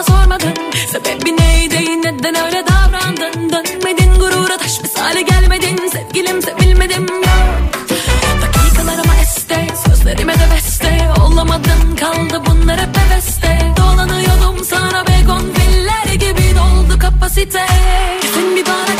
Ona 0.02 0.18
sormadın. 0.18 0.54
Sebebi 0.92 1.36
neydi? 1.36 2.02
Neden 2.02 2.34
öyle 2.34 2.64
davrandın? 2.66 3.50
Dönmedin 3.52 4.14
gurura 4.18 4.56
taş 4.56 4.80
misali 4.82 5.24
gelmedin. 5.24 5.88
Sevgilim 5.92 6.42
sevilmedim 6.42 7.06
yok 7.06 7.26
Dakikalarıma 8.42 9.14
este 9.22 9.66
sözlerime 9.86 10.34
de 10.34 10.54
beste. 10.54 11.08
Olamadın 11.26 11.96
kaldı 12.00 12.42
bunlar 12.46 12.80
hep 12.80 12.96
heveste. 12.96 13.58
Dolanıyordum 13.76 14.64
sana 14.64 15.04
begon 15.06 15.52
filler 15.52 16.14
gibi 16.14 16.54
doldu 16.56 16.98
kapasite. 16.98 17.66
Kesin 18.22 18.56
bir 18.56 18.66
bana 18.66 18.91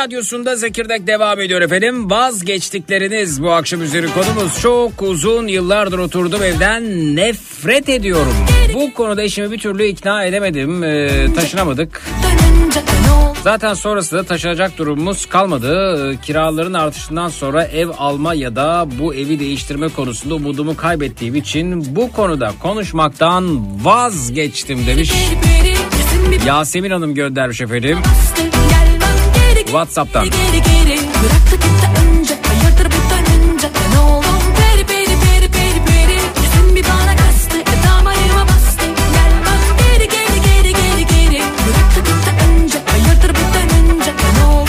radyosunda 0.00 0.56
Zekirdek 0.56 1.06
devam 1.06 1.40
ediyor 1.40 1.60
efendim. 1.60 2.10
Vazgeçtikleriniz 2.10 3.42
bu 3.42 3.52
akşam 3.52 3.82
üzeri 3.82 4.06
konumuz. 4.06 4.60
Çok 4.60 5.02
uzun 5.02 5.46
yıllardır 5.46 5.98
oturdum 5.98 6.42
evden 6.42 6.82
nefret 7.16 7.88
ediyorum. 7.88 8.34
Bu 8.74 8.94
konuda 8.94 9.22
eşimi 9.22 9.50
bir 9.50 9.58
türlü 9.58 9.84
ikna 9.84 10.24
edemedim. 10.24 10.84
Ee, 10.84 11.26
taşınamadık. 11.34 12.02
Zaten 13.44 13.74
sonrasında 13.74 14.22
taşınacak 14.22 14.78
durumumuz 14.78 15.26
kalmadı. 15.26 16.12
Ee, 16.12 16.16
Kiraların 16.16 16.74
artışından 16.74 17.28
sonra 17.28 17.64
ev 17.64 17.88
alma 17.98 18.34
ya 18.34 18.56
da 18.56 18.86
bu 18.98 19.14
evi 19.14 19.40
değiştirme 19.40 19.88
konusunda 19.88 20.34
umudumu 20.34 20.76
kaybettiğim 20.76 21.34
için 21.34 21.96
bu 21.96 22.12
konuda 22.12 22.52
konuşmaktan 22.62 23.60
vazgeçtim 23.84 24.86
demiş. 24.86 25.12
WhatsApp'tan. 29.70 30.24
Geri 30.24 30.62
geri 30.62 30.98
bıraktı 30.98 31.56
gitti 31.56 31.86
önce. 32.02 32.34
Hayırdır 32.48 32.86
bu 32.86 33.00
dönünce? 33.10 33.68
Ben 33.74 33.96
oğlum 34.00 34.24
peri 34.56 34.86
peri 34.86 35.06
peri 35.06 35.48
peri 35.52 35.84
peri. 35.86 36.14
Yüzün 36.42 36.76
bir 36.76 36.84
bana 36.84 37.16
kastı 37.16 37.58
edam 37.58 38.06
ayıma 38.06 38.42
bastı. 38.48 38.84
Gel 38.86 39.32
bak 39.46 39.78
geri 39.78 40.08
geri 40.08 40.40
geri 40.42 40.72
geri 40.72 41.06
geri. 41.06 41.42
Bıraktı 41.42 42.00
gitti 42.00 42.30
önce. 42.50 42.78
Hayırdır 42.86 43.30
bu 43.30 43.54
dönünce? 43.54 44.10
Ben 44.18 44.46
oğlum 44.46 44.66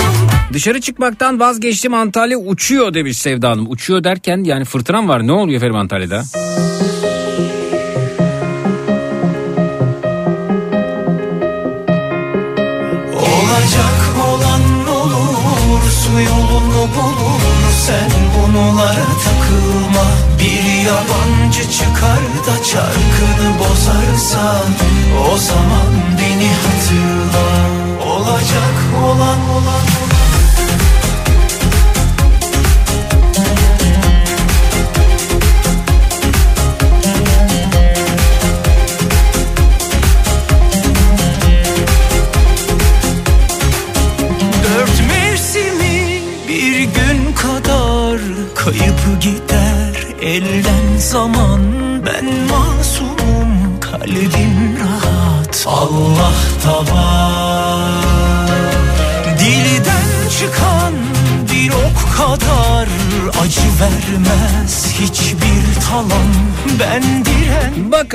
Dışarı 0.54 0.82
çıkmaktan 0.82 1.40
vazgeçtim 1.40 1.94
Antalya 1.94 2.38
uçuyor 2.38 2.94
demiş 2.94 3.18
Sevda 3.18 3.50
Hanım. 3.50 3.72
Uçuyor 3.72 4.04
derken 4.04 4.44
yani 4.44 4.66
fırtınam 4.66 5.10
var? 5.10 5.28
Ne 5.28 5.32
oluyor 5.32 5.58
efendim 5.58 5.76
Antalya'da? 5.76 6.24
Yabancı 20.86 21.70
çıkar 21.72 22.24
da 22.48 22.64
çarkını 22.64 23.60
bozarsan 23.60 24.66
O 25.34 25.38
zaman 25.38 25.92
beni 26.18 26.50
hatırla. 26.64 27.48
Olacak 28.06 28.76
olan 29.04 29.40
olan 29.50 30.01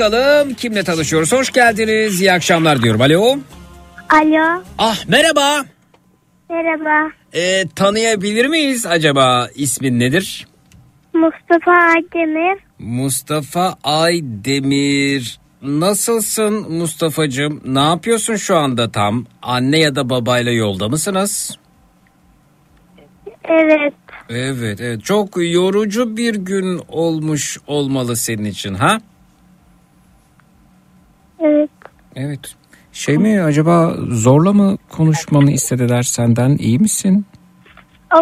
Bakalım 0.01 0.53
kimle 0.53 0.83
tanışıyoruz? 0.83 1.33
Hoş 1.33 1.51
geldiniz. 1.51 2.21
İyi 2.21 2.31
akşamlar 2.31 2.81
diyorum. 2.81 3.01
Alo. 3.01 3.37
Alo, 4.09 4.63
Ah 4.77 5.05
merhaba. 5.07 5.65
merhaba. 6.49 7.11
Ee, 7.33 7.63
tanıyabilir 7.75 8.45
miyiz 8.45 8.85
acaba? 8.85 9.49
İsmin 9.55 9.99
nedir? 9.99 10.47
Mustafa 11.13 11.71
Aydemir. 11.71 12.59
Mustafa 12.79 13.75
Aydemir. 13.83 15.39
Nasılsın 15.61 16.71
Mustafa'cığım? 16.71 17.61
Ne 17.65 17.79
yapıyorsun 17.79 18.35
şu 18.35 18.55
anda 18.57 18.91
tam? 18.91 19.25
Anne 19.41 19.79
ya 19.79 19.95
da 19.95 20.09
babayla 20.09 20.51
yolda 20.51 20.89
mısınız? 20.89 21.57
Evet, 23.49 23.93
Evet, 24.29 24.81
evet. 24.81 25.03
Çok 25.03 25.29
yorucu 25.37 26.17
bir 26.17 26.35
gün 26.35 26.81
olmuş 26.87 27.57
olmalı 27.67 28.15
senin 28.15 28.45
için 28.45 28.73
ha? 28.73 28.97
Evet. 31.39 31.69
Evet. 32.15 32.55
Şey 32.93 33.17
mi 33.17 33.41
acaba 33.41 33.93
zorla 34.09 34.53
mı 34.53 34.77
konuşmanı 34.89 35.51
istediler 35.51 36.01
senden? 36.03 36.57
İyi 36.57 36.79
misin? 36.79 37.25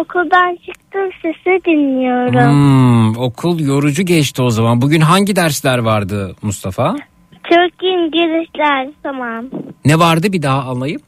Okuldan 0.00 0.56
çıktım 0.66 1.10
sesi 1.22 1.64
dinliyorum. 1.66 2.52
Hmm, 2.52 3.16
okul 3.18 3.60
yorucu 3.60 4.02
geçti 4.02 4.42
o 4.42 4.50
zaman. 4.50 4.82
Bugün 4.82 5.00
hangi 5.00 5.36
dersler 5.36 5.78
vardı 5.78 6.36
Mustafa? 6.42 6.96
Türk 7.44 7.82
İngilizler 7.82 8.88
tamam. 9.02 9.44
Ne 9.84 9.98
vardı 9.98 10.32
bir 10.32 10.42
daha 10.42 10.62
anlayayım? 10.62 11.00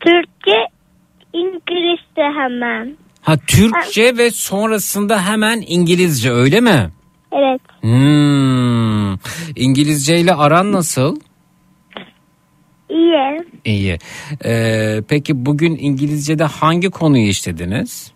Türkçe, 0.00 0.56
İngilizce 1.32 2.22
hemen. 2.40 2.96
Ha 3.22 3.36
Türkçe 3.46 4.16
ve 4.18 4.30
sonrasında 4.30 5.22
hemen 5.26 5.62
İngilizce 5.66 6.30
öyle 6.32 6.60
mi? 6.60 6.90
Evet, 7.32 7.60
Hmm. 7.80 9.14
İngilizce 9.56 10.18
ile 10.18 10.34
aran 10.34 10.72
nasıl? 10.72 11.16
İyi. 12.96 13.44
İyi. 13.64 13.98
Ee, 14.44 15.02
peki 15.08 15.46
bugün 15.46 15.76
İngilizce'de 15.80 16.44
hangi 16.44 16.90
konuyu 16.90 17.28
işlediniz? 17.28 18.12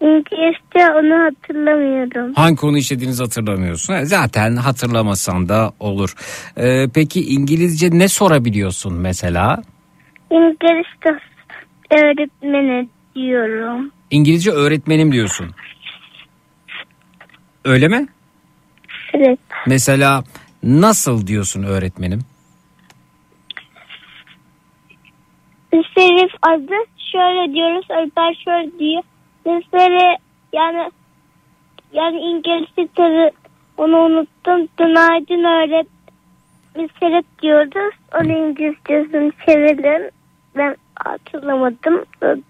İngilizce 0.00 0.92
onu 0.98 1.24
hatırlamıyorum. 1.24 2.34
Hangi 2.34 2.56
konu 2.56 2.78
işlediğinizi 2.78 3.22
hatırlamıyorsun. 3.22 3.94
E, 3.94 4.04
Zaten 4.04 4.56
hatırlamasan 4.56 5.48
da 5.48 5.72
olur. 5.80 6.14
Ee, 6.58 6.86
peki 6.94 7.26
İngilizce 7.34 7.90
ne 7.92 8.08
sorabiliyorsun 8.08 8.94
mesela? 8.94 9.62
İngilizce 10.30 11.16
öğretmeni 11.90 12.88
diyorum. 13.14 13.90
İngilizce 14.10 14.50
öğretmenim 14.50 15.12
diyorsun. 15.12 15.46
Öyle 17.64 17.88
mi? 17.88 18.06
Evet, 19.14 19.38
Mesela 19.66 20.24
nasıl 20.62 21.26
diyorsun 21.26 21.62
öğretmenim? 21.62 22.20
Şerif 25.72 26.32
adı 26.42 26.74
şöyle 27.12 27.54
diyoruz, 27.54 27.86
Alper 27.90 28.34
şöyle 28.44 28.78
diyor. 28.78 29.02
Mesela 29.46 30.16
yani 30.52 30.90
yani 31.92 32.16
İngilizce 32.20 32.88
tabi 32.96 33.30
onu 33.76 33.96
unuttum. 33.96 34.68
Günaydın 34.78 35.44
öğret 35.44 35.86
Meseret 36.76 37.24
diyoruz. 37.42 37.94
Onu 38.20 38.32
İngilizcesini 38.32 39.32
çevirelim. 39.46 40.10
Ben 40.56 40.76
hatırlamadım 40.94 42.04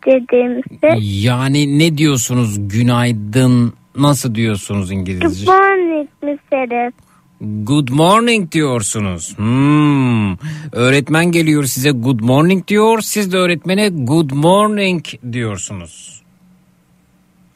dediğimizde. 0.07 0.95
Yani 1.29 1.79
ne 1.79 1.99
diyorsunuz 1.99 2.69
günaydın 2.69 3.73
nasıl 3.97 4.35
diyorsunuz 4.35 4.91
Good 4.91 4.99
İngilizce? 4.99 5.53
morning 5.53 6.09
Meseret. 6.23 6.95
Good 7.43 7.89
morning 7.89 8.53
diyorsunuz. 8.53 9.39
Hmm. 9.39 10.33
Öğretmen 10.73 11.33
geliyor 11.33 11.65
size 11.65 11.91
good 11.91 12.21
morning 12.21 12.69
diyor. 12.69 13.01
Siz 13.01 13.33
de 13.33 13.37
öğretmene 13.37 13.89
good 13.89 14.31
morning 14.31 15.05
diyorsunuz. 15.33 16.23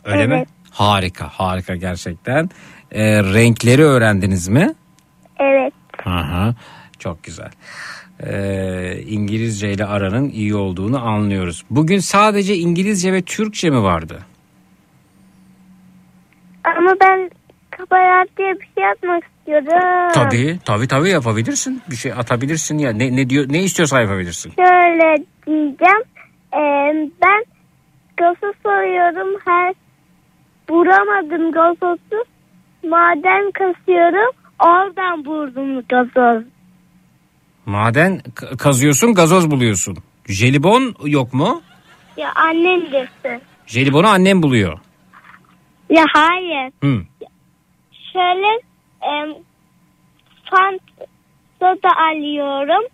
Öyle 0.05 0.27
mi? 0.27 0.35
Evet. 0.35 0.49
Harika 0.71 1.29
harika 1.29 1.77
gerçekten. 1.77 2.51
Ee, 2.93 3.23
renkleri 3.23 3.85
öğrendiniz 3.85 4.49
mi? 4.49 4.75
Evet. 5.39 5.73
Aha, 6.05 6.55
çok 6.99 7.23
güzel. 7.23 7.51
Ee, 8.21 9.03
İngilizce 9.07 9.73
ile 9.73 9.87
aranın 9.87 10.29
iyi 10.29 10.55
olduğunu 10.55 11.07
anlıyoruz. 11.07 11.65
Bugün 11.71 11.99
sadece 11.99 12.57
İngilizce 12.57 13.13
ve 13.13 13.23
Türkçe 13.23 13.71
mi 13.71 13.83
vardı? 13.83 14.27
Ama 16.65 16.95
ben 17.01 17.31
kabahat 17.79 18.29
diye 18.39 18.55
bir 18.61 18.69
şey 18.75 18.85
yapmak 18.85 19.25
istiyorum. 19.25 20.13
Tabii, 20.15 20.59
tabii 20.65 20.89
tabii 20.89 21.09
yapabilirsin. 21.11 21.83
Bir 21.91 21.97
şey 21.97 22.13
atabilirsin 22.13 22.79
ya. 22.79 22.93
Ne 22.93 23.17
ne 23.17 23.31
diyor 23.31 23.47
ne 23.49 23.63
istiyorsa 23.63 24.01
yapabilirsin. 24.01 24.53
Şöyle 24.57 25.17
diyeceğim. 25.47 26.03
Ee, 26.55 27.11
ben 27.23 27.45
gazoz 28.17 28.55
soruyorum. 28.63 29.41
Her 29.45 29.75
vuramadım 30.71 31.53
gazozu. 31.53 32.25
Maden 32.85 33.51
kasıyorum. 33.51 34.37
Oradan 34.61 35.25
vurdum 35.27 35.83
gazoz. 35.89 36.45
Maden 37.67 38.21
kazıyorsun, 38.59 39.15
gazoz 39.15 39.51
buluyorsun. 39.51 39.97
Jelibon 40.29 40.95
yok 41.05 41.35
mu? 41.35 41.63
Ya 42.17 42.33
annem 42.35 42.81
getir. 42.81 43.41
Jelibonu 43.67 44.07
annem 44.09 44.43
buluyor. 44.43 44.79
Ya 45.91 46.05
hayır. 46.13 46.73
Hı. 46.83 47.01
Şöyle 48.17 48.61
e, 49.03 49.13
fant 50.51 50.83
soda 51.61 51.89
alıyorum. 52.11 52.89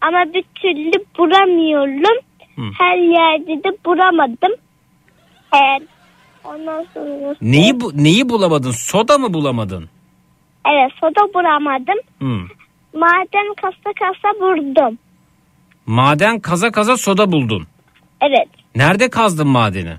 Ama 0.00 0.24
bir 0.34 0.44
türlü 0.54 1.04
bulamıyorum. 1.18 2.20
Her 2.78 2.96
yerde 2.96 3.64
de 3.64 3.76
bulamadım. 3.84 4.52
Evet. 5.54 5.88
Ondan 6.44 6.86
sonra... 6.94 7.34
Neyi 7.40 7.80
bu 7.80 7.92
neyi 7.94 8.28
bulamadın? 8.28 8.70
Soda 8.70 9.18
mı 9.18 9.34
bulamadın? 9.34 9.88
Evet 10.68 10.92
soda 11.00 11.34
bulamadım. 11.34 11.98
Hı. 12.18 12.40
Maden 12.98 13.54
kasa 13.62 13.92
kasa 13.98 14.40
vurdum. 14.40 14.98
Maden 15.86 16.40
kaza 16.40 16.70
kaza 16.70 16.96
soda 16.96 17.32
buldun. 17.32 17.66
Evet. 18.20 18.48
Nerede 18.74 19.10
kazdın 19.10 19.48
madeni? 19.48 19.94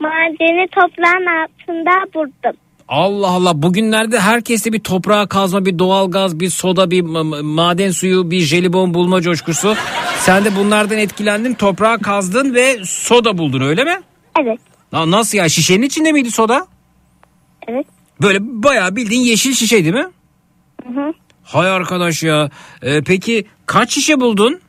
Madeni 0.00 0.68
toprağın 0.68 1.26
altında 1.26 1.90
vurdum. 2.14 2.60
Allah 2.88 3.28
Allah 3.28 3.62
bugünlerde 3.62 4.20
herkeste 4.20 4.72
bir 4.72 4.80
toprağa 4.80 5.26
kazma, 5.26 5.64
bir 5.66 5.78
doğalgaz, 5.78 6.40
bir 6.40 6.50
soda, 6.50 6.90
bir 6.90 7.02
ma- 7.02 7.28
ma- 7.36 7.42
maden 7.42 7.90
suyu, 7.90 8.30
bir 8.30 8.40
jelibon 8.40 8.94
bulma 8.94 9.20
coşkusu. 9.22 9.74
Sen 10.20 10.44
de 10.44 10.56
bunlardan 10.56 10.98
etkilendin, 10.98 11.54
toprağa 11.54 11.98
kazdın 11.98 12.54
ve 12.54 12.78
soda 12.84 13.38
buldun 13.38 13.60
öyle 13.60 13.84
mi? 13.84 14.00
Evet. 14.40 14.58
Na- 14.92 15.10
Nasıl 15.10 15.38
ya 15.38 15.48
şişenin 15.48 15.82
içinde 15.82 16.12
miydi 16.12 16.30
soda? 16.30 16.66
Evet. 17.68 17.86
Böyle 18.22 18.38
bayağı 18.42 18.96
bildiğin 18.96 19.22
yeşil 19.22 19.52
şişe 19.54 19.76
değil 19.84 19.94
mi? 19.94 20.06
Hı 20.86 21.00
hı. 21.00 21.12
Hay 21.42 21.70
arkadaş 21.70 22.22
ya. 22.22 22.50
Ee, 22.82 23.02
peki 23.02 23.46
kaç 23.66 23.94
şişe 23.94 24.20
buldun? 24.20 24.60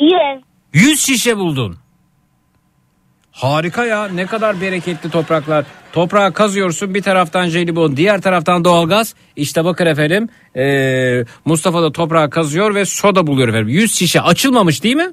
Yüz. 0.00 0.42
100 0.72 1.00
şişe 1.00 1.36
buldun. 1.36 1.76
Harika 3.32 3.84
ya 3.84 4.08
ne 4.08 4.26
kadar 4.26 4.60
bereketli 4.60 5.10
topraklar. 5.10 5.64
Toprağı 5.92 6.32
kazıyorsun 6.32 6.94
bir 6.94 7.02
taraftan 7.02 7.46
jelibon 7.48 7.96
diğer 7.96 8.20
taraftan 8.20 8.64
doğalgaz. 8.64 9.14
İşte 9.36 9.64
bakın 9.64 9.86
efendim 9.86 10.28
ee, 10.56 11.24
Mustafa 11.44 11.82
da 11.82 11.92
toprağı 11.92 12.30
kazıyor 12.30 12.74
ve 12.74 12.84
soda 12.84 13.26
buluyor 13.26 13.48
efendim. 13.48 13.68
100 13.68 13.94
şişe 13.94 14.20
açılmamış 14.20 14.82
değil 14.82 14.96
mi? 14.96 15.10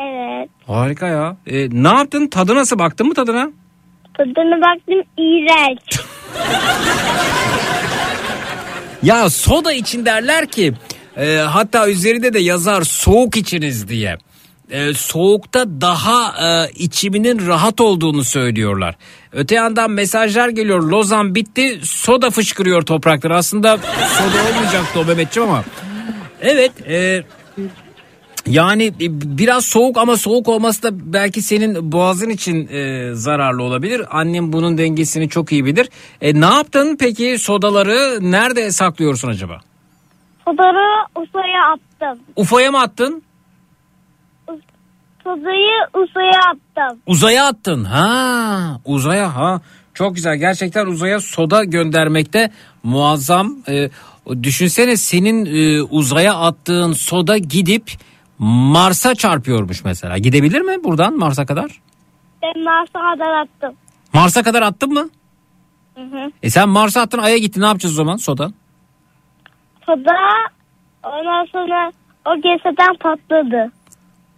Evet. 0.00 0.48
Harika 0.66 1.06
ya. 1.06 1.36
E, 1.46 1.68
ne 1.82 1.88
yaptın 1.88 2.26
tadı 2.26 2.54
nasıl 2.54 2.78
baktın 2.78 3.06
mı 3.06 3.14
tadına? 3.14 3.50
Tadına 4.14 4.60
baktım 4.60 5.02
iğrenç. 5.18 6.00
Ya 9.02 9.30
soda 9.30 9.72
için 9.72 10.04
derler 10.06 10.46
ki 10.46 10.72
e, 11.16 11.36
hatta 11.36 11.88
üzerinde 11.88 12.34
de 12.34 12.38
yazar 12.38 12.82
soğuk 12.82 13.36
içiniz 13.36 13.88
diye. 13.88 14.16
E, 14.70 14.94
soğukta 14.94 15.80
daha 15.80 16.34
e, 16.46 16.70
içiminin 16.70 17.46
rahat 17.46 17.80
olduğunu 17.80 18.24
söylüyorlar. 18.24 18.94
Öte 19.32 19.54
yandan 19.54 19.90
mesajlar 19.90 20.48
geliyor 20.48 20.82
Lozan 20.82 21.34
bitti 21.34 21.80
soda 21.82 22.30
fışkırıyor 22.30 22.82
topraklar. 22.82 23.30
Aslında 23.30 23.76
soda 23.78 24.50
olmayacaktı 24.50 25.00
o 25.00 25.04
Mehmetciğim 25.04 25.50
ama. 25.50 25.64
Evet 26.40 26.72
e, 26.88 27.22
yani 28.46 28.84
e, 28.84 29.38
biraz 29.38 29.64
soğuk 29.64 29.98
ama 29.98 30.16
soğuk 30.16 30.48
olması 30.48 30.82
da 30.82 30.88
belki 31.12 31.42
senin 31.42 31.92
boğazın 31.92 32.30
için 32.30 32.68
e, 32.68 33.10
zararlı 33.14 33.62
olabilir. 33.62 34.02
Annem 34.10 34.52
bunun 34.52 34.78
dengesini 34.78 35.28
çok 35.28 35.52
iyi 35.52 35.64
bilir. 35.64 35.88
E, 36.20 36.40
ne 36.40 36.46
yaptın 36.46 36.96
peki 37.00 37.38
sodaları 37.38 38.18
nerede 38.30 38.70
saklıyorsun 38.70 39.28
acaba? 39.28 39.60
Sodayı 40.44 40.74
usaya 41.16 41.72
attım. 41.72 42.24
Ufaya 42.36 42.70
mı 42.70 42.80
attın? 42.80 43.22
Sodayı 45.24 45.72
usaya 45.94 46.40
attım. 46.50 47.00
Uzaya 47.06 47.46
attın. 47.46 47.84
Ha, 47.84 48.80
uzaya 48.84 49.36
ha. 49.36 49.60
Çok 49.94 50.14
güzel. 50.14 50.36
Gerçekten 50.36 50.86
uzaya 50.86 51.20
soda 51.20 51.64
göndermekte 51.64 52.50
muazzam. 52.82 53.56
E, 53.68 53.90
düşünsene 54.42 54.96
senin 54.96 55.46
e, 55.46 55.82
uzaya 55.82 56.34
attığın 56.34 56.92
soda 56.92 57.38
gidip 57.38 57.90
Mars'a 58.38 59.14
çarpıyormuş 59.14 59.84
mesela. 59.84 60.18
Gidebilir 60.18 60.60
mi 60.60 60.84
buradan 60.84 61.18
Mars'a 61.18 61.46
kadar? 61.46 61.80
Ben 62.42 62.62
Mars'a 62.62 63.00
kadar 63.00 63.32
attım. 63.40 63.74
Mars'a 64.12 64.42
kadar 64.42 64.62
attın 64.62 64.92
mı? 64.92 65.08
Hı 65.94 66.02
hı. 66.02 66.30
E 66.42 66.50
sen 66.50 66.68
Mars'a 66.68 67.00
attın 67.00 67.18
Ay'a 67.18 67.38
gittin 67.38 67.60
ne 67.60 67.66
yapacağız 67.66 67.94
o 67.94 67.96
zaman 67.96 68.16
soda? 68.16 68.50
Soda 69.86 70.16
ondan 71.02 71.44
sonra 71.44 71.92
o 72.26 72.36
geseden 72.36 72.94
patladı. 73.00 73.72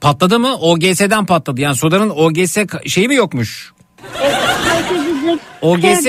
Patladı 0.01 0.39
mı? 0.39 0.57
OGS'den 0.61 1.27
patladı. 1.27 1.61
Yani 1.61 1.77
sodanın 1.77 2.11
OGS 2.11 2.59
şeyi 2.87 3.09
mi 3.09 3.15
yokmuş? 3.15 3.73
OGS. 5.63 6.07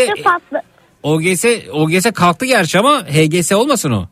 OGS 1.04 1.46
OGS 1.74 2.12
kalktı 2.12 2.46
gerçi 2.46 2.80
ama 2.80 3.04
HGS 3.04 3.52
olmasın 3.52 3.92
o. 3.92 4.06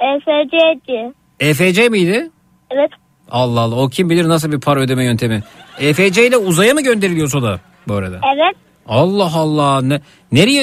EFC'di. 0.00 1.12
EFC 1.40 1.88
miydi? 1.88 2.30
Evet. 2.70 2.90
Allah 3.30 3.60
Allah 3.60 3.74
o 3.76 3.88
kim 3.88 4.10
bilir 4.10 4.28
nasıl 4.28 4.52
bir 4.52 4.60
para 4.60 4.80
ödeme 4.80 5.04
yöntemi. 5.04 5.42
EFC 5.80 6.26
ile 6.26 6.36
uzaya 6.36 6.74
mı 6.74 6.82
gönderiliyor 6.82 7.28
soda 7.28 7.60
bu 7.88 7.94
arada? 7.94 8.20
Evet. 8.34 8.56
Allah 8.86 9.30
Allah 9.34 9.80
ne 9.82 10.00
nereye 10.32 10.62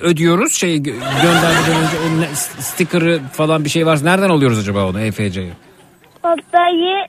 ödüyoruz 0.00 0.52
şey 0.54 0.76
gö- 0.76 1.22
göndermeden 1.22 1.76
önce 1.82 1.96
onun 2.10 2.24
sticker'ı 2.60 3.20
falan 3.32 3.64
bir 3.64 3.68
şey 3.70 3.86
varsa 3.86 4.04
nereden 4.04 4.30
alıyoruz 4.30 4.58
acaba 4.58 4.84
onu 4.88 5.00
EFC'yi? 5.00 5.52
Sodayı 6.22 7.06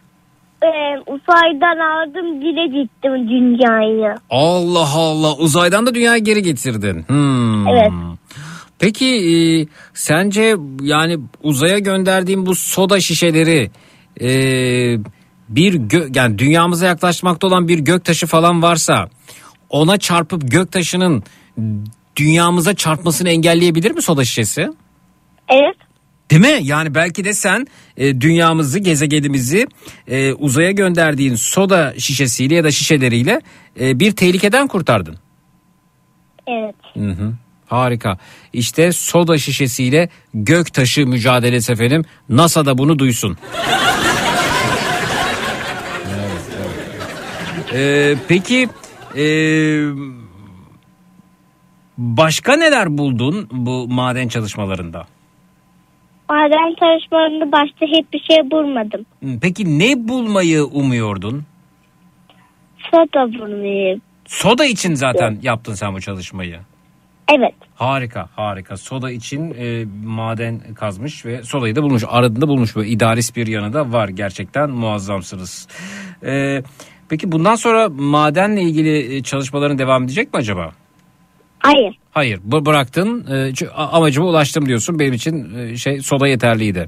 e, 0.64 1.00
uzaydan 1.08 1.80
aldım 1.80 2.42
dile 2.42 2.82
gittim 2.82 3.30
dünyaya. 3.30 4.16
Allah 4.30 4.90
Allah 4.96 5.36
uzaydan 5.36 5.86
da 5.86 5.96
dünyaya 5.96 6.18
geri 6.18 6.42
getirdin. 6.42 7.06
Hmm. 7.08 7.68
Evet. 7.68 7.92
Peki 8.80 9.06
e, 9.06 9.36
sence 9.94 10.56
yani 10.82 11.18
uzaya 11.44 11.80
gönderdiğim 11.80 12.46
bu 12.46 12.56
soda 12.56 13.00
şişeleri 13.00 13.72
e, 14.22 14.30
bir 15.50 15.74
gö- 15.74 16.18
yani 16.18 16.38
dünyamıza 16.38 16.86
yaklaşmakta 16.86 17.48
olan 17.48 17.68
bir 17.68 17.80
göktaşı 17.80 18.28
falan 18.28 18.62
varsa 18.62 19.10
ona 19.70 19.98
çarpıp 19.98 20.52
göktaşının 20.52 21.24
dünyamıza 22.16 22.74
çarpmasını 22.74 23.30
engelleyebilir 23.30 23.92
mi 23.92 24.02
soda 24.02 24.26
şişesi? 24.26 24.70
Evet. 25.50 25.87
Değil 26.30 26.42
mi? 26.42 26.60
Yani 26.62 26.96
belki 26.96 27.24
de 27.26 27.34
sen 27.34 27.68
e, 27.98 28.22
dünyamızı, 28.22 28.80
gezegenimizi 28.80 29.68
e, 30.08 30.34
uzaya 30.34 30.72
gönderdiğin 30.72 31.36
soda 31.36 31.94
şişesiyle 31.98 32.56
ya 32.56 32.64
da 32.64 32.72
şişeleriyle 32.72 33.42
e, 33.80 34.00
bir 34.00 34.12
tehlikeden 34.12 34.68
kurtardın. 34.68 35.18
Evet. 36.48 36.76
Hı 36.94 37.10
hı. 37.12 37.34
Harika. 37.68 38.18
İşte 38.54 38.92
soda 38.92 39.38
şişesiyle 39.38 40.10
göktaşı 40.34 41.08
mücadelesi 41.08 41.72
efendim. 41.72 42.04
NASA 42.30 42.66
da 42.66 42.78
bunu 42.78 43.00
duysun. 43.00 43.38
Evet, 46.10 46.42
evet. 46.60 47.74
Ee, 47.74 48.16
peki 48.28 48.70
e, 49.16 49.26
başka 51.98 52.56
neler 52.56 52.98
buldun 52.98 53.50
bu 53.52 53.88
maden 53.88 54.28
çalışmalarında? 54.28 55.08
Maden 56.30 56.76
çalışmalarında 56.80 57.52
başta 57.52 57.86
hiçbir 57.86 58.20
şey 58.20 58.52
bulmadım. 58.52 59.06
Peki 59.42 59.80
ne 59.80 60.08
bulmayı 60.08 60.64
umuyordun? 60.66 61.44
Soda 62.92 63.34
bulmayı. 63.34 64.00
Soda 64.26 64.66
için 64.66 64.94
zaten 64.94 65.40
yaptın 65.42 65.74
sen 65.74 65.94
bu 65.94 66.02
çalışmayı. 66.02 66.60
Evet. 67.38 67.54
Harika 67.76 68.30
harika. 68.36 68.78
Soda 68.78 69.12
için 69.12 69.54
e, 69.60 69.86
maden 70.06 70.60
kazmış 70.76 71.26
ve 71.26 71.44
sodayı 71.44 71.76
da 71.76 71.84
bulmuş. 71.84 72.04
Aradığında 72.08 72.48
bulmuş. 72.48 72.76
Böyle 72.76 72.90
idealist 72.90 73.36
bir 73.36 73.48
yanı 73.48 73.74
da 73.74 73.92
var. 73.92 74.10
Gerçekten 74.10 74.70
muazzamsınız. 74.70 75.68
E, 76.26 76.62
peki 77.10 77.32
bundan 77.32 77.56
sonra 77.56 77.90
madenle 77.90 78.62
ilgili 78.62 79.16
e, 79.16 79.24
çalışmaların 79.24 79.78
devam 79.78 80.04
edecek 80.04 80.34
mi 80.34 80.38
acaba? 80.38 80.72
Hayır. 81.60 81.98
Hayır 82.12 82.40
bu 82.44 82.66
bıraktın 82.66 83.26
e, 83.32 83.70
amacıma 83.70 84.28
ulaştım 84.28 84.66
diyorsun 84.66 85.00
benim 85.00 85.14
için 85.14 85.56
e, 85.56 85.78
şey 85.78 86.02
soda 86.02 86.28
yeterliydi. 86.28 86.88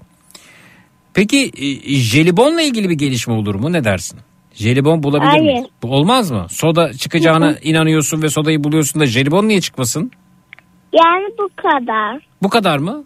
Peki 1.14 1.52
e, 1.58 1.96
jelibonla 1.96 2.62
ilgili 2.62 2.90
bir 2.90 2.96
gelişme 2.96 3.34
olur 3.34 3.56
mu 3.56 3.74
ne 3.74 3.84
dersin? 3.84 4.20
Jelibon 4.54 5.04
bulabilir 5.04 5.30
Hayır. 5.30 5.44
miyiz? 5.44 5.66
Bu 5.84 5.91
olmaz 5.96 6.32
mı? 6.32 6.46
Soda 6.50 6.94
çıkacağına 6.94 7.56
inanıyorsun 7.64 8.22
ve 8.22 8.30
sodayı 8.30 8.64
buluyorsun 8.64 9.02
da 9.02 9.06
jelibon 9.06 9.48
niye 9.48 9.62
çıkmasın? 9.62 10.12
Yani 10.94 11.26
bu 11.40 11.50
kadar. 11.56 12.28
Bu 12.44 12.50
kadar 12.50 12.78
mı? 12.78 13.04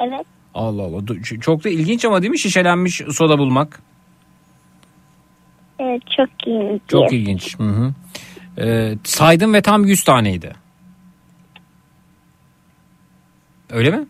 Evet. 0.00 0.26
Allah 0.54 0.82
Allah. 0.82 1.00
Çok 1.40 1.64
da 1.64 1.68
ilginç 1.68 2.04
ama 2.04 2.22
değil 2.22 2.30
mi 2.30 2.38
şişelenmiş 2.38 3.02
soda 3.12 3.38
bulmak? 3.38 3.82
Evet 5.78 6.02
çok 6.16 6.46
iyi. 6.46 6.80
Çok 6.88 7.12
ilginç. 7.12 7.58
Hı 7.58 7.62
hı. 7.62 7.94
Ee, 8.58 8.94
saydım 9.04 9.54
ve 9.54 9.62
tam 9.62 9.84
100 9.84 10.04
taneydi. 10.04 10.52
Öyle 13.70 13.90
mi? 13.90 14.06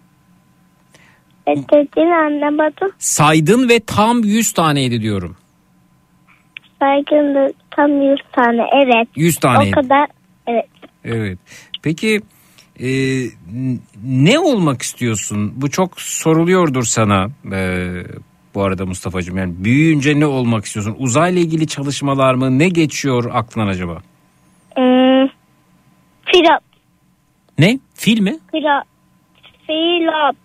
Dediğini 1.49 2.15
anlamadım. 2.15 2.91
Saydın 2.99 3.69
ve 3.69 3.81
tam 3.81 4.25
100 4.25 4.53
taneydi 4.53 5.03
diyorum. 5.03 5.37
Saygın 6.79 7.55
tam 7.71 8.03
100 8.03 8.19
tane. 8.33 8.63
Evet. 8.73 9.09
100 9.17 9.37
taneydi. 9.37 9.75
O 9.79 9.83
kadar. 9.83 10.07
Evet. 10.47 10.69
Evet. 11.05 11.39
Peki 11.83 12.21
e, 12.81 12.89
ne 14.05 14.39
olmak 14.39 14.83
istiyorsun? 14.83 15.53
Bu 15.57 15.71
çok 15.71 16.01
soruluyordur 16.01 16.85
sana 16.85 17.29
e, 17.53 17.93
bu 18.55 18.63
arada 18.63 18.87
Mustafa'cığım. 18.87 19.37
Yani 19.37 19.55
büyüyünce 19.65 20.21
ne 20.21 20.27
olmak 20.27 20.65
istiyorsun? 20.65 20.97
Uzayla 20.99 21.41
ilgili 21.41 21.67
çalışmalar 21.67 22.35
mı? 22.35 22.59
Ne 22.59 22.69
geçiyor 22.69 23.31
aklından 23.35 23.67
acaba? 23.67 23.95
Hmm. 24.75 25.29
Pilot. 26.27 26.63
Ne? 27.59 27.79
Fil 27.95 28.21
mi? 28.21 28.39
Pilot. 28.53 28.98
Pilot. 29.69 30.36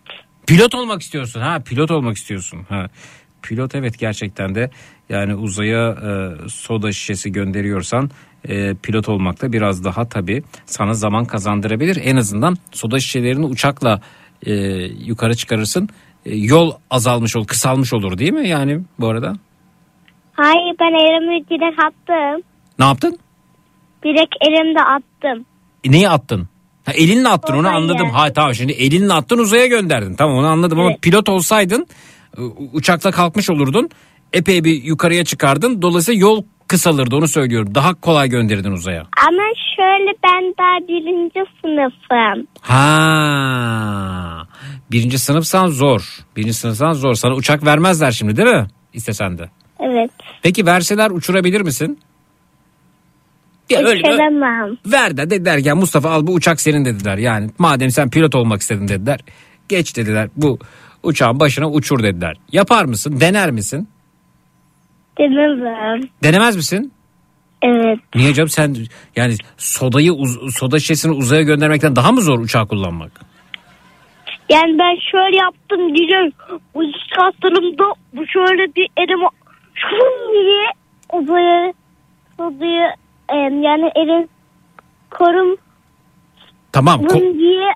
Pilot 0.47 0.75
olmak 0.75 1.01
istiyorsun. 1.01 1.41
Ha 1.41 1.59
pilot 1.65 1.91
olmak 1.91 2.17
istiyorsun. 2.17 2.65
Ha. 2.69 2.87
Pilot 3.41 3.75
evet 3.75 3.99
gerçekten 3.99 4.55
de 4.55 4.69
yani 5.09 5.35
uzaya 5.35 5.89
e, 5.89 6.31
soda 6.49 6.91
şişesi 6.91 7.31
gönderiyorsan 7.31 8.09
e, 8.49 8.73
pilot 8.73 9.09
olmak 9.09 9.41
da 9.41 9.53
biraz 9.53 9.83
daha 9.83 10.09
tabii 10.09 10.43
sana 10.65 10.93
zaman 10.93 11.25
kazandırabilir. 11.25 11.99
En 12.03 12.15
azından 12.15 12.55
soda 12.71 12.99
şişelerini 12.99 13.45
uçakla 13.45 14.01
e, 14.45 14.53
yukarı 14.83 15.35
çıkarırsın. 15.35 15.89
E, 16.25 16.35
yol 16.35 16.71
azalmış 16.89 17.35
olur, 17.35 17.47
kısalmış 17.47 17.93
olur 17.93 18.17
değil 18.17 18.33
mi 18.33 18.47
yani 18.47 18.81
bu 18.99 19.07
arada? 19.07 19.33
Hayır 20.33 20.75
ben 20.79 20.93
elimi 20.93 21.49
direkt 21.49 21.79
attım. 21.79 22.41
Ne 22.79 22.85
yaptın? 22.85 23.19
Direkt 24.03 24.35
elimde 24.41 24.79
attım. 24.81 25.45
E, 25.83 25.91
neyi 25.91 26.09
attın? 26.09 26.47
Ha, 26.85 26.91
elinle 26.91 27.29
attın 27.29 27.53
onu 27.53 27.59
Uzaya. 27.59 27.75
anladım. 27.77 28.09
Ha 28.09 28.33
tamam 28.33 28.55
şimdi 28.55 28.71
elinle 28.73 29.13
attın 29.13 29.37
uzaya 29.37 29.67
gönderdin. 29.67 30.15
Tamam 30.15 30.37
onu 30.37 30.47
anladım 30.47 30.79
ama 30.79 30.89
Evet. 30.91 31.01
pilot 31.01 31.29
olsaydın 31.29 31.87
uçakla 32.73 33.11
kalkmış 33.11 33.49
olurdun. 33.49 33.89
epey 34.33 34.63
bir 34.63 34.83
yukarıya 34.83 35.25
çıkardın. 35.25 35.81
Dolayısıyla 35.81 36.21
yol 36.21 36.43
kısalırdı 36.67 37.15
onu 37.15 37.27
söylüyorum. 37.27 37.75
Daha 37.75 37.93
kolay 37.93 38.29
gönderirdin 38.29 38.71
uzaya. 38.71 39.01
Ama 39.27 39.43
şöyle 39.75 40.11
ben 40.23 40.53
daha 40.59 40.87
birinci 40.87 41.39
sınıfım. 41.61 42.47
Ha. 42.61 44.47
Birinci 44.91 45.19
sınıfsan 45.19 45.67
zor. 45.67 46.19
Birinci 46.35 46.53
sınıfsan 46.53 46.93
zor. 46.93 47.15
Sana 47.15 47.33
uçak 47.35 47.65
vermezler 47.65 48.11
şimdi 48.11 48.37
değil 48.37 48.47
mi? 48.49 48.67
İstesen 48.93 49.37
de. 49.37 49.49
Evet. 49.79 50.11
Peki 50.43 50.65
verseler 50.65 51.11
uçurabilir 51.11 51.61
misin? 51.61 51.99
Ya 53.73 53.87
öyle, 53.87 54.01
ver 54.85 55.17
de 55.17 55.29
dediler 55.29 55.57
ya 55.57 55.75
Mustafa 55.75 56.09
al 56.09 56.27
bu 56.27 56.33
uçak 56.33 56.61
senin 56.61 56.85
dediler. 56.85 57.17
Yani 57.17 57.49
madem 57.57 57.89
sen 57.89 58.09
pilot 58.09 58.35
olmak 58.35 58.61
istedin 58.61 58.87
dediler. 58.87 59.19
Geç 59.69 59.97
dediler 59.97 60.29
bu 60.35 60.59
uçağın 61.03 61.39
başına 61.39 61.69
uçur 61.69 62.03
dediler. 62.03 62.37
Yapar 62.51 62.85
mısın? 62.85 63.19
Dener 63.19 63.51
misin? 63.51 63.87
Denemem. 65.17 66.01
Denemez 66.23 66.55
misin? 66.55 66.91
Evet. 67.61 67.99
Niye 68.15 68.33
canım 68.33 68.49
sen 68.49 68.75
yani 69.15 69.35
sodayı 69.57 70.13
soda 70.55 70.79
şişesini 70.79 71.11
uzaya 71.11 71.41
göndermekten 71.41 71.95
daha 71.95 72.11
mı 72.11 72.21
zor 72.21 72.39
uçağı 72.39 72.67
kullanmak? 72.67 73.11
Yani 74.49 74.79
ben 74.79 75.11
şöyle 75.11 75.37
yaptım 75.37 75.95
diyeceğim. 75.95 76.31
Bu 76.75 76.83
çıkarttığımda 76.91 77.83
bu 78.13 78.27
şöyle 78.27 78.75
bir 78.75 78.87
elime 78.97 79.27
şun 79.75 80.33
diye 80.33 80.69
uzaya 81.13 81.73
odaya 82.37 82.95
e, 83.33 83.37
yani 83.37 83.91
elin 83.95 84.29
korum 85.11 85.57
Tamam 86.71 87.01
ko- 87.01 87.39
diye 87.39 87.69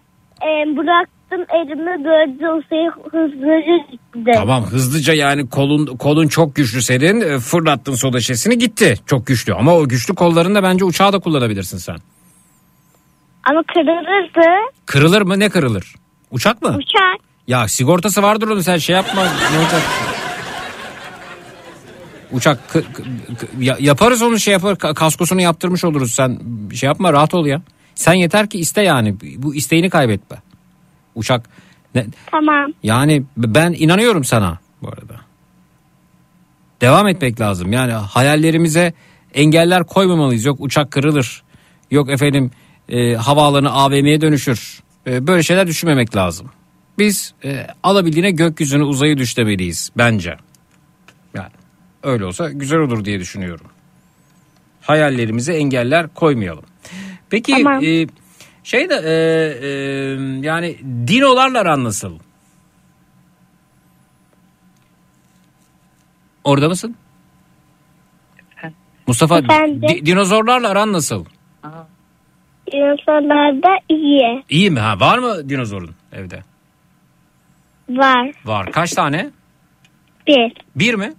e, 0.43 0.77
bıraktım 0.77 1.45
elimi 1.55 2.05
böyle 2.05 2.49
uzaya 2.51 2.91
hızlıca 3.11 3.77
gitti. 3.91 4.31
Tamam 4.35 4.63
hızlıca 4.63 5.13
yani 5.13 5.49
kolun 5.49 5.85
kolun 5.85 6.27
çok 6.27 6.55
güçlü 6.55 6.81
senin 6.81 7.21
e, 7.21 7.39
fırlattın 7.39 7.95
soda 7.95 8.19
şişesini 8.19 8.57
gitti 8.57 8.95
çok 9.05 9.27
güçlü 9.27 9.53
ama 9.53 9.73
o 9.75 9.87
güçlü 9.87 10.15
kollarında 10.15 10.63
bence 10.63 10.85
uçağı 10.85 11.13
da 11.13 11.19
kullanabilirsin 11.19 11.77
sen. 11.77 11.97
Ama 13.49 13.63
kırılırdı 13.73 14.49
Kırılır 14.85 15.21
mı 15.21 15.39
ne 15.39 15.49
kırılır? 15.49 15.95
Uçak 16.31 16.61
mı? 16.61 16.69
uçak. 16.69 17.27
Ya 17.47 17.67
sigortası 17.67 18.23
vardır 18.23 18.47
onun 18.47 18.59
sen 18.61 18.77
şey 18.77 18.95
yapma 18.95 19.23
ne 19.23 19.59
olacak? 19.59 19.81
Uçak 22.31 22.75
yaparız 23.79 24.21
onu 24.21 24.39
şey 24.39 24.51
yapar 24.51 24.75
ka- 24.75 24.93
kaskosunu 24.93 25.41
yaptırmış 25.41 25.83
oluruz 25.83 26.13
sen 26.13 26.39
şey 26.73 26.87
yapma 26.87 27.13
rahat 27.13 27.33
ol 27.33 27.45
ya. 27.45 27.61
Sen 27.95 28.13
yeter 28.13 28.49
ki 28.49 28.59
iste 28.59 28.81
yani 28.81 29.15
bu 29.37 29.55
isteğini 29.55 29.89
kaybetme. 29.89 30.37
Uçak 31.15 31.49
ne, 31.95 32.05
Tamam. 32.31 32.73
yani 32.83 33.23
ben 33.37 33.75
inanıyorum 33.77 34.23
sana 34.23 34.59
bu 34.81 34.87
arada. 34.87 35.15
Devam 36.81 37.07
etmek 37.07 37.39
lazım. 37.41 37.73
Yani 37.73 37.91
hayallerimize 37.93 38.93
engeller 39.33 39.83
koymamalıyız. 39.83 40.45
Yok 40.45 40.57
uçak 40.61 40.91
kırılır. 40.91 41.43
Yok 41.91 42.09
efendim 42.09 42.51
e, 42.89 43.15
havaalanı 43.15 43.71
AVM'ye 43.71 44.21
dönüşür. 44.21 44.79
E, 45.07 45.27
böyle 45.27 45.43
şeyler 45.43 45.67
düşünmemek 45.67 46.15
lazım. 46.15 46.49
Biz 46.99 47.33
e, 47.43 47.67
alabildiğine 47.83 48.31
gökyüzüne 48.31 48.83
uzayı 48.83 49.17
düşlemeliyiz 49.17 49.89
bence. 49.97 50.37
Öyle 52.07 52.25
olsa 52.25 52.49
güzel 52.51 52.79
olur 52.79 53.05
diye 53.05 53.19
düşünüyorum. 53.19 53.65
Hayallerimize 54.81 55.53
engeller 55.53 56.07
koymayalım. 56.13 56.63
Peki 57.29 57.51
Tamam. 57.51 57.83
e, 57.83 58.07
şey 58.63 58.89
de 58.89 58.93
e, 58.95 59.11
e, 59.67 59.69
yani 60.47 60.77
dinolarla 61.07 61.59
aran 61.59 61.83
nasıl? 61.83 62.19
Orada 66.43 66.69
mısın? 66.69 66.95
Mustafa 69.07 69.39
Efendim? 69.39 69.81
di- 69.89 70.05
dinozorlarla 70.05 70.69
aran 70.69 70.93
nasıl? 70.93 71.25
Dinozorlarda 72.71 73.69
iyi 73.89 74.43
İyi 74.49 74.71
mi? 74.71 74.79
Ha, 74.79 74.99
var 74.99 75.17
mı 75.17 75.49
dinozorun 75.49 75.91
evde? 76.13 76.43
var. 77.89 78.31
Var. 78.45 78.71
Kaç 78.71 78.91
tane? 78.93 79.29
Bir. 80.27 80.53
Bir 80.75 80.93
mi? 80.93 81.13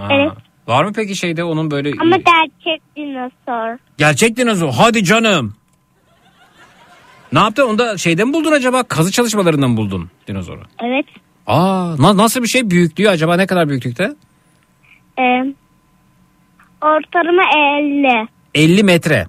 Ha. 0.00 0.08
Evet. 0.10 0.32
Var 0.66 0.84
mı 0.84 0.92
peki 0.94 1.16
şeyde 1.16 1.44
onun 1.44 1.70
böyle 1.70 1.92
Ama 2.00 2.16
gerçek 2.16 2.82
dinozor. 2.96 3.78
gerçek 3.98 4.36
dinozor? 4.36 4.72
Hadi 4.72 5.04
canım. 5.04 5.54
Ne 7.32 7.38
yaptın? 7.38 7.62
Onu 7.62 7.78
da 7.78 7.98
şeyden 7.98 8.28
mi 8.28 8.34
buldun 8.34 8.52
acaba? 8.52 8.82
Kazı 8.82 9.12
çalışmalarından 9.12 9.70
mı 9.70 9.76
buldun 9.76 10.10
dinozoru? 10.28 10.60
Evet. 10.82 11.06
Aa, 11.46 11.94
na- 11.98 12.16
nasıl 12.16 12.42
bir 12.42 12.48
şey? 12.48 12.70
Büyüklüğü 12.70 13.08
acaba 13.08 13.36
ne 13.36 13.46
kadar 13.46 13.68
büyüklükte? 13.68 14.14
Ee, 15.18 15.22
ortalama 16.82 17.42
50. 17.78 18.28
50 18.54 18.82
metre. 18.82 19.26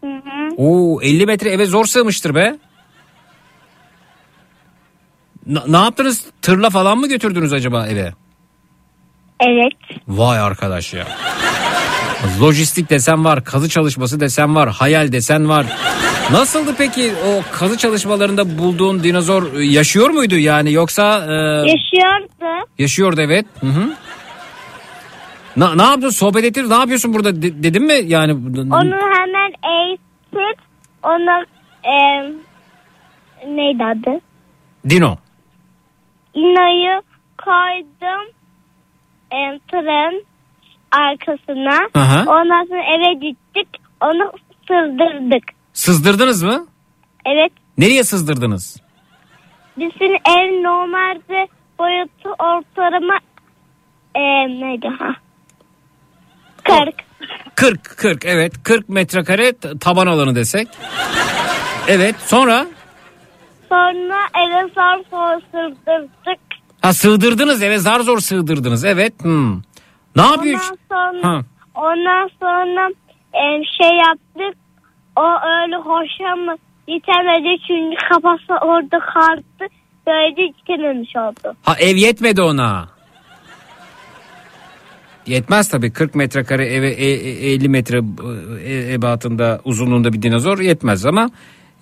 Hı 0.00 0.06
hı. 0.06 0.54
Oo 0.56 1.00
50 1.02 1.26
metre 1.26 1.50
eve 1.50 1.66
zor 1.66 1.84
sığmıştır 1.84 2.34
be. 2.34 2.56
Na- 5.46 5.64
ne 5.68 5.76
yaptınız? 5.76 6.26
Tırla 6.42 6.70
falan 6.70 6.98
mı 6.98 7.08
götürdünüz 7.08 7.52
acaba 7.52 7.86
eve? 7.86 8.12
Evet. 9.40 10.00
Vay 10.08 10.38
arkadaş 10.38 10.94
ya. 10.94 11.04
Lojistik 12.40 12.90
desen 12.90 13.24
var, 13.24 13.44
kazı 13.44 13.68
çalışması 13.68 14.20
desen 14.20 14.54
var, 14.54 14.68
hayal 14.68 15.12
desen 15.12 15.48
var. 15.48 15.66
Nasıldı 16.32 16.74
peki 16.78 17.12
o 17.26 17.42
kazı 17.52 17.76
çalışmalarında 17.78 18.58
bulduğun 18.58 19.02
dinozor 19.02 19.54
e, 19.54 19.64
yaşıyor 19.64 20.10
muydu 20.10 20.36
yani 20.36 20.72
yoksa 20.72 21.02
e, 21.18 21.32
Yaşıyordu. 21.70 22.66
yaşıyordu 22.78 23.20
evet. 23.20 23.46
Hı 23.60 23.66
hı. 23.66 23.90
Na, 25.56 25.74
ne 25.74 25.82
yaptın 25.82 26.08
sohbet 26.10 26.44
ettin 26.44 26.70
ne 26.70 26.74
yapıyorsun 26.74 27.14
burada 27.14 27.42
de- 27.42 27.62
dedim 27.62 27.86
mi 27.86 28.00
yani 28.06 28.32
Onu 28.60 28.96
hemen 28.96 29.52
eğitip 29.76 30.60
ona 31.02 31.40
e, 31.84 31.94
neydi 33.56 33.84
adı? 33.84 34.20
Dino. 34.90 35.16
İnayı 36.34 37.02
koydum 37.44 38.34
e, 39.32 39.58
tırın 39.70 40.24
arkasına. 40.90 41.88
Aha. 41.94 42.20
Ondan 42.20 42.64
sonra 42.66 42.82
eve 42.82 43.14
gittik. 43.14 43.68
Onu 44.00 44.32
sızdırdık. 44.68 45.44
Sızdırdınız 45.72 46.42
mı? 46.42 46.66
Evet. 47.26 47.52
Nereye 47.78 48.04
sızdırdınız? 48.04 48.76
Bizim 49.76 50.12
ev 50.14 50.62
normalde 50.62 51.48
boyutu 51.78 52.28
ortalama 52.38 53.18
e, 54.14 54.20
neydi 54.60 54.88
ha? 54.98 55.14
40. 56.64 56.94
40 57.54 57.84
40 57.84 58.24
evet 58.24 58.62
40 58.62 58.88
metrekare 58.88 59.52
taban 59.80 60.06
alanı 60.06 60.34
desek. 60.34 60.68
Evet 61.88 62.16
sonra 62.18 62.66
Sonra 63.68 64.18
eve 64.38 64.68
zor 65.10 65.40
sızdırdık. 65.40 66.49
Ha 66.80 66.92
sığdırdınız 66.92 67.62
eve 67.62 67.78
zar 67.78 68.00
zor 68.00 68.18
sığdırdınız 68.20 68.84
evet. 68.84 69.24
Hmm. 69.24 69.60
Ne 70.16 70.22
yapıyor? 70.22 70.60
Ondan 70.60 70.78
sonra, 71.22 71.28
Ha. 71.36 71.40
ondan 71.74 72.30
sonra 72.40 72.88
e, 73.34 73.42
şey 73.78 73.96
yaptık. 73.98 74.60
O 75.16 75.22
öyle 75.22 75.76
hoşuma 75.76 76.56
yetemedi 76.88 77.62
çünkü 77.66 77.96
kafası 78.08 78.64
orada 78.66 78.98
kalktı. 78.98 79.74
Böylece 80.06 80.52
çıkamamış 80.58 81.16
oldu. 81.16 81.56
Ha 81.62 81.74
ev 81.80 81.96
yetmedi 81.96 82.42
ona. 82.42 82.88
Yetmez 85.26 85.68
tabii 85.68 85.92
40 85.92 86.14
metrekare 86.14 86.66
eve 86.66 86.88
e- 86.90 87.50
e- 87.50 87.52
50 87.52 87.68
metre 87.68 88.00
e, 88.64 88.92
ebatında 88.92 89.60
uzunluğunda 89.64 90.12
bir 90.12 90.22
dinozor 90.22 90.58
yetmez 90.58 91.06
ama 91.06 91.30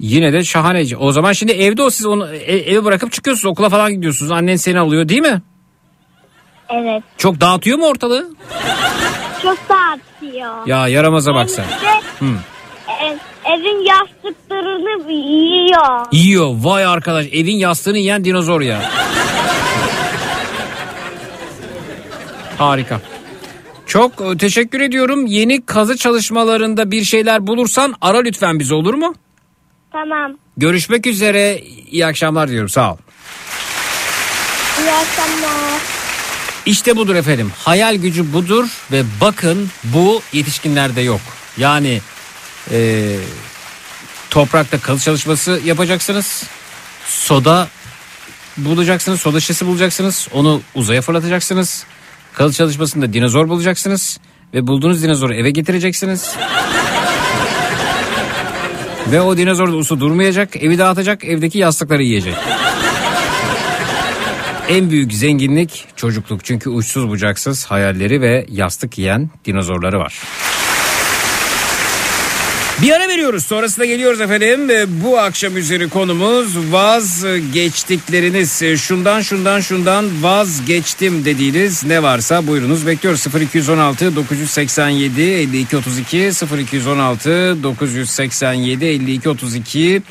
yine 0.00 0.32
de 0.32 0.44
şahane. 0.44 0.96
O 0.98 1.12
zaman 1.12 1.32
şimdi 1.32 1.52
evde 1.52 1.82
o 1.82 1.90
siz 1.90 2.06
onu 2.06 2.28
e- 2.34 2.72
eve 2.72 2.84
bırakıp 2.84 3.12
çıkıyorsunuz 3.12 3.52
okula 3.52 3.68
falan 3.68 3.92
gidiyorsunuz. 3.92 4.30
Annen 4.32 4.56
seni 4.56 4.78
alıyor 4.78 5.08
değil 5.08 5.20
mi? 5.20 5.42
Evet. 6.68 7.02
Çok 7.18 7.40
dağıtıyor 7.40 7.78
mu 7.78 7.86
ortalığı? 7.86 8.30
Çok 9.42 9.58
dağıtıyor. 9.68 10.66
Ya 10.66 10.88
yaramaza 10.88 11.34
bak 11.34 11.50
sen. 11.50 11.64
E, 12.88 13.16
evin 13.44 13.86
yastıklarını 13.86 15.12
yiyor. 15.12 16.06
Yiyor 16.12 16.54
vay 16.54 16.84
arkadaş 16.84 17.26
evin 17.32 17.56
yastığını 17.56 17.98
yiyen 17.98 18.24
dinozor 18.24 18.60
ya. 18.60 18.82
Harika. 22.58 23.00
Çok 23.86 24.12
e, 24.20 24.36
teşekkür 24.36 24.80
ediyorum. 24.80 25.26
Yeni 25.26 25.66
kazı 25.66 25.96
çalışmalarında 25.96 26.90
bir 26.90 27.04
şeyler 27.04 27.46
bulursan 27.46 27.94
ara 28.00 28.18
lütfen 28.18 28.58
bizi 28.58 28.74
olur 28.74 28.94
mu? 28.94 29.14
Tamam. 29.92 30.38
Görüşmek 30.56 31.06
üzere. 31.06 31.58
İyi 31.90 32.06
akşamlar 32.06 32.48
diyorum. 32.48 32.68
Sağ 32.68 32.92
ol. 32.92 32.96
İyi 34.80 34.92
akşamlar. 34.92 35.80
İşte 36.66 36.96
budur 36.96 37.14
efendim. 37.14 37.52
Hayal 37.64 37.94
gücü 37.94 38.32
budur 38.32 38.68
ve 38.92 39.02
bakın 39.20 39.70
bu 39.84 40.22
yetişkinlerde 40.32 41.00
yok. 41.00 41.20
Yani 41.56 42.00
e, 42.70 43.16
toprakta 44.30 44.78
kazı 44.80 45.04
çalışması 45.04 45.60
yapacaksınız. 45.64 46.44
Soda 47.06 47.68
bulacaksınız. 48.56 49.20
Soda 49.20 49.40
şişesi 49.40 49.66
bulacaksınız. 49.66 50.28
Onu 50.32 50.60
uzaya 50.74 51.02
fırlatacaksınız. 51.02 51.84
Kalı 52.34 52.52
çalışmasında 52.52 53.12
dinozor 53.12 53.48
bulacaksınız 53.48 54.20
ve 54.54 54.66
bulduğunuz 54.66 55.02
dinozoru 55.02 55.34
eve 55.34 55.50
getireceksiniz. 55.50 56.36
Ve 59.12 59.20
o 59.20 59.36
dinozor 59.36 59.72
da 59.72 59.76
usu 59.76 60.00
durmayacak, 60.00 60.56
evi 60.56 60.78
dağıtacak, 60.78 61.24
evdeki 61.24 61.58
yastıkları 61.58 62.02
yiyecek. 62.02 62.34
En 64.68 64.90
büyük 64.90 65.12
zenginlik 65.12 65.84
çocukluk 65.96 66.44
çünkü 66.44 66.70
uçsuz 66.70 67.08
bucaksız 67.08 67.66
hayalleri 67.66 68.20
ve 68.20 68.46
yastık 68.48 68.98
yiyen 68.98 69.30
dinozorları 69.44 69.98
var. 69.98 70.22
Bir 72.82 72.92
ara 72.92 73.08
veriyoruz 73.28 73.46
sonrasında 73.46 73.84
geliyoruz 73.84 74.20
efendim. 74.20 74.70
Ee, 74.70 74.86
Bu 75.04 75.18
akşam 75.18 75.56
üzeri 75.56 75.88
konumuz 75.88 76.72
vazgeçtikleriniz. 76.72 78.62
Ee, 78.62 78.76
Şundan 78.76 79.20
şundan 79.20 79.60
şundan 79.60 80.22
vazgeçtim 80.22 81.24
dediğiniz 81.24 81.84
ne 81.84 82.02
varsa 82.02 82.46
buyurunuz 82.46 82.86
bekliyoruz. 82.86 83.26
0216 83.40 84.16
987 84.16 85.22
52 85.22 85.76
32 85.76 86.30
0216 86.72 87.62
987 87.62 88.84
52 88.84 89.28
32 89.28 90.02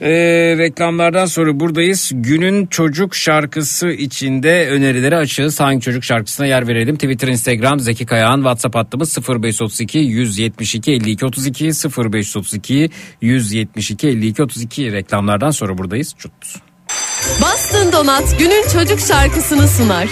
ee, 0.00 0.10
reklamlardan 0.58 1.26
sonra 1.26 1.60
buradayız. 1.60 2.10
Günün 2.14 2.66
çocuk 2.66 3.16
şarkısı 3.16 3.88
içinde 3.88 4.68
önerileri 4.68 5.16
açığız. 5.16 5.60
Hangi 5.60 5.80
çocuk 5.80 6.04
şarkısına 6.04 6.46
yer 6.46 6.68
verelim? 6.68 6.94
Twitter, 6.94 7.28
Instagram, 7.28 7.80
Zeki 7.80 8.06
Kayağan, 8.06 8.36
WhatsApp 8.36 8.74
hattımız 8.74 9.18
0532 9.28 9.98
172 9.98 10.92
52 10.92 11.26
32 11.26 11.66
0532 11.66 12.90
172 13.20 14.08
52 14.08 14.42
32 14.42 14.92
reklamlardan 14.92 15.50
sonra 15.50 15.78
buradayız. 15.78 16.14
Çut. 16.18 16.32
Bastın 17.42 17.92
Donat 17.92 18.38
günün 18.38 18.68
çocuk 18.72 19.00
şarkısını 19.00 19.68
sunar. 19.68 20.08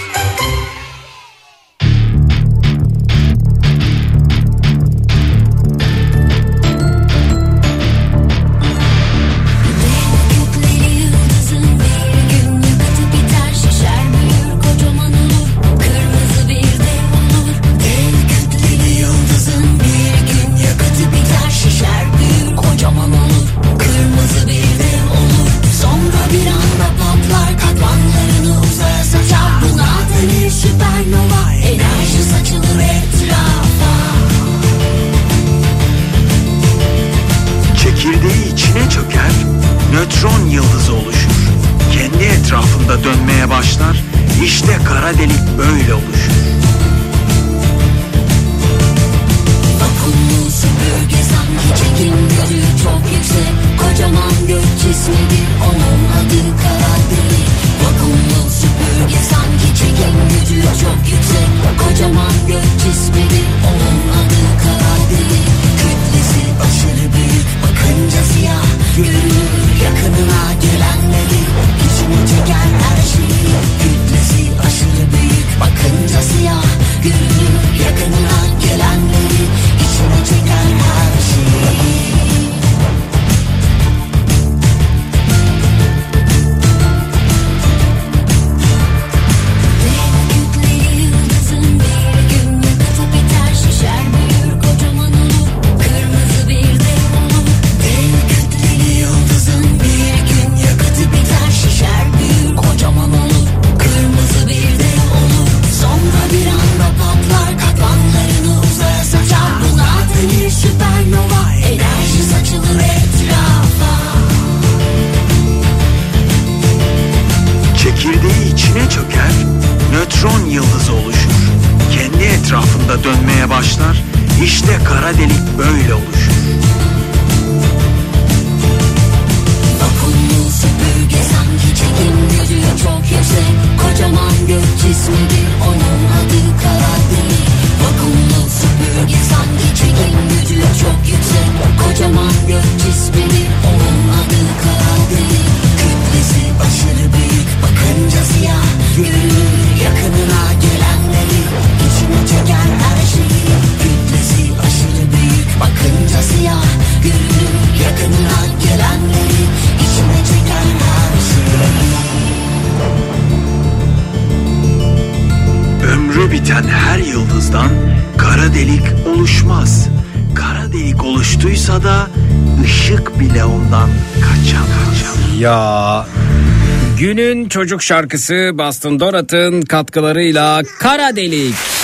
Çocuk 177.59 177.82
şarkısı 177.82 178.51
Boston 178.55 179.01
Donat'ın 179.01 179.62
katkılarıyla 179.62 180.62
Kara 180.78 181.16
Delik. 181.16 181.78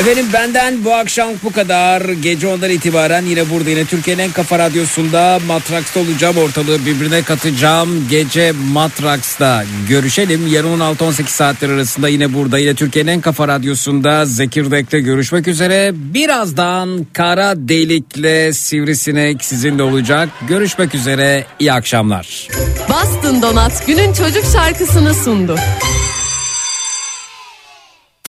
Efendim 0.00 0.26
benden 0.32 0.84
bu 0.84 0.94
akşam 0.94 1.28
bu 1.44 1.52
kadar. 1.52 2.00
Gece 2.00 2.48
ondan 2.48 2.70
itibaren 2.70 3.22
yine 3.22 3.50
burada 3.50 3.70
yine 3.70 3.84
Türkiye'nin 3.84 4.22
en 4.22 4.30
kafa 4.30 4.58
radyosunda 4.58 5.38
Matraks'ta 5.46 6.00
olacağım. 6.00 6.36
Ortalığı 6.38 6.86
birbirine 6.86 7.22
katacağım. 7.22 8.08
Gece 8.10 8.52
Matraks'ta 8.72 9.64
görüşelim. 9.88 10.46
Yarın 10.46 10.80
16-18 10.80 11.26
saatler 11.26 11.68
arasında 11.68 12.08
yine 12.08 12.34
burada 12.34 12.58
yine 12.58 12.74
Türkiye'nin 12.74 13.10
en 13.10 13.20
kafa 13.20 13.48
radyosunda 13.48 14.24
Zekirdek'te 14.24 15.00
görüşmek 15.00 15.48
üzere. 15.48 15.90
Birazdan 15.94 17.06
Kara 17.12 17.54
Delik'le 17.56 18.54
Sivrisinek 18.54 19.44
sizinle 19.44 19.82
olacak. 19.82 20.28
Görüşmek 20.48 20.94
üzere. 20.94 21.44
İyi 21.60 21.72
akşamlar. 21.72 22.48
Bastın 22.88 23.42
Donat 23.42 23.86
günün 23.86 24.12
çocuk 24.12 24.44
şarkısını 24.52 25.14
sundu. 25.14 25.56